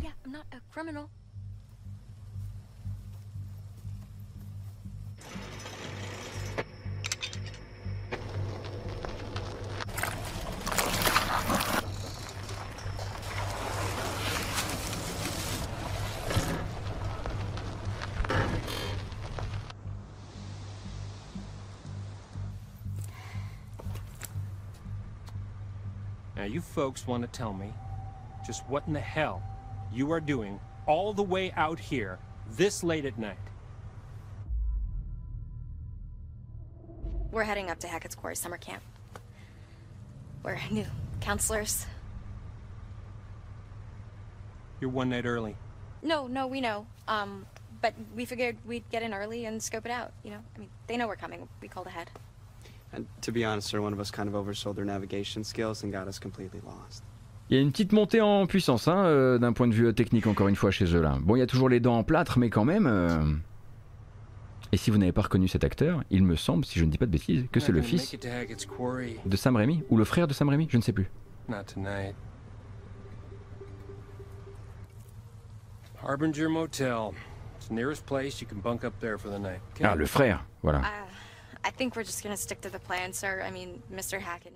[26.50, 27.74] You folks want to tell me
[28.46, 29.42] just what in the hell
[29.94, 32.20] you are doing all the way out here
[32.52, 33.38] this late at night.
[37.32, 38.82] We're heading up to Hackett's Quarry summer camp.
[40.44, 40.88] We're new
[41.22, 41.86] counselors.
[44.82, 45.56] You're one night early.
[46.02, 46.88] No, no, we know.
[47.08, 47.46] Um,
[47.82, 50.40] but we figured we'd get in early and scope it out, you know?
[50.56, 51.48] I mean, they know we're coming.
[51.62, 52.10] We called ahead.
[52.94, 55.92] And to be honest, sir, one of us kind of oversold their navigation skills and
[55.92, 57.04] got us completely lost.
[57.52, 60.28] Il y a une petite montée en puissance hein, euh, d'un point de vue technique,
[60.28, 61.18] encore une fois, chez eux là.
[61.22, 62.86] Bon, il y a toujours les dents en plâtre, mais quand même.
[62.88, 63.24] euh,
[64.72, 66.98] Et si vous n'avez pas reconnu cet acteur, il me semble, si je ne dis
[67.00, 68.16] pas de bêtises, que c'est Not le fils
[69.26, 71.10] de Sam Raimi, ou le frère de Sam Raimi, je ne sais plus.
[71.48, 72.14] Not tonight.
[76.02, 77.14] Harbinger Motel.
[77.58, 79.60] It's the nearest place you can bunk up there for the night.
[79.74, 79.84] okay?
[79.86, 80.80] Ah, le frère, voilà.
[80.80, 80.84] Uh,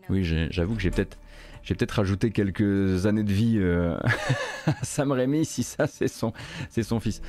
[0.09, 1.17] Oui, j'avoue que j'ai peut-être
[1.63, 3.97] j'ai peut-être rajouté quelques années de vie euh,
[4.67, 6.33] à Sam Raimi si ça c'est son
[6.69, 7.21] son fils.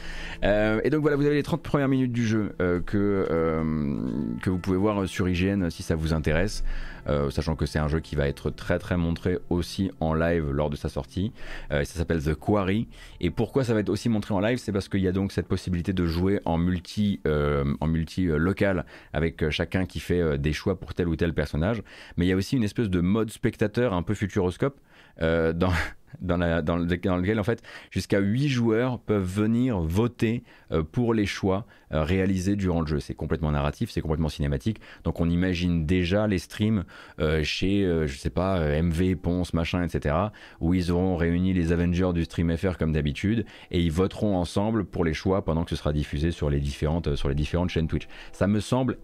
[0.43, 3.27] Euh, et donc voilà, vous avez les 30 premières minutes du jeu euh, que
[4.43, 6.65] que vous pouvez voir sur IGN si ça vous intéresse.
[7.29, 10.71] Sachant que c'est un jeu qui va être très très montré aussi en live lors
[10.71, 11.33] de sa sortie.
[11.69, 12.89] Ça s'appelle The Quarry.
[13.21, 14.57] Et pourquoi ça va être aussi montré en live?
[14.57, 18.87] C'est parce qu'il y a donc cette possibilité de jouer en multi, en multi local
[19.13, 21.83] avec chacun qui fait des choix pour tel ou tel personnage.
[22.17, 24.81] Mais il y a aussi une espèce de mode spectateur un peu futuroscope
[25.23, 25.73] euh, dans,
[26.21, 26.77] dans, le- dans
[27.17, 30.43] lequel en fait jusqu'à 8 joueurs peuvent venir voter
[30.73, 33.01] euh, pour les choix euh, réalisés durant le jeu.
[33.01, 34.81] C'est complètement narratif, c'est complètement cinématique.
[35.05, 36.85] Donc on imagine déjà les streams
[37.43, 40.15] chez, je sais pas, MV, Ponce, machin, etc.
[40.61, 44.85] où ils auront réuni les Avengers du Stream FR comme d'habitude et ils voteront ensemble
[44.85, 47.89] pour les choix pendant que ce sera diffusé sur les différentes, sur les différentes chaînes
[47.89, 48.09] Twitch.
[48.33, 48.99] Ça me semble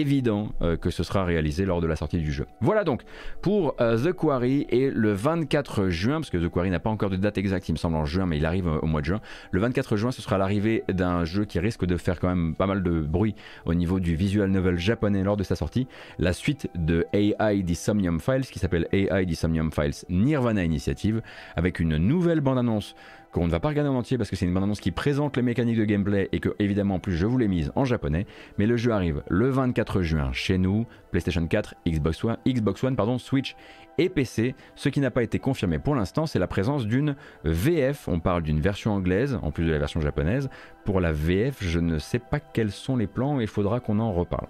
[0.00, 2.46] évident euh, que ce sera réalisé lors de la sortie du jeu.
[2.60, 3.02] Voilà donc
[3.40, 7.10] pour euh, The Quarry et le 24 juin, parce que The Quarry n'a pas encore
[7.10, 9.06] de date exacte, il me semble en juin, mais il arrive euh, au mois de
[9.06, 9.20] juin.
[9.50, 12.66] Le 24 juin, ce sera l'arrivée d'un jeu qui risque de faire quand même pas
[12.66, 15.86] mal de bruit au niveau du visual novel japonais lors de sa sortie.
[16.18, 21.22] La suite de AI Disomnium Files, qui s'appelle AI Disomnium Files Nirvana Initiative,
[21.56, 22.94] avec une nouvelle bande-annonce
[23.32, 25.42] qu'on ne va pas regarder en entier parce que c'est une bande-annonce qui présente les
[25.42, 28.26] mécaniques de gameplay et que évidemment en plus je vous l'ai mise en japonais.
[28.58, 32.94] Mais le jeu arrive le 24 juin chez nous, PlayStation 4, Xbox One, Xbox One
[32.94, 33.56] pardon, Switch
[33.98, 34.54] et PC.
[34.74, 38.06] Ce qui n'a pas été confirmé pour l'instant, c'est la présence d'une VF.
[38.06, 40.50] On parle d'une version anglaise en plus de la version japonaise.
[40.84, 43.98] Pour la VF, je ne sais pas quels sont les plans et il faudra qu'on
[43.98, 44.48] en reparle.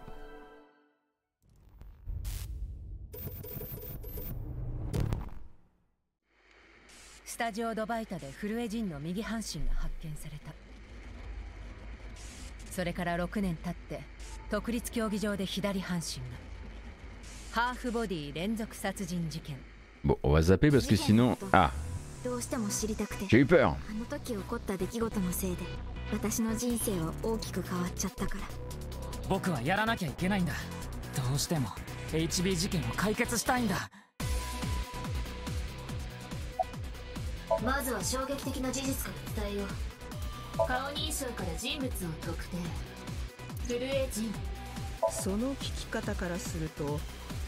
[7.43, 10.55] タジオドバイタでフルエジンの右半身が発見された。
[12.71, 14.05] それから6年経って
[14.49, 16.23] 国立競技場で左半身が。
[17.51, 19.57] ハーフボディ連続殺人事件。
[20.05, 21.37] Bon, on va zapper parce que sinon...
[21.51, 21.73] Ah,
[22.23, 23.25] どうしても知りたくて。
[23.25, 23.71] J'ai eu peur.
[23.71, 25.65] あの時起こった出来事のせいで
[26.13, 28.45] 私の人生は大きく変わっちゃったから。
[29.29, 30.53] 僕はやらなきゃいけないんだ。
[31.17, 31.71] どうしても
[32.13, 33.91] HB 事件を解決したいんだ
[37.64, 41.90] まずは衝撃的な事実から伝えよう顔認証から人物を
[42.26, 42.58] 特定
[43.68, 44.34] フルエジン
[45.12, 47.00] その聞き方からすると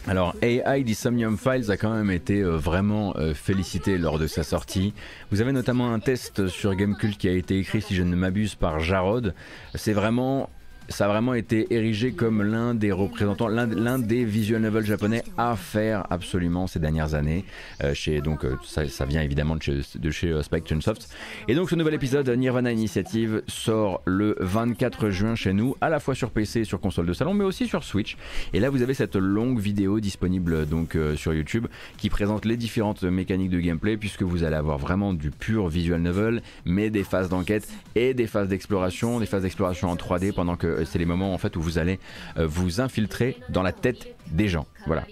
[0.06, 4.44] Alors AI Disomnium Files a quand même été euh, vraiment euh, félicité lors de sa
[4.44, 4.94] sortie.
[5.30, 8.54] Vous avez notamment un test sur Gamecult qui a été écrit, si je ne m'abuse,
[8.54, 9.34] par Jarod.
[9.74, 10.48] C'est vraiment
[10.89, 15.55] ça a vraiment été érigé comme l'un des représentants, l'un des visual novels japonais à
[15.55, 17.45] faire absolument ces dernières années.
[17.83, 21.09] Euh, chez, donc euh, ça, vient évidemment de chez, de chez euh, Spike Chunsoft.
[21.47, 25.99] Et donc ce nouvel épisode Nirvana Initiative sort le 24 juin chez nous, à la
[25.99, 28.17] fois sur PC et sur console de salon, mais aussi sur Switch.
[28.53, 31.67] Et là vous avez cette longue vidéo disponible donc sur YouTube
[31.97, 36.01] qui présente les différentes mécaniques de gameplay puisque vous allez avoir vraiment du pur visual
[36.01, 40.55] novel, mais des phases d'enquête et des phases d'exploration, des phases d'exploration en 3D pendant
[40.55, 41.99] que euh, c'est les moments en fait où vous allez
[42.37, 44.67] euh, vous infiltrer dans la tête des gens.
[44.85, 45.05] Voilà.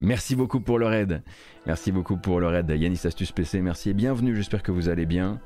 [0.00, 1.22] Merci beaucoup pour le raid.
[1.66, 2.70] Merci beaucoup pour le raid.
[2.70, 4.36] Yanis Astuce PC, merci et bienvenue.
[4.36, 5.40] J'espère que vous allez bien.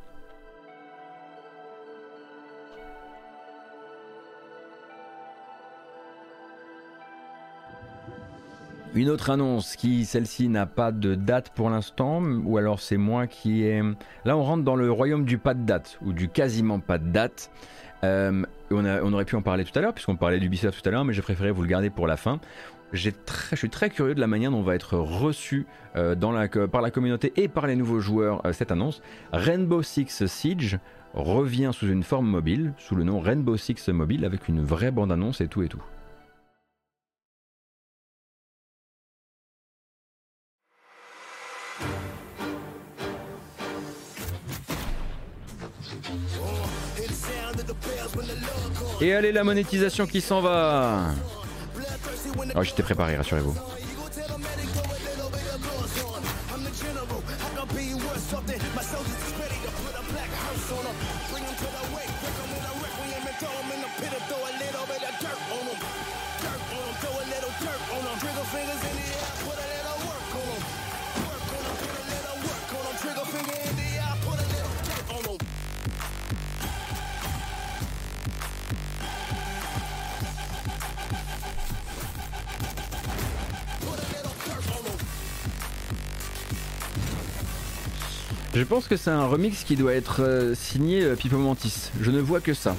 [8.95, 13.27] Une autre annonce qui, celle-ci, n'a pas de date pour l'instant, ou alors c'est moi
[13.27, 13.81] qui ai...
[14.27, 17.09] Là, on rentre dans le royaume du pas de date, ou du quasiment pas de
[17.09, 17.51] date.
[18.05, 21.07] Euh, on, aurait pu en parler tout à l'heure, puisqu'on parlait d'Ubisoft tout à l'heure,
[21.07, 22.39] mais j'ai préféré vous le garder pour la fin.
[22.93, 23.09] Je
[23.55, 25.67] suis très curieux de la manière dont on va être reçu
[25.97, 26.15] euh,
[26.67, 29.01] par la communauté et par les nouveaux joueurs euh, cette annonce.
[29.33, 30.79] Rainbow Six Siege
[31.15, 35.41] revient sous une forme mobile, sous le nom Rainbow Six Mobile, avec une vraie bande-annonce
[35.41, 36.02] et tout et tout.「
[49.03, 51.09] Et allez, la monétisation qui s'en va.
[52.55, 53.57] Oh, j'étais préparé, rassurez-vous.
[88.55, 91.91] Je pense que c'est un remix qui doit être euh, signé euh, Pipo Mantis.
[92.03, 92.77] Je ne vois que ça.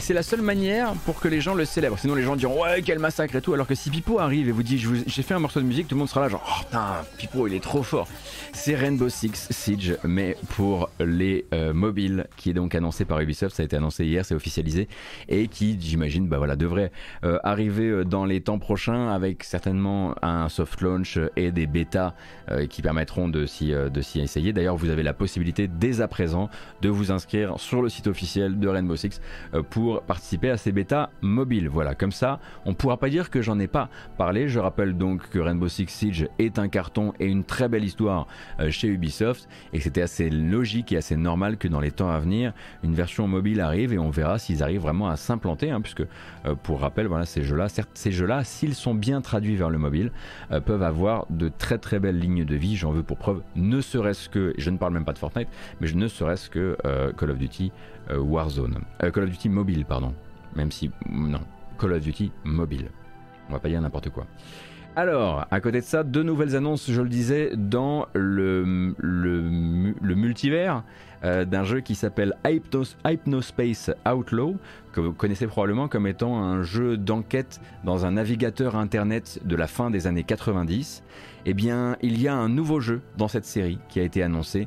[0.00, 1.98] C'est la seule manière pour que les gens le célèbrent.
[1.98, 3.52] Sinon, les gens diront ouais, quel massacre et tout.
[3.52, 5.94] Alors que si Pipo arrive et vous dit j'ai fait un morceau de musique, tout
[5.94, 6.86] le monde sera là genre oh putain,
[7.18, 8.08] Pipo il est trop fort.
[8.52, 13.54] C'est Rainbow Six Siege, mais pour les euh, mobiles, qui est donc annoncé par Ubisoft.
[13.54, 14.88] Ça a été annoncé hier, c'est officialisé
[15.28, 16.92] et qui, j'imagine, bah voilà, devrait
[17.24, 22.14] euh, arriver euh, dans les temps prochains avec certainement un soft launch et des bêtas
[22.68, 23.72] qui permettront de s'y
[24.16, 24.52] essayer.
[24.52, 26.50] D'ailleurs, vous avez la possibilité dès à présent
[26.82, 29.20] de vous inscrire sur le site officiel de Rainbow Six
[29.70, 31.68] pour participer à ces bêtas mobiles.
[31.68, 34.48] Voilà, comme ça, on pourra pas dire que j'en ai pas parlé.
[34.48, 38.26] Je rappelle donc que Rainbow Six Siege est un carton et une très belle histoire
[38.60, 42.18] euh, chez Ubisoft et c'était assez logique et assez normal que dans les temps à
[42.18, 42.52] venir,
[42.82, 46.02] une version mobile arrive et on verra s'ils arrivent vraiment à s'implanter, hein, puisque
[46.46, 49.78] euh, pour rappel, voilà, ces jeux-là, certes, ces jeux-là, s'ils sont bien traduits vers le
[49.78, 50.12] mobile,
[50.52, 52.76] euh, peuvent avoir de très très belles lignes de vie.
[52.76, 55.48] J'en veux pour preuve, ne serait-ce que, je ne parle même pas de Fortnite,
[55.80, 56.76] mais je ne serait-ce que
[57.16, 57.72] Call of Duty
[58.18, 58.80] Warzone.
[59.02, 60.14] Euh, Call of Duty mobile, pardon.
[60.56, 60.90] Même si.
[61.08, 61.40] Non.
[61.78, 62.90] Call of Duty mobile.
[63.48, 64.26] On va pas dire n'importe quoi.
[64.96, 70.82] Alors, à côté de ça, deux nouvelles annonces, je le disais, dans le, le, multivers
[71.22, 74.56] euh, d'un jeu qui s'appelle Hypnos, Hypnospace Outlaw,
[74.92, 79.68] que vous connaissez probablement comme étant un jeu d'enquête dans un navigateur internet de la
[79.68, 81.04] fin des années 90.
[81.46, 84.66] Eh bien, il y a un nouveau jeu dans cette série qui a été annoncé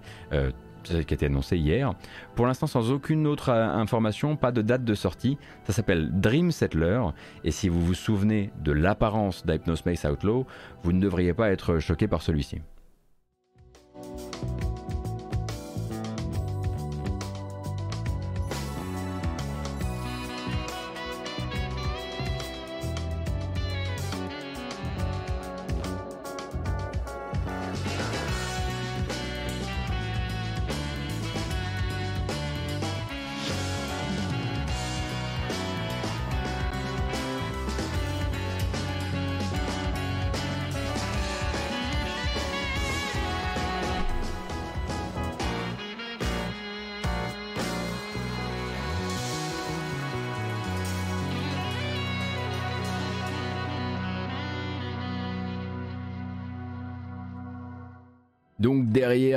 [0.83, 1.93] qui a été annoncé hier.
[2.35, 5.37] Pour l'instant, sans aucune autre euh, information, pas de date de sortie.
[5.65, 7.01] Ça s'appelle Dream Settler.
[7.43, 10.45] Et si vous vous souvenez de l'apparence d'Hypnospace Outlaw,
[10.83, 12.61] vous ne devriez pas être choqué par celui-ci.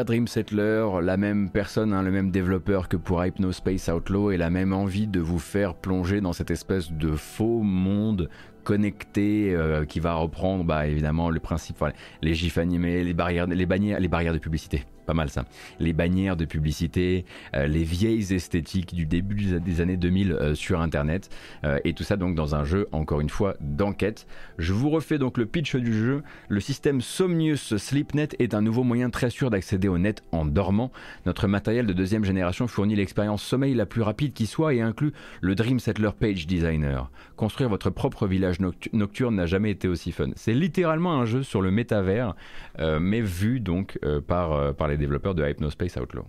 [0.05, 4.51] Dream Settler, la même personne, hein, le même développeur que pour Hypnospace Outlaw et la
[4.51, 8.29] même envie de vous faire plonger dans cette espèce de faux monde
[8.65, 11.85] connecté euh, qui va reprendre bah, évidemment le principe,
[12.23, 13.67] les gifs animés, les barrières, les
[14.09, 15.45] barrières de publicité pas mal ça.
[15.79, 17.25] Les bannières de publicité,
[17.55, 21.31] euh, les vieilles esthétiques du début des années 2000 euh, sur Internet,
[21.65, 24.27] euh, et tout ça donc dans un jeu, encore une fois, d'enquête.
[24.59, 26.23] Je vous refais donc le pitch du jeu.
[26.49, 30.91] Le système Somnius SleepNet est un nouveau moyen très sûr d'accéder au net en dormant.
[31.25, 35.13] Notre matériel de deuxième génération fournit l'expérience sommeil la plus rapide qui soit et inclut
[35.41, 37.11] le Dream Settler Page Designer.
[37.37, 38.59] Construire votre propre village
[38.93, 40.31] nocturne n'a jamais été aussi fun.
[40.35, 42.35] C'est littéralement un jeu sur le métavers,
[42.79, 46.27] mais vu donc par, par les développeurs de Hypnospace Outlaw.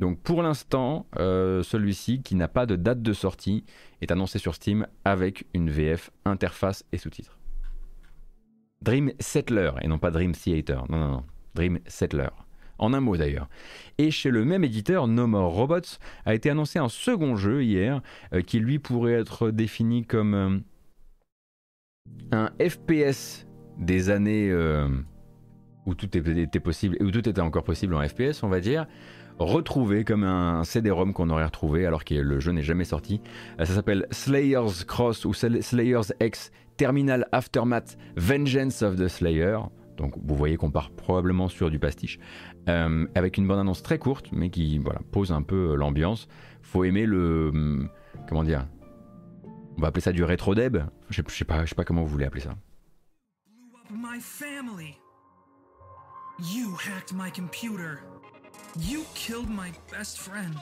[0.00, 3.64] Donc pour l'instant, euh, celui-ci, qui n'a pas de date de sortie,
[4.02, 7.38] est annoncé sur Steam avec une VF, interface et sous-titres.
[8.82, 11.24] Dream Settler, et non pas Dream Theater, non, non, non,
[11.54, 12.28] Dream Settler.
[12.78, 13.48] En un mot d'ailleurs.
[13.96, 15.96] Et chez le même éditeur, No More Robots,
[16.26, 18.02] a été annoncé un second jeu hier,
[18.34, 20.58] euh, qui lui pourrait être défini comme euh,
[22.32, 23.46] un FPS
[23.78, 24.50] des années
[25.86, 28.86] où tout était possible, où tout était encore possible en FPS, on va dire,
[29.38, 33.20] retrouvé comme un CD-ROM qu'on aurait retrouvé alors que le jeu n'est jamais sorti.
[33.60, 39.58] Euh, ça s'appelle Slayer's Cross ou Slayer's X Terminal Aftermath Vengeance of the Slayer.
[39.96, 42.18] Donc vous voyez qu'on part probablement sur du pastiche.
[42.68, 46.28] Euh, avec une bonne annonce très courte, mais qui voilà, pose un peu euh, l'ambiance.
[46.62, 47.50] Faut aimer le.
[47.54, 47.88] Hum,
[48.28, 48.66] comment dire
[49.76, 50.78] On va appeler ça du rétro-deb
[51.10, 52.56] je, je, sais pas, sais pas comment vous voulez appeler ça.
[56.38, 58.02] You hacked my computer.
[58.78, 60.54] You killed my best friend.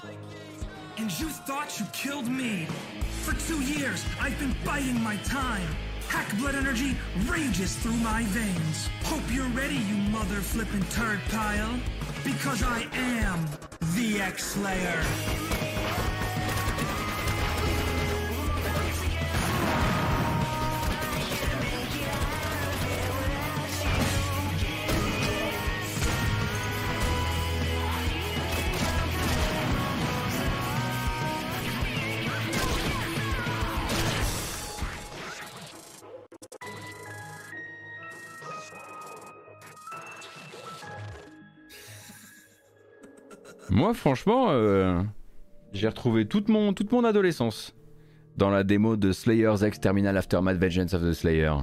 [0.99, 2.69] And you thought you killed me.
[3.23, 5.67] For two years, I've been biding my time.
[6.07, 6.97] Hack blood energy
[7.27, 8.89] rages through my veins.
[9.03, 11.77] Hope you're ready, you mother flippin' turd pile.
[12.23, 13.45] Because I am
[13.97, 14.57] the X
[43.75, 45.03] Moi, franchement, euh,
[45.73, 47.75] j'ai retrouvé toute mon, toute mon adolescence
[48.37, 51.55] dans la démo de Slayer's X Terminal Aftermath Vengeance of the Slayer.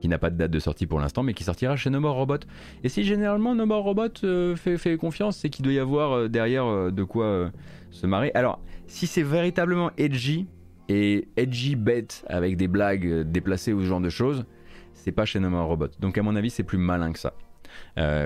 [0.00, 2.16] Qui n'a pas de date de sortie pour l'instant, mais qui sortira chez No More
[2.16, 2.38] Robot.
[2.82, 6.12] Et si généralement No More Robot euh, fait, fait confiance, c'est qu'il doit y avoir
[6.14, 7.52] euh, derrière de quoi
[7.92, 8.32] se marrer.
[8.34, 10.48] Alors, si c'est véritablement edgy,
[10.88, 14.46] et edgy bête avec des blagues déplacées ou ce genre de choses,
[14.94, 15.90] c'est pas chez No More Robot.
[16.00, 17.34] Donc à mon avis, c'est plus malin que ça.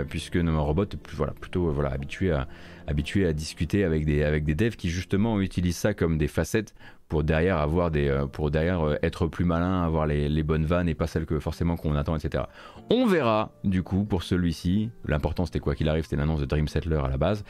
[0.09, 2.49] Puisque No More Robot est plus, voilà, plutôt voilà, habitué, à,
[2.89, 6.75] habitué à discuter avec des, devs qui justement utilisent ça comme des facettes
[7.09, 10.95] pour derrière avoir des euh, euh, être plus malin, avoir les, les bonnes vannes et
[10.95, 12.45] pas celles que forcément qu'on attend, etc.
[12.91, 14.91] On verra du coup pour celui-ci.
[15.07, 17.45] L'important c'était quoi qu'il arrive, c'était l'annonce de Dream Settler à la base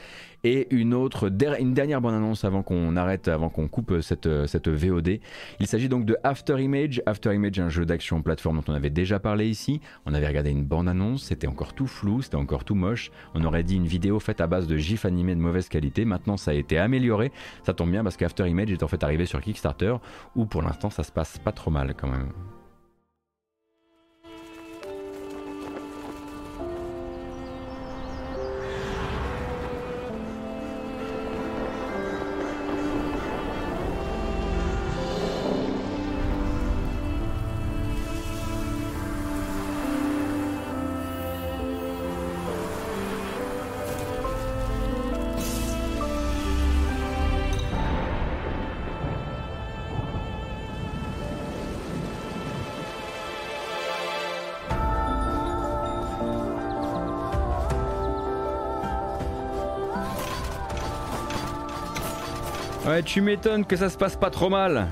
[0.45, 5.21] et une dernière bonne annonce avant qu'on arrête, avant qu'on coupe cette, euh, cette VOD.
[5.61, 7.03] Il s'agit donc de After Image.
[7.07, 9.81] After Image, un jeu d'action plateforme dont on avait déjà parlé ici.
[10.07, 13.11] On avait regardé une bande annonce, c'était encore tout flou, c'était encore tout moche.
[13.35, 16.05] On aurait dit une vidéo faite à base de gifs animés de mauvaise qualité.
[16.05, 17.33] Maintenant, ça a été amélioré.
[17.65, 19.95] Ça tombe bien parce qu'After Image est en fait arrivé sur Kickstarter
[20.37, 22.29] où pour l'instant ça se passe pas trop mal quand même.
[62.99, 64.89] Ouais, tu m'étonnes que ça se passe pas trop mal.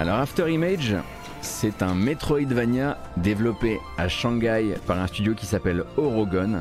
[0.00, 0.96] Alors After Image,
[1.58, 6.60] c'est un Metroidvania développé à Shanghai par un studio qui s'appelle Orogon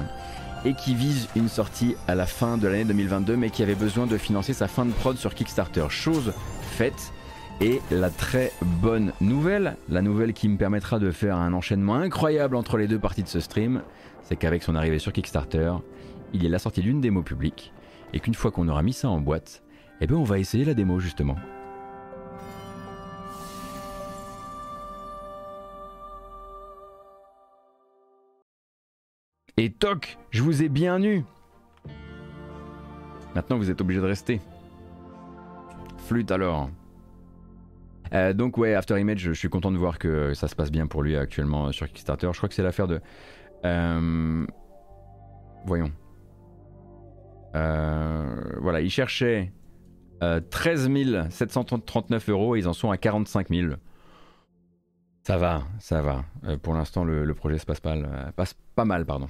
[0.63, 4.07] et qui vise une sortie à la fin de l'année 2022 mais qui avait besoin
[4.07, 5.85] de financer sa fin de prod sur Kickstarter.
[5.89, 6.31] Chose
[6.61, 7.11] faite.
[7.59, 12.55] Et la très bonne nouvelle, la nouvelle qui me permettra de faire un enchaînement incroyable
[12.55, 13.81] entre les deux parties de ce stream,
[14.23, 15.73] c'est qu'avec son arrivée sur Kickstarter,
[16.31, 17.73] il y a la sortie d'une démo publique
[18.13, 19.61] et qu'une fois qu'on aura mis ça en boîte,
[19.99, 21.35] eh ben on va essayer la démo justement.
[29.57, 31.23] Et toc, je vous ai bien eu.
[33.35, 34.41] Maintenant, vous êtes obligé de rester.
[35.97, 36.69] Flûte alors.
[38.13, 40.87] Euh, donc ouais, After Image, je suis content de voir que ça se passe bien
[40.87, 42.27] pour lui actuellement sur Kickstarter.
[42.33, 42.99] Je crois que c'est l'affaire de...
[43.65, 44.45] euh,
[45.65, 45.91] Voyons.
[47.55, 49.53] Euh, Voilà, ils cherchaient
[50.21, 53.73] euh, 13 739 euros et ils en sont à 45 000.
[55.23, 56.25] Ça va, ça va.
[56.61, 57.95] Pour l'instant, le, projet se passe pas,
[58.35, 59.27] passe pas mal, pardon.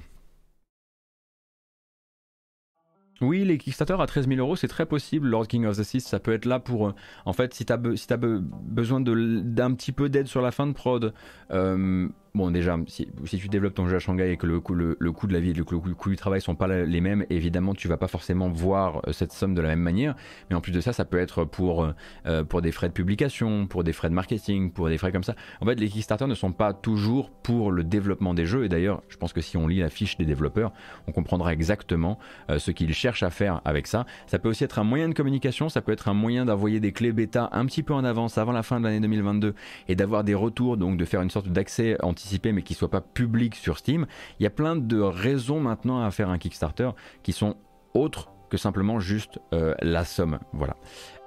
[3.22, 5.28] Oui, les Kickstarter à 13 000 euros, c'est très possible.
[5.28, 6.88] Lord King of the Seas, ça peut être là pour.
[6.88, 6.92] euh,
[7.24, 10.72] en fait, si si t'as be- besoin d'un petit peu d'aide sur la fin de
[10.72, 11.14] prod,
[11.50, 14.94] euh, bon, déjà, si, tu développes ton jeu à Shanghai et que le coût, le,
[15.12, 17.88] coût de la vie et le coût, du travail sont pas les mêmes, évidemment, tu
[17.88, 20.14] vas pas forcément voir euh, cette somme de la même manière.
[20.50, 21.92] Mais en plus de ça, ça peut être pour,
[22.26, 25.24] euh, pour des frais de publication, pour des frais de marketing, pour des frais comme
[25.24, 25.34] ça.
[25.60, 28.64] En fait, les Kickstarter ne sont pas toujours pour le développement des jeux.
[28.64, 30.72] Et d'ailleurs, je pense que si on lit la fiche des développeurs,
[31.06, 32.18] on comprendra exactement
[32.50, 34.04] euh, ce qu'ils cherchent à faire avec ça.
[34.26, 36.92] Ça peut aussi être un moyen de communication, ça peut être un moyen d'envoyer des
[36.92, 39.54] clés bêta un petit peu en avance avant la fin de l'année 2022
[39.88, 43.00] et d'avoir des retours, donc de faire une sorte d'accès anticipé mais qui soit pas
[43.00, 44.06] public sur Steam.
[44.38, 46.90] Il y a plein de raisons maintenant à faire un Kickstarter
[47.22, 47.56] qui sont
[47.94, 50.38] autres que simplement juste euh, la somme.
[50.52, 50.76] Voilà.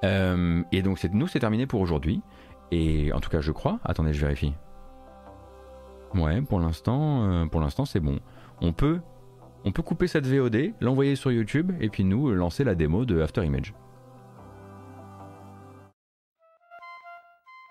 [0.05, 2.21] Euh, et donc nous c'est terminé pour aujourd'hui.
[2.71, 3.79] Et en tout cas je crois.
[3.83, 4.53] Attendez je vérifie.
[6.15, 8.19] Ouais, pour l'instant, euh, pour l'instant c'est bon.
[8.61, 8.99] On peut,
[9.63, 13.21] on peut couper cette VOD, l'envoyer sur YouTube et puis nous lancer la démo de
[13.21, 13.73] After Image.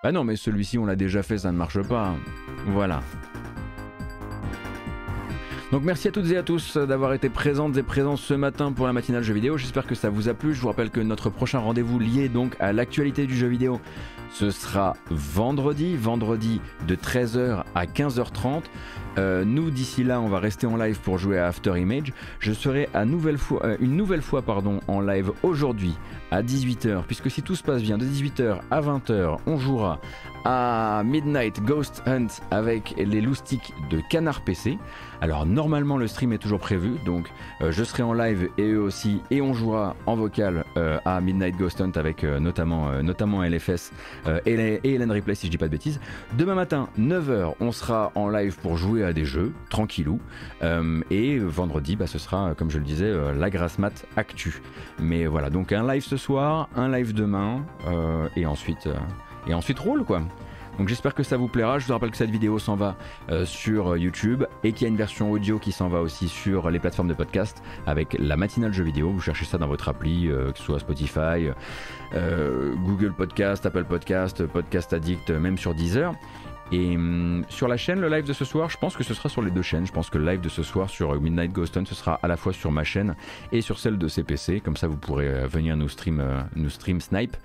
[0.04, 2.14] Bah non, mais celui-ci on l'a déjà fait, ça ne marche pas.
[2.66, 3.02] Voilà.
[5.72, 8.86] Donc merci à toutes et à tous d'avoir été présentes et présents ce matin pour
[8.86, 9.58] la matinale jeu vidéo.
[9.58, 10.54] J'espère que ça vous a plu.
[10.54, 13.80] Je vous rappelle que notre prochain rendez-vous lié donc à l'actualité du jeu vidéo,
[14.32, 18.62] ce sera vendredi, vendredi de 13h à 15h30.
[19.18, 22.12] Euh, nous d'ici là, on va rester en live pour jouer à After Image.
[22.38, 25.96] Je serai à nouvelle euh, une nouvelle fois pardon, en live aujourd'hui
[26.30, 30.00] à 18h, puisque si tout se passe bien, de 18h à 20h, on jouera
[30.44, 34.78] à Midnight Ghost Hunt avec les loustiques de Canard PC.
[35.20, 37.28] Alors normalement le stream est toujours prévu, donc
[37.60, 41.20] euh, je serai en live et eux aussi, et on jouera en vocal euh, à
[41.20, 43.92] Midnight Ghost Hunt avec euh, notamment, notamment LFS
[44.46, 46.00] et, Hélène Replay si je dis pas de bêtises.
[46.36, 50.20] Demain matin, 9h, on sera en live pour jouer à des jeux, tranquillou.
[51.10, 54.62] et vendredi, bah, ce sera, comme je le disais, la grasse mat actu.
[54.98, 57.64] Mais voilà, donc un live ce soir, un live demain,
[58.36, 58.88] et ensuite,
[59.46, 60.22] et ensuite roule quoi.
[60.78, 61.78] Donc j'espère que ça vous plaira.
[61.78, 62.96] Je vous rappelle que cette vidéo s'en va
[63.30, 66.70] euh, sur YouTube et qu'il y a une version audio qui s'en va aussi sur
[66.70, 69.10] les plateformes de podcast avec la matinale jeu vidéo.
[69.10, 71.50] Vous cherchez ça dans votre appli, euh, que ce soit Spotify,
[72.14, 76.14] euh, Google Podcast, Apple Podcast, Podcast Addict, même sur Deezer.
[76.72, 79.28] Et hum, sur la chaîne, le live de ce soir, je pense que ce sera
[79.28, 79.86] sur les deux chaînes.
[79.86, 82.36] Je pense que le live de ce soir sur Midnight Ghost ce sera à la
[82.36, 83.14] fois sur ma chaîne
[83.52, 84.60] et sur celle de CPC.
[84.60, 86.22] Comme ça, vous pourrez venir nous stream,
[86.68, 87.36] stream snipe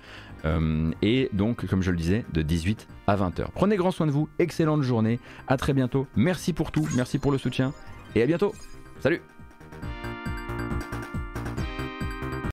[0.44, 3.46] euh, et donc, comme je le disais, de 18 à 20h.
[3.54, 5.18] Prenez grand soin de vous, excellente journée,
[5.48, 6.06] à très bientôt.
[6.16, 7.72] Merci pour tout, merci pour le soutien
[8.14, 8.54] et à bientôt.
[9.00, 9.20] Salut